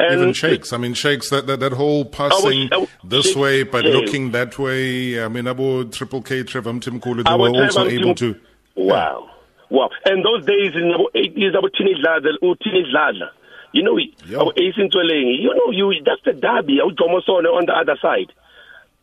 and 0.00 0.20
Even 0.20 0.32
shakes. 0.32 0.72
I 0.72 0.76
mean, 0.76 0.94
shakes. 0.94 1.28
That 1.30 1.48
that, 1.48 1.58
that 1.58 1.72
whole 1.72 2.04
passing 2.04 2.68
I 2.72 2.76
was- 2.78 2.88
this 3.02 3.26
Shakes, 3.26 3.36
way, 3.36 3.62
but 3.64 3.84
yeah. 3.84 3.90
looking 3.94 4.30
that 4.30 4.56
way. 4.56 5.20
I 5.20 5.26
mean, 5.26 5.48
Abu 5.48 5.88
Triple 5.90 6.22
K, 6.22 6.44
Trevor 6.44 6.72
Mtimkulu, 6.72 7.24
they 7.24 7.34
were 7.34 7.48
also 7.48 7.82
Trevor 7.82 7.90
able 7.90 8.14
Mtim- 8.14 8.16
to. 8.18 8.36
Wow. 8.76 9.28
Wow. 9.70 9.90
And 10.04 10.24
those 10.24 10.46
days 10.46 10.70
in 10.76 10.92
our 10.92 11.08
eighties, 11.16 11.52
our 11.56 11.68
teenage 11.70 11.98
lads, 12.06 12.26
teenage 12.62 12.92
lads, 12.94 13.18
you 13.72 13.82
know, 13.82 13.98
our 14.38 14.52
ace 14.56 14.74
in 14.76 14.88
Tweleng, 14.90 15.40
you 15.40 15.54
know, 15.54 15.70
you 15.70 16.02
that's 16.04 16.22
the 16.24 16.32
derby, 16.32 16.80
our 16.80 16.90
Jomosone 16.90 17.46
on 17.46 17.66
the 17.66 17.72
other 17.72 17.96
side. 18.00 18.32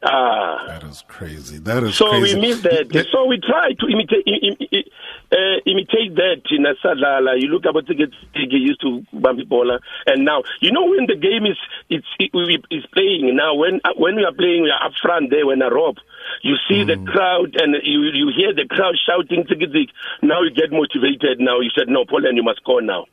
Ah. 0.04 0.66
That 0.68 0.84
is 0.84 1.04
crazy. 1.08 1.58
That 1.58 1.84
is 1.84 1.96
so 1.96 2.10
crazy. 2.10 2.36
we 2.36 2.42
miss 2.42 2.62
that. 2.62 3.08
So 3.12 3.26
we 3.26 3.40
try 3.40 3.74
to 3.74 3.86
imitate 3.88 4.28
im, 4.28 4.54
im, 4.60 4.84
uh, 5.32 5.58
imitate 5.66 6.14
that 6.16 6.42
in 6.52 6.66
Sadlala. 6.84 7.42
You 7.42 7.48
look 7.48 7.66
about 7.66 7.88
tickets 7.88 8.14
he 8.34 8.46
used 8.52 8.82
to 8.82 9.04
Bambi 9.14 9.46
Bola, 9.46 9.80
and 10.06 10.24
now 10.24 10.44
you 10.62 10.72
know 10.72 10.86
when 10.86 11.08
the 11.08 11.16
game 11.16 11.46
is 11.46 11.58
it's 11.90 12.06
it, 12.20 12.30
is 12.70 12.86
playing 12.94 13.36
now. 13.36 13.56
When 13.56 13.82
uh, 13.84 13.94
when 13.98 14.16
we 14.16 14.26
are 14.26 14.34
playing, 14.34 14.64
we 14.64 14.70
are 14.70 14.86
up 14.86 14.94
front 15.02 15.32
there. 15.32 15.48
When 15.48 15.64
I 15.64 15.70
rob, 15.70 15.96
you 16.44 16.56
see 16.70 16.84
the 16.84 16.98
crowd 16.98 17.56
and 17.56 17.76
you 17.82 18.04
you 18.14 18.32
hear 18.36 18.54
the 18.54 18.68
crowd 18.70 18.96
shouting 19.08 19.46
tickets. 19.48 19.92
Now 20.22 20.44
you 20.44 20.52
get 20.52 20.72
motivated. 20.72 21.40
Now 21.40 21.62
you 21.62 21.72
said 21.74 21.88
no, 21.88 22.06
Pollen, 22.06 22.36
you 22.36 22.44
must 22.44 22.60
score 22.60 22.82
now. 22.82 23.06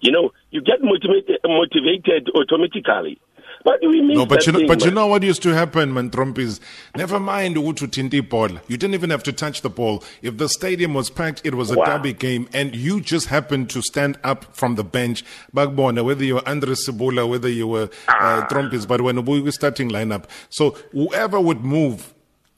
You 0.00 0.12
know 0.12 0.32
you 0.50 0.60
get 0.60 0.82
motivated 0.82 1.38
motivated 1.44 2.28
automatically. 2.34 3.18
But 3.64 3.80
we 3.82 4.00
miss 4.02 4.16
No, 4.16 4.24
but 4.24 4.46
you 4.46 4.52
know, 4.52 4.58
thing, 4.60 4.68
but 4.68 4.84
you 4.84 4.92
know 4.92 5.08
what 5.08 5.24
used 5.24 5.42
to 5.42 5.52
happen, 5.52 5.92
man, 5.92 6.10
Trompies? 6.10 6.60
Never 6.96 7.18
mind 7.18 7.56
ukuthi 7.56 7.86
uthinta 7.88 8.22
ibhola. 8.22 8.60
You 8.68 8.76
didn't 8.76 8.94
even 8.94 9.10
have 9.10 9.24
to 9.24 9.32
touch 9.32 9.62
the 9.62 9.68
ball. 9.68 10.04
If 10.22 10.36
the 10.38 10.48
stadium 10.48 10.94
was 10.94 11.10
packed, 11.10 11.42
it 11.44 11.54
was 11.56 11.72
a 11.72 11.76
Wow. 11.76 11.84
derby 11.86 12.12
game, 12.12 12.48
and 12.52 12.74
you 12.76 13.00
just 13.00 13.26
happened 13.26 13.68
to 13.70 13.82
stand 13.82 14.16
up 14.22 14.54
from 14.56 14.76
the 14.76 14.84
bench, 14.84 15.24
Bagbona, 15.54 16.04
whether 16.04 16.24
you 16.24 16.36
were 16.36 16.48
Andre 16.48 16.74
Sibula, 16.74 17.28
whether 17.28 17.48
you 17.48 17.66
were 17.66 17.90
uh, 18.08 18.46
Trompies, 18.48 18.86
but 18.86 19.00
when 19.00 19.24
we 19.24 19.40
were 19.40 19.52
starting 19.52 19.90
lineup. 19.90 20.26
So 20.50 20.70
whoever 20.92 21.40
would 21.40 21.64
move 21.64 22.14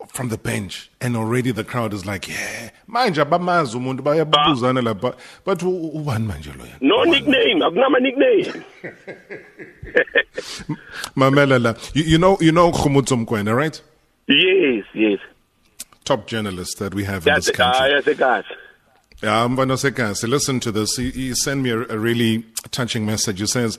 from 0.09 0.29
the 0.29 0.39
bench, 0.39 0.91
and 1.01 1.17
already 1.17 1.51
the 1.53 1.65
crowd 1.65 1.93
is 1.93 2.07
like, 2.07 2.29
yeah, 2.29 2.71
manje 2.89 3.25
abamazi 3.25 3.77
umuntu 3.77 4.03
bayabuzana 4.03 4.83
lapha. 4.83 5.15
But 5.45 5.59
ubani 5.61 6.27
manje 6.27 6.53
loya? 6.57 6.81
no 6.81 7.05
nickname. 7.05 7.61
Akunama 7.61 8.01
nickname. 8.01 8.65
Mamela 11.17 11.63
la. 11.63 11.75
You, 11.95 12.05
you 12.05 12.19
know, 12.19 12.39
you 12.41 12.53
know 12.53 12.71
Khumutso 12.73 13.25
Mkwena, 13.25 13.55
right? 13.55 13.81
Yes, 14.27 14.85
yes. 14.95 15.19
Top 16.05 16.27
journalist 16.27 16.79
that 16.79 16.95
we 16.95 17.05
have 17.05 17.27
in 17.27 17.35
this 17.35 17.51
country. 17.51 17.81
ah, 17.81 18.01
yes, 18.05 18.17
guys. 18.17 18.45
Yeah, 19.23 19.47
Mbano 19.49 19.77
Sekase, 19.77 20.27
listen 20.27 20.61
to 20.61 20.73
this. 20.73 20.97
He, 20.97 21.11
he 21.11 21.35
sent 21.35 21.61
me 21.61 21.71
a, 21.71 21.81
a 21.81 21.99
really 21.99 22.45
touching 22.71 23.05
message. 23.05 23.39
He 23.41 23.47
says, 23.47 23.79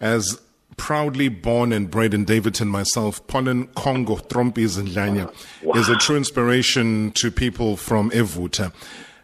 as 0.00 0.38
proudly 0.76 1.28
born 1.28 1.72
and 1.72 1.90
bred 1.90 2.14
in 2.14 2.24
Daveyton 2.24 2.68
myself, 2.68 3.24
Pollen 3.26 3.66
Congo 3.68 4.16
Trompies 4.16 4.78
in 4.78 4.86
Lanya 4.88 5.32
is 5.76 5.88
a 5.88 5.96
true 5.96 6.16
inspiration 6.16 7.12
to 7.12 7.30
people 7.30 7.76
from 7.76 8.10
Evuta. 8.10 8.72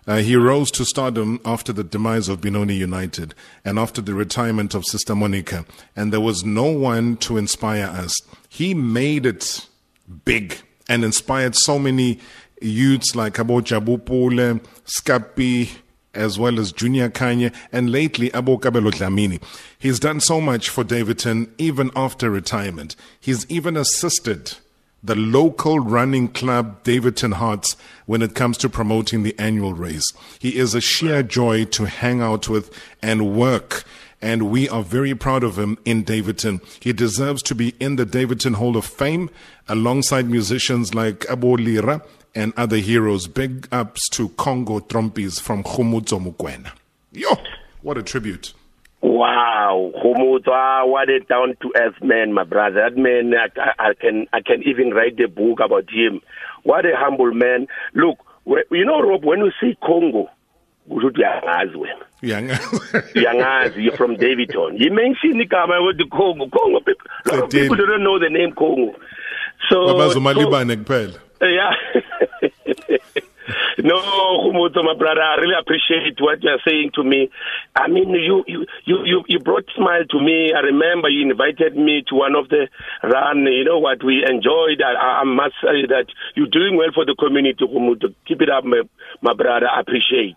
Uh, 0.06 0.18
he 0.18 0.36
rose 0.36 0.70
to 0.70 0.86
stardom 0.86 1.38
after 1.44 1.70
the 1.70 1.84
demise 1.84 2.30
of 2.30 2.40
Benoni 2.40 2.74
United 2.74 3.34
and 3.62 3.78
after 3.78 4.00
the 4.00 4.14
retirement 4.14 4.74
of 4.74 4.86
Sister 4.86 5.14
Monica, 5.14 5.66
and 5.94 6.12
there 6.12 6.20
was 6.20 6.44
no 6.44 6.64
one 6.64 7.18
to 7.18 7.36
inspire 7.36 7.84
us. 7.84 8.14
He 8.48 8.72
made 8.72 9.26
it 9.26 9.66
big 10.24 10.56
and 10.88 11.04
inspired 11.04 11.54
so 11.54 11.78
many 11.78 12.20
youths 12.62 13.14
like 13.14 13.34
Abo 13.34 13.60
Jabu 13.60 14.02
Pule, 14.02 14.60
Scapi, 14.86 15.68
as 16.18 16.38
well 16.38 16.58
as 16.58 16.72
Junior 16.72 17.08
Khanye, 17.08 17.54
and 17.72 17.90
lately 17.90 18.28
Abo 18.30 18.60
Kabelo 18.60 18.90
Dlamini. 18.90 19.40
He's 19.78 20.00
done 20.00 20.20
so 20.20 20.40
much 20.40 20.68
for 20.68 20.84
Daveyton 20.84 21.52
even 21.56 21.90
after 21.94 22.30
retirement. 22.30 22.96
He's 23.20 23.48
even 23.50 23.76
assisted 23.76 24.54
the 25.02 25.14
local 25.14 25.78
running 25.78 26.28
club 26.28 26.82
Daveyton 26.82 27.32
Hearts 27.32 27.76
when 28.06 28.20
it 28.20 28.34
comes 28.34 28.58
to 28.58 28.68
promoting 28.68 29.22
the 29.22 29.38
annual 29.38 29.72
race. 29.72 30.12
He 30.38 30.58
is 30.58 30.74
a 30.74 30.80
sheer 30.80 31.22
joy 31.22 31.66
to 31.66 31.84
hang 31.84 32.20
out 32.20 32.48
with 32.48 32.76
and 33.00 33.36
work. 33.36 33.84
And 34.20 34.50
we 34.50 34.68
are 34.68 34.82
very 34.82 35.14
proud 35.14 35.44
of 35.44 35.56
him 35.56 35.78
in 35.84 36.02
Daveyton. 36.02 36.60
He 36.80 36.92
deserves 36.92 37.40
to 37.44 37.54
be 37.54 37.74
in 37.78 37.94
the 37.94 38.04
Daveyton 38.04 38.54
Hall 38.54 38.76
of 38.76 38.84
Fame 38.84 39.30
alongside 39.68 40.28
musicians 40.28 40.92
like 40.92 41.20
Abo 41.20 41.56
Lira 41.56 42.02
and 42.38 42.52
other 42.56 42.76
heroes. 42.76 43.26
Big 43.26 43.68
ups 43.72 44.08
to 44.10 44.28
Congo 44.30 44.78
Trompies 44.78 45.40
from 45.40 45.64
Khumutso 45.64 46.18
Mukwena. 46.20 46.72
Yo, 47.12 47.36
what 47.82 47.98
a 47.98 48.02
tribute. 48.02 48.54
Wow, 49.00 49.92
Khumutso, 50.02 50.48
ah, 50.48 50.84
what 50.86 51.08
a 51.08 51.20
down 51.20 51.56
to 51.60 51.72
earth 51.76 52.02
man, 52.02 52.32
my 52.32 52.44
brother. 52.44 52.88
That 52.88 52.96
man, 52.96 53.34
I, 53.34 53.72
I, 53.78 53.94
can 53.94 54.26
I 54.32 54.40
can 54.40 54.62
even 54.62 54.90
write 54.90 55.18
a 55.20 55.28
book 55.28 55.60
about 55.60 55.90
him. 55.90 56.20
What 56.62 56.86
a 56.86 56.92
humble 56.96 57.32
man. 57.32 57.66
Look, 57.94 58.18
you 58.70 58.84
know, 58.84 59.00
Rob, 59.00 59.24
when 59.24 59.40
you 59.40 59.52
see 59.60 59.76
Congo, 59.84 60.30
ukuthi 60.90 61.20
uyangazi 61.20 61.76
wena. 61.76 62.04
Young. 62.22 62.48
Uyangazi, 63.14 63.82
you're 63.82 63.96
from 63.96 64.16
Daveyton. 64.16 64.76
You 64.76 64.92
mentioned 64.92 65.40
igama 65.40 65.96
the 65.96 66.06
Congo. 66.10 66.48
Congo 66.48 66.80
people, 66.80 67.06
a 67.26 67.28
lot 67.30 67.44
of 67.44 67.50
people 67.50 67.76
don't 67.76 68.02
know 68.02 68.18
the 68.18 68.30
name 68.30 68.52
Congo. 68.52 68.94
So, 69.68 69.86
kuphela. 69.86 71.18
Yeah. 71.40 71.70
no, 73.78 73.96
Khumutso, 74.44 74.84
my 74.84 74.94
brother, 74.98 75.22
I 75.22 75.36
really 75.36 75.54
appreciate 75.58 76.20
what 76.20 76.42
you're 76.42 76.58
saying 76.66 76.90
to 76.94 77.04
me. 77.04 77.30
I 77.74 77.88
mean, 77.88 78.10
you, 78.10 78.44
you, 78.46 78.66
you, 78.84 78.98
you, 79.04 79.24
you 79.28 79.38
brought 79.38 79.64
smile 79.76 80.04
to 80.10 80.20
me. 80.20 80.52
I 80.54 80.60
remember 80.60 81.08
you 81.08 81.30
invited 81.30 81.76
me 81.76 82.04
to 82.08 82.14
one 82.14 82.34
of 82.34 82.48
the 82.48 82.68
run. 83.02 83.44
You 83.44 83.64
know 83.64 83.78
what? 83.78 84.04
We 84.04 84.24
enjoyed. 84.28 84.82
I, 84.82 85.22
I 85.22 85.24
must 85.24 85.54
say 85.62 85.86
that 85.88 86.06
you're 86.34 86.46
doing 86.48 86.76
well 86.76 86.90
for 86.94 87.04
the 87.04 87.14
community, 87.18 87.64
Khumutso. 87.64 88.14
Keep 88.26 88.42
it 88.42 88.50
up, 88.50 88.64
my, 88.64 88.82
my 89.22 89.34
brother. 89.34 89.66
I 89.68 89.80
appreciate. 89.80 90.36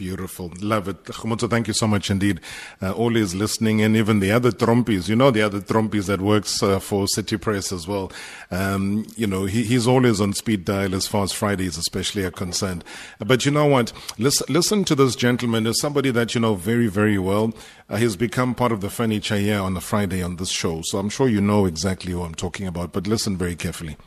Beautiful. 0.00 0.50
Love 0.62 0.88
it. 0.88 1.04
Khumutso, 1.04 1.50
thank 1.50 1.68
you 1.68 1.74
so 1.74 1.86
much 1.86 2.10
indeed. 2.10 2.40
Uh, 2.80 2.92
always 2.92 3.34
listening 3.34 3.82
and 3.82 3.94
even 3.94 4.20
the 4.20 4.32
other 4.32 4.50
Trompies, 4.50 5.10
you 5.10 5.14
know, 5.14 5.30
the 5.30 5.42
other 5.42 5.60
Trompies 5.60 6.06
that 6.06 6.22
works 6.22 6.62
uh, 6.62 6.78
for 6.78 7.06
City 7.06 7.36
Press 7.36 7.70
as 7.70 7.86
well. 7.86 8.10
Um, 8.50 9.04
you 9.14 9.26
know, 9.26 9.44
he, 9.44 9.62
he's 9.62 9.86
always 9.86 10.18
on 10.18 10.32
speed 10.32 10.64
dial 10.64 10.94
as 10.94 11.06
far 11.06 11.24
as 11.24 11.32
Fridays 11.32 11.76
especially 11.76 12.24
are 12.24 12.30
concerned. 12.30 12.82
But 13.18 13.44
you 13.44 13.50
know 13.50 13.66
what? 13.66 13.92
Listen, 14.16 14.46
listen 14.48 14.84
to 14.86 14.94
this 14.94 15.14
gentleman. 15.14 15.64
There's 15.64 15.82
somebody 15.82 16.10
that 16.12 16.34
you 16.34 16.40
know 16.40 16.54
very, 16.54 16.86
very 16.86 17.18
well. 17.18 17.52
Uh, 17.90 17.96
he's 17.96 18.16
become 18.16 18.54
part 18.54 18.72
of 18.72 18.80
the 18.80 18.88
furniture 18.88 19.36
here 19.36 19.60
on 19.60 19.74
the 19.74 19.82
Friday 19.82 20.22
on 20.22 20.36
this 20.36 20.48
show. 20.48 20.80
So 20.82 20.96
I'm 20.96 21.10
sure 21.10 21.28
you 21.28 21.42
know 21.42 21.66
exactly 21.66 22.12
who 22.12 22.22
I'm 22.22 22.34
talking 22.34 22.66
about, 22.66 22.92
but 22.92 23.06
listen 23.06 23.36
very 23.36 23.54
carefully. 23.54 23.98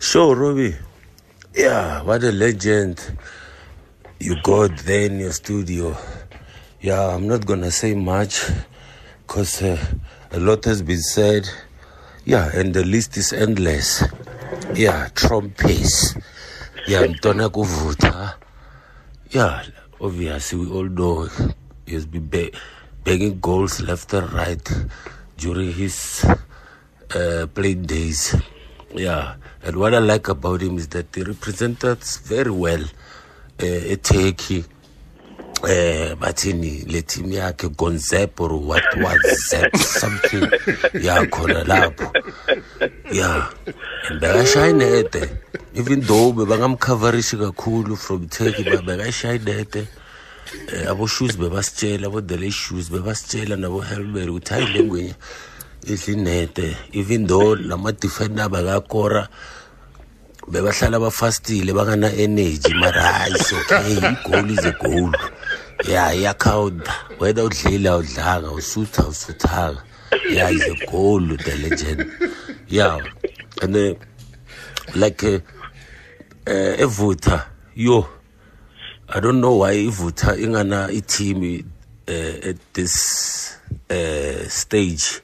Sure, 0.00 0.34
Robbie. 0.34 0.74
Yeah, 1.54 2.02
what 2.02 2.24
a 2.24 2.32
legend 2.32 3.16
you 4.22 4.40
got 4.42 4.76
there 4.86 5.06
in 5.10 5.18
your 5.18 5.32
studio. 5.32 5.96
Yeah, 6.80 7.08
I'm 7.14 7.26
not 7.26 7.44
gonna 7.44 7.72
say 7.72 7.94
much 7.94 8.40
because 9.26 9.60
uh, 9.62 9.76
a 10.30 10.38
lot 10.38 10.64
has 10.64 10.80
been 10.82 11.00
said. 11.02 11.48
Yeah, 12.24 12.48
and 12.54 12.72
the 12.72 12.84
list 12.84 13.16
is 13.16 13.32
endless. 13.32 14.04
Yeah, 14.74 15.08
trumpets. 15.14 16.14
Yeah, 16.86 17.02
Mtona 17.02 17.50
Kuvuta. 17.50 18.34
Yeah, 19.30 19.64
obviously 20.00 20.58
we 20.60 20.70
all 20.70 20.88
know 20.88 21.28
he 21.84 21.94
has 21.94 22.06
been 22.06 22.28
ba- 22.28 22.52
banging 23.02 23.40
goals 23.40 23.80
left 23.80 24.12
and 24.12 24.32
right 24.32 24.62
during 25.36 25.72
his 25.72 26.24
uh, 27.14 27.46
playing 27.52 27.86
days. 27.86 28.36
Yeah, 28.94 29.34
and 29.64 29.76
what 29.76 29.94
I 29.94 29.98
like 29.98 30.28
about 30.28 30.62
him 30.62 30.78
is 30.78 30.86
that 30.88 31.12
he 31.12 31.22
represented 31.24 31.98
us 31.98 32.18
very 32.18 32.50
well 32.52 32.84
eTurkey. 33.66 34.64
Eh 35.64 36.16
bathini 36.16 36.84
le 36.90 37.02
team 37.02 37.30
yakhe 37.30 37.68
Gonzep 37.76 38.40
or 38.40 38.58
what 38.58 38.82
was 38.96 39.48
Zep 39.48 39.76
something 39.76 40.50
yeah 41.00 41.24
khona 41.26 41.62
lapho. 41.62 42.10
Yeah 43.12 43.48
inede 44.10 45.38
even 45.74 46.00
though 46.00 46.32
bebangamcoverishi 46.32 47.38
kakhulu 47.38 47.96
from 47.96 48.28
Turkey 48.28 48.64
bekashaya 48.64 49.38
inede 49.38 49.86
eh 50.72 50.90
abo 50.90 51.06
shoes 51.08 51.36
bebasitshela 51.36 52.06
abo 52.06 52.20
the 52.26 52.50
shoes 52.50 52.90
bebasitshela 52.90 53.56
nabo 53.56 53.84
Helber 53.84 54.30
ukuthi 54.30 54.54
hayi 54.54 54.66
lengwenye 54.66 55.14
idlinete. 55.86 56.76
Even 56.92 57.26
though 57.28 57.52
lama 57.54 57.92
defender 57.92 58.48
bakakora 58.48 59.28
bebahlala 60.48 61.00
bafastile 61.00 61.72
bangana 61.72 62.12
energy 62.12 62.74
mara 62.74 63.02
hayi 63.02 63.38
so 63.38 63.56
okay 63.56 63.96
igoal 63.96 64.50
is 64.50 64.64
a 64.64 64.72
goal. 64.72 65.12
Yeah 65.88 66.14
iyakhawunta 66.14 66.92
whether 67.18 67.44
udlile 67.44 67.88
awudlanga 67.88 68.50
usutha 68.50 69.02
usuthaka 69.06 69.82
yeah 70.30 70.50
is 70.50 70.62
a 70.62 70.86
goal 70.90 71.20
the 71.20 71.56
legend. 71.62 72.06
Yeah 72.68 72.98
and 73.62 73.76
uh, 73.76 73.94
like 74.94 75.24
uh, 75.24 75.40
uh, 76.46 76.74
evutha 76.78 77.46
yo 77.74 78.06
i 79.08 79.20
don't 79.20 79.40
know 79.40 79.58
why 79.58 79.74
ivutha 79.74 80.36
ingana 80.36 80.90
i-team 80.90 81.64
uh, 82.08 82.48
at 82.48 82.56
this 82.74 83.58
uh, 83.90 84.48
stage. 84.48 85.22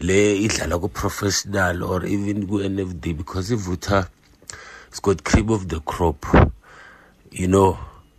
Le 0.00 0.36
idlala 0.46 0.80
ku-professional 0.80 1.82
or 1.84 2.06
even 2.06 2.46
ku-nfd 2.46 3.16
because 3.16 3.50
ivutha 3.50 4.08
it's 4.90 4.98
got 4.98 5.22
cream 5.22 5.50
of 5.50 5.68
the 5.68 5.78
crop. 5.80 6.26
You 7.30 7.46
know 7.46 7.78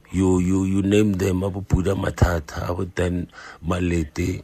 you 0.09 0.39
you 0.39 0.63
you 0.63 0.82
name 0.82 1.13
them 1.13 1.41
abo 1.43 1.67
buda 1.67 1.95
matata 1.95 2.63
dan 2.95 3.28
malete 3.65 4.41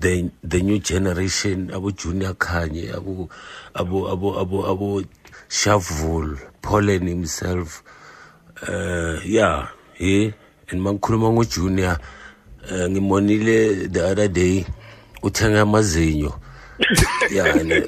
the 0.00 0.30
the 0.42 0.60
new 0.62 0.78
generation 0.80 1.70
Abu 1.72 1.92
junior 1.92 2.34
khanye 2.34 2.90
Abu 2.94 3.28
Abu 3.74 4.08
Abu 4.10 4.38
Abu 4.38 4.56
abo 4.66 5.06
shavul 5.48 6.38
pollen 6.60 7.06
himself 7.06 7.82
uh 8.66 9.20
yeah 9.24 9.68
he 9.94 10.34
and 10.70 10.80
mangikhuluma 10.80 11.30
ngojunior 11.30 11.98
uh, 12.66 12.86
ngimonile 12.90 13.86
the 13.92 14.02
other 14.10 14.26
day 14.28 14.66
uthenga 15.22 15.62
amazinyo. 15.62 16.34
Yani 17.30 17.82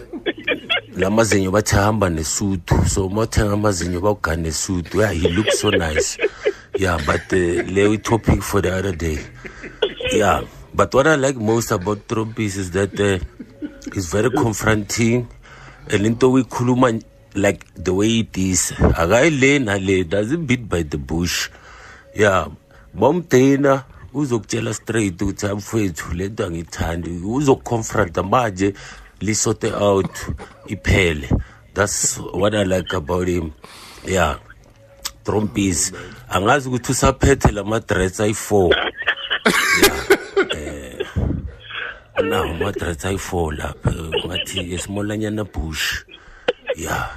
lamazinyo 0.99 1.51
bathi 1.51 1.77
ahamba 1.77 2.11
nesuthu. 2.11 2.89
So 2.89 3.07
uma 3.07 3.23
uthenga 3.23 3.53
amazinyo 3.53 4.01
bawugana 4.01 4.43
nesuthu 4.43 5.01
yeah 5.01 5.13
he 5.13 5.29
looks 5.29 5.61
so 5.61 5.71
nice. 5.71 6.19
Yeah 6.79 6.99
but 7.07 7.33
uh, 7.33 7.63
le 7.67 7.99
topic 7.99 8.43
for 8.43 8.61
the 8.61 8.75
other 8.75 8.93
day. 8.93 9.19
Yeah 10.13 10.43
but 10.75 10.93
what 10.95 11.07
i 11.07 11.15
like 11.15 11.37
most 11.37 11.71
about 11.71 12.09
Trompies 12.09 12.57
is 12.57 12.71
that 12.73 12.99
uh, 13.01 13.19
he's 13.95 14.07
very 14.07 14.31
confronting. 14.31 15.29
And 15.91 16.05
into 16.05 16.27
uyikhuluma 16.27 17.03
like 17.35 17.65
the 17.75 17.95
way 17.95 18.21
it 18.21 18.37
is. 18.37 18.73
Akayile 18.73 19.65
nale 19.65 20.05
doesn't 20.05 20.47
beat 20.47 20.69
by 20.69 20.83
the 20.83 20.99
bush. 20.99 21.49
Yeah 22.15 22.49
bomdena 22.95 23.85
uzokutshela 24.15 24.75
straight 24.75 25.23
ukuthi 25.23 25.47
amfowethu 25.47 26.15
lento 26.15 26.47
angithandi 26.47 27.11
uzokuconfronta 27.11 28.23
manje 28.23 28.75
lisote 29.21 29.73
out 29.73 30.19
iphele 30.67 31.29
that's 31.75 32.19
what 32.33 32.55
i 32.55 32.65
like 32.65 32.97
about 32.97 33.29
him. 33.29 33.53
Yeah. 34.07 34.39
Trompies 35.25 35.93
angazi 36.29 36.69
ukuthi 36.69 36.93
usaphethe 36.93 37.53
lama-dress 37.53 38.21
ayi-four. 38.21 38.75
Yeah. 39.83 40.07
Eh 40.57 41.07
unawo 42.19 42.51
ama-dress 42.51 43.05
ayi-four 43.05 43.55
lapha 43.55 43.93
ngathi 44.27 44.75
esimolanyana 44.75 45.45
bush. 45.45 46.05
Yeah. 46.77 47.11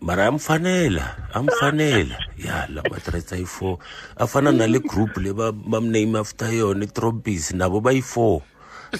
Mara 0.00 0.26
amfanela 0.26 1.16
amfanela. 1.34 2.18
Ya 2.38 2.66
la 2.68 2.82
matresa 2.82 3.36
ayi-four. 3.36 3.78
Afana 4.16 4.52
nale 4.52 4.78
group 4.78 5.16
le 5.16 5.32
bamname 5.34 6.18
after 6.18 6.48
yona 6.48 6.84
itrompis 6.84 7.52
nabo 7.52 7.80
bayi-four 7.80 8.42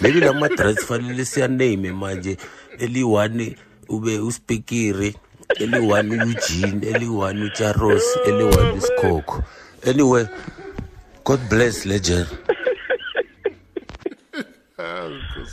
maybe 0.00 0.20
la 0.20 0.32
madress 0.32 0.84
fanele 0.86 1.24
siyaname 1.24 1.92
manje. 1.92 2.36
Eli-one 2.78 3.56
ube 3.88 4.18
uspikiri 4.18 5.14
eli-one 5.58 6.16
ueugene 6.16 6.86
eli-one 6.86 7.44
ucharos 7.44 8.02
eli-one 8.26 8.72
usikhokho 8.72 9.42
anyway 9.86 10.26
god 11.24 11.40
bless 11.48 11.86
legend. 11.86 12.26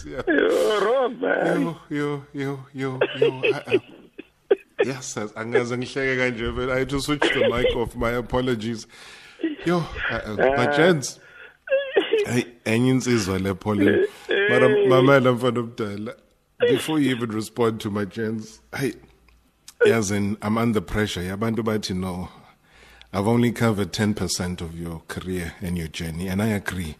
Yo 0.06 1.76
yo 1.90 2.24
yo 2.34 2.60
yo 2.74 3.00
yo 3.20 3.42
yes 4.86 5.18
angaze 5.36 5.78
ngihleke 5.78 6.18
kanje 6.18 6.52
but 6.56 6.70
i 6.70 6.80
had 6.80 6.90
to 6.90 7.02
switch 7.02 7.34
the 7.34 7.50
mic 7.50 7.76
off. 7.76 7.96
My 7.96 8.12
apologies. 8.12 8.88
Yo 9.66 9.84
my 10.38 10.68
gents 10.78 11.20
hey 12.26 12.44
enye 12.66 12.90
insizwa 12.90 13.40
le. 13.40 13.54
Pauline 13.54 14.08
mara 14.50 14.70
mamela 14.70 15.32
mfana 15.34 15.60
omdala 15.60 16.16
before 16.60 17.00
you 17.04 17.12
even 17.12 17.32
respond 17.32 17.80
to 17.80 17.92
my 17.92 18.06
chance 18.06 18.62
hey 18.80 18.94
yazi 19.86 20.16
i'm 20.42 20.58
under 20.58 20.82
pressure. 20.82 21.22
Yabantu 21.24 21.64
bathi 21.64 21.94
no 21.96 22.30
i've 23.14 23.28
only 23.28 23.52
covered 23.52 23.92
10% 23.94 24.62
of 24.62 24.76
your 24.80 25.02
career 25.08 25.54
and 25.62 25.78
your 25.78 25.88
journey 25.88 26.28
and 26.28 26.42
i 26.42 26.48
agree 26.48 26.96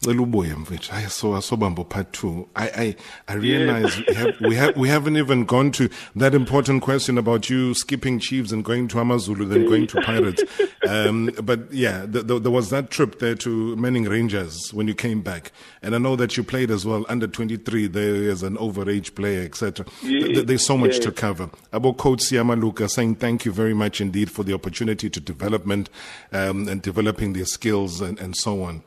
cela 0.00 0.22
ubuye 0.22 0.54
mfethu. 0.54 0.92
Hayi 0.92 1.10
so 1.10 1.36
asobamba 1.36 1.84
part 1.84 2.12
2 2.22 2.46
i 2.54 2.68
i 2.76 2.96
i 3.28 3.36
realize 3.36 4.02
we 4.08 4.14
have, 4.14 4.34
we 4.40 4.56
have 4.56 4.76
we 4.76 4.88
haven't 4.88 5.16
even 5.16 5.44
gone 5.44 5.70
to 5.70 5.88
that 6.16 6.34
important 6.34 6.82
question 6.82 7.18
about 7.18 7.50
you 7.50 7.74
skipping 7.74 8.18
chiefs 8.18 8.52
and 8.52 8.64
going 8.64 8.88
to 8.88 9.00
amazulu 9.00 9.46
then 9.46 9.66
going 9.66 9.86
to 9.86 10.00
pirates. 10.00 10.42
Um, 10.86 11.30
but 11.42 11.72
yeah 11.72 12.04
the, 12.04 12.22
the, 12.22 12.38
there 12.38 12.50
was 12.50 12.68
that 12.68 12.90
trip 12.90 13.18
there 13.18 13.34
to 13.36 13.74
manning 13.76 14.04
rangers 14.04 14.70
when 14.74 14.86
you 14.86 14.94
came 14.94 15.22
back. 15.22 15.50
And 15.82 15.94
i 15.94 15.98
know 15.98 16.14
that 16.16 16.36
you 16.36 16.44
played 16.44 16.70
as 16.70 16.84
well 16.84 17.06
under 17.08 17.26
23 17.26 17.86
there 17.86 18.30
as 18.30 18.42
an 18.42 18.56
overage 18.58 19.14
player 19.14 19.42
etc 19.42 19.86
yeah, 20.02 20.42
there's 20.42 20.66
so 20.66 20.76
much 20.76 20.96
yeah. 20.96 21.04
to 21.04 21.12
cover. 21.12 21.48
About 21.72 21.96
coach 21.96 22.20
siama 22.20 22.60
luka 22.60 22.88
saying 22.88 23.14
thank 23.14 23.46
you 23.46 23.52
very 23.52 23.72
much 23.72 24.02
indeed 24.02 24.30
for 24.30 24.44
the 24.44 24.52
opportunity 24.52 25.08
to 25.08 25.20
development 25.20 25.88
um, 26.32 26.68
and 26.68 26.82
developing 26.82 27.32
their 27.32 27.46
skills 27.46 28.02
and, 28.02 28.18
and 28.20 28.36
so 28.36 28.62
on 28.62 28.82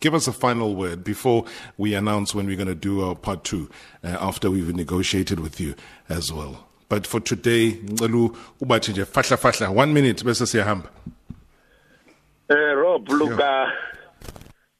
Give 0.00 0.14
us 0.14 0.28
a 0.28 0.32
final 0.32 0.74
word 0.74 1.04
before 1.04 1.44
we 1.76 1.94
announce 1.94 2.34
when 2.34 2.46
we're 2.46 2.56
going 2.56 2.68
to 2.68 2.74
do 2.74 3.02
our 3.02 3.14
part 3.14 3.44
two 3.44 3.70
uh, 4.02 4.16
after 4.20 4.50
we've 4.50 4.74
negotiated 4.74 5.40
with 5.40 5.60
you 5.60 5.74
as 6.08 6.32
well. 6.32 6.66
But 6.88 7.06
for 7.06 7.20
today, 7.20 7.72
ngicela 7.72 8.30
ubathi 8.60 8.92
nje 8.92 9.04
fahla 9.04 9.36
fahla 9.36 9.74
one 9.74 9.92
minute 9.92 10.24
bese 10.24 10.46
siyahamba. 10.46 10.88
Uh, 12.50 12.74
Rob, 12.76 13.08
look, 13.08 13.40
uh, 13.40 13.66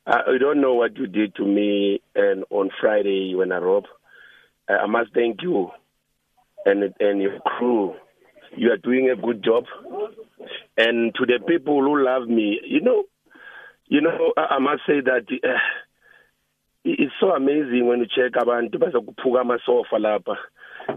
I 0.07 0.39
don't 0.39 0.61
know 0.61 0.75
what 0.75 0.97
you 0.99 1.07
did 1.07 1.35
to 1.37 1.45
me 1.45 2.01
and 2.15 2.45
on 2.51 2.71
Friday 2.81 3.35
when 3.35 3.53
I 3.53 3.59
Rob. 3.59 3.85
Uh, 4.69 4.75
I 4.75 4.87
must 4.87 5.15
thank 5.15 5.43
you 5.43 5.71
and 6.67 6.95
and 7.01 7.23
your 7.23 7.41
crew. 7.41 7.95
You 8.57 8.71
are 8.71 8.77
doing 8.77 9.11
a 9.11 9.17
good 9.17 9.43
job. 9.43 9.65
And 10.77 11.15
to 11.15 11.27
the 11.27 11.39
people 11.47 11.83
who 11.83 12.05
love 12.05 12.29
me, 12.29 12.61
you 12.65 12.81
know, 12.81 13.05
you 13.87 14.01
know, 14.01 14.33
I, 14.37 14.59
must 14.59 14.83
say 14.87 15.01
that 15.01 15.27
uh, 15.31 15.59
it's 16.85 17.13
so 17.21 17.31
amazing 17.31 17.87
when 17.87 18.01
you 18.01 18.07
check 18.07 18.33
abantu 18.33 18.79
bazokuphuka 18.79 19.41
amasofa 19.43 19.99
lapha. 19.99 20.37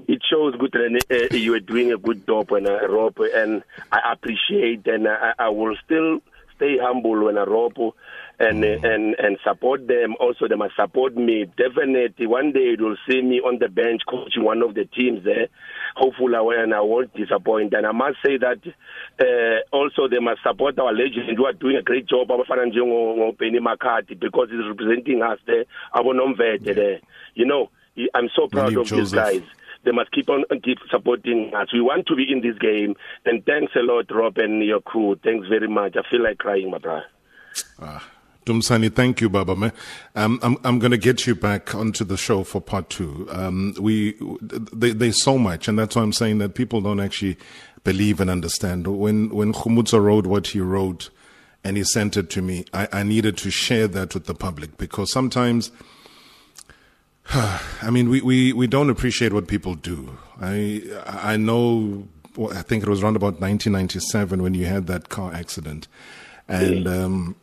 It 0.08 0.22
shows 0.30 0.54
good 0.56 0.76
uh, 0.76 1.36
you 1.36 1.54
are 1.54 1.60
doing 1.62 1.94
a 1.94 1.98
good 1.98 2.26
job 2.28 2.52
when 2.52 2.68
I 2.68 2.86
rope, 2.86 3.20
and 3.36 3.64
I 3.92 4.12
appreciate, 4.12 4.86
and 4.88 5.08
I, 5.08 5.34
I 5.40 5.50
will 5.50 5.78
still 5.86 6.20
stay 6.56 6.78
humble 6.78 7.24
when 7.26 7.38
I 7.38 7.44
rope 7.44 7.96
and 8.40 8.64
and 8.64 9.16
and 9.18 9.38
support 9.44 9.88
them. 9.88 10.16
Also, 10.20 10.48
they 10.48 10.56
must 10.56 10.76
support 10.76 11.16
me. 11.16 11.46
Definitely, 11.58 12.28
one 12.28 12.52
day 12.52 12.76
you 12.78 12.84
will 12.84 12.98
see 13.10 13.22
me 13.22 13.40
on 13.40 13.60
the 13.60 13.68
bench 13.68 14.02
coaching 14.08 14.44
one 14.44 14.62
of 14.62 14.76
the 14.76 14.86
teams 14.86 15.24
there. 15.24 15.48
Hopefully, 15.96 16.36
I 16.36 16.42
will, 16.42 16.60
and 16.60 16.74
I 16.74 16.82
won't 16.82 17.14
disappoint. 17.16 17.74
And 17.74 17.86
I 17.88 17.92
must 17.92 18.18
say 18.24 18.38
that 18.38 18.60
uh, 19.20 19.76
also 19.76 20.08
they 20.08 20.20
must 20.20 20.44
support 20.44 20.78
our 20.80 20.94
legends 20.94 21.32
who 21.36 21.46
are 21.46 21.54
doing 21.54 21.78
a 21.78 21.82
great 21.82 22.08
job. 22.08 22.28
Abafana 22.28 22.72
Benni 23.38 23.60
McCarthy 23.60 24.14
because 24.14 24.50
he's 24.52 24.68
representing 24.68 25.22
us 25.24 25.40
there. 25.48 25.66
Our 25.94 26.04
Abonomvete 26.04 26.76
there. 26.76 27.00
You 27.34 27.46
know, 27.46 27.70
I'm 28.14 28.30
so 28.36 28.48
proud 28.48 28.76
of 28.76 28.88
Joseph. 28.88 28.98
these 28.98 29.12
guys 29.14 29.42
they 29.84 29.92
must 29.92 30.12
keep 30.12 30.30
on 30.30 30.44
keep 30.64 30.80
supporting 30.92 31.54
us. 31.56 31.72
We 31.72 31.82
want 31.82 32.08
to 32.08 32.16
be 32.16 32.30
in 32.30 32.42
this 32.42 32.58
game. 32.58 32.96
And 33.26 33.46
thanks 33.46 33.74
a 33.76 33.80
lot, 33.80 34.14
Rob 34.14 34.38
and 34.38 34.62
your 34.64 34.82
crew. 34.82 35.18
Thanks 35.24 35.48
very 35.48 35.68
much. 35.70 35.96
I 35.96 36.02
feel 36.10 36.22
like 36.22 36.40
crying, 36.40 36.70
my 36.70 36.78
brother. 36.78 37.06
Ah, 37.80 38.06
Dumsani, 38.48 38.94
thank 38.94 39.20
you, 39.20 39.30
Baba. 39.30 39.74
Um, 40.16 40.40
I'm, 40.42 40.58
I'm 40.64 40.80
going 40.80 40.92
to 40.92 40.98
get 40.98 41.28
you 41.28 41.36
back 41.36 41.76
onto 41.76 42.06
the 42.06 42.16
show 42.16 42.44
for 42.44 42.62
part 42.62 42.90
two. 42.90 43.28
Um, 43.30 43.76
we, 43.80 44.16
they, 44.42 44.92
there's 44.92 45.22
so 45.22 45.38
much, 45.38 45.68
and 45.68 45.78
that's 45.78 45.96
why 45.96 46.02
I'm 46.02 46.14
saying 46.14 46.38
that 46.38 46.56
people 46.56 46.80
don't 46.80 47.02
actually 47.02 47.38
believe 47.84 48.22
and 48.22 48.30
understand. 48.30 48.88
When, 48.88 49.30
when 49.30 49.54
Khumutsa 49.54 50.02
wrote 50.02 50.26
what 50.26 50.48
he 50.48 50.62
wrote 50.62 51.10
and 51.64 51.76
he 51.76 51.84
sent 51.84 52.16
it 52.16 52.30
to 52.32 52.42
me, 52.42 52.64
I, 52.74 52.88
I 52.94 53.04
needed 53.04 53.38
to 53.40 53.52
share 53.52 53.88
that 53.90 54.14
with 54.14 54.28
the 54.28 54.34
public 54.34 54.78
because 54.78 55.12
sometimes, 55.12 55.72
I 57.34 57.90
mean, 57.92 58.10
we, 58.10 58.22
we, 58.22 58.54
we 58.54 58.66
don't 58.66 58.90
appreciate 58.90 59.34
what 59.34 59.48
people 59.48 59.76
do. 59.76 60.18
I, 60.40 60.84
I 61.06 61.36
know, 61.36 62.08
I 62.52 62.62
think 62.62 62.84
it 62.84 62.90
was 62.90 63.04
around 63.04 63.18
about 63.18 63.42
1997 63.42 64.42
when 64.42 64.54
you 64.54 64.68
had 64.68 64.88
that 64.88 65.10
car 65.10 65.34
accident. 65.34 65.90
And, 66.48 66.88
um, 66.88 67.36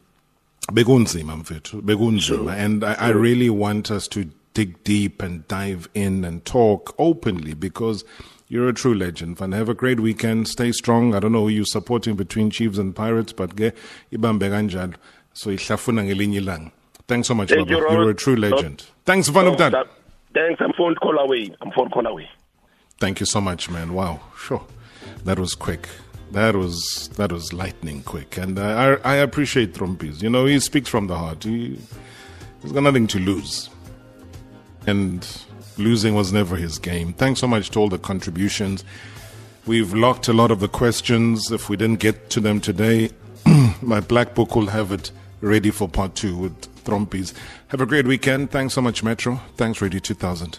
bekunzima 0.73 1.37
mfethu 1.37 1.83
bekunzima 1.83 2.53
and 2.57 2.85
I, 2.85 2.95
I 2.99 3.13
really 3.13 3.51
want 3.51 3.91
us 3.91 4.09
to 4.09 4.25
dig 4.55 4.85
deep 4.85 5.23
and 5.23 5.49
dive 5.49 5.89
in 5.95 6.25
and 6.25 6.45
talk 6.45 6.95
openly 6.99 7.55
because 7.55 8.05
you're 8.49 8.69
a 8.69 8.73
true 8.75 8.95
legend. 8.95 9.37
Van, 9.39 9.53
have 9.53 9.69
a 9.69 9.75
great 9.75 9.99
weekend. 9.99 10.47
Stay 10.47 10.71
strong. 10.71 11.13
I 11.15 11.19
don't 11.19 11.33
know 11.33 11.41
who 11.43 11.49
you're 11.49 11.65
supporting 11.65 12.15
between 12.15 12.51
Chiefs 12.51 12.79
and 12.79 12.95
Pirates, 12.95 13.33
but 13.33 13.57
ke 13.57 13.73
ibambe 14.13 14.49
kanjalo. 14.51 14.95
So 15.33 15.51
ihlafuna 15.51 16.05
ngelinye 16.05 16.41
ilanga. 16.41 16.71
Thanks 17.09 17.27
so 17.29 17.35
much, 17.35 17.49
Thank 17.49 17.69
Baba. 17.69 17.81
you, 17.81 17.91
You're 17.91 18.11
a 18.11 18.15
true 18.15 18.37
legend. 18.37 18.85
Thanks, 19.05 19.29
Van 19.29 19.45
No, 19.47 19.57
that- 19.57 19.89
Thanks. 20.35 20.61
I'm 20.61 20.73
phone 20.75 20.95
call 20.97 21.19
away. 21.19 21.51
I'm 21.61 21.73
phone 21.73 21.91
call 21.91 22.07
away. 22.07 22.29
Thank 23.01 23.19
you 23.21 23.27
so 23.27 23.41
much, 23.41 23.69
man. 23.71 23.93
Wow, 23.93 24.21
sure, 24.39 24.63
that 25.25 25.39
was 25.39 25.55
quick. 25.55 25.89
That 26.35 26.57
was 26.57 27.09
that 27.17 27.31
was 27.31 27.53
lightning 27.53 28.03
quick, 28.03 28.37
and 28.37 28.59
I 28.59 28.95
I 29.05 29.15
appreciate 29.15 29.73
Trompies. 29.73 30.21
You 30.21 30.29
know, 30.29 30.47
he 30.47 30.59
speaks 30.59 30.89
from 30.89 31.07
the 31.07 31.17
heart. 31.17 31.45
He 31.45 31.79
he's 32.61 32.73
got 32.73 32.83
nothing 32.83 33.07
to 33.07 33.21
lose, 33.21 33.71
and 34.85 35.25
losing 35.79 36.17
was 36.17 36.33
never 36.33 36.57
his 36.57 36.81
game. 36.81 37.13
Thanks 37.13 37.39
so 37.39 37.47
much 37.47 37.71
to 37.71 37.79
all 37.79 37.89
the 37.89 37.99
contributions. 37.99 38.85
We've 39.65 39.95
locked 39.95 40.27
a 40.27 40.33
lot 40.33 40.51
of 40.51 40.59
the 40.59 40.67
questions. 40.67 41.53
If 41.53 41.69
we 41.71 41.77
didn't 41.77 42.01
get 42.01 42.31
to 42.31 42.41
them 42.41 42.61
today, 42.61 43.11
my 43.81 44.01
black 44.01 44.35
book 44.35 44.57
will 44.57 44.67
have 44.67 44.91
it 44.91 45.13
ready 45.41 45.71
for 45.71 45.89
part 45.89 46.17
two 46.17 46.37
with 46.37 46.85
Trompies. 46.85 47.33
Have 47.69 47.81
a 47.81 47.87
great 47.87 48.09
weekend. 48.09 48.51
Thanks 48.51 48.75
so 48.75 48.81
much, 48.81 49.05
Metro. 49.05 49.41
Thanks, 49.57 49.81
Radio 49.81 50.01
2000. 50.01 50.59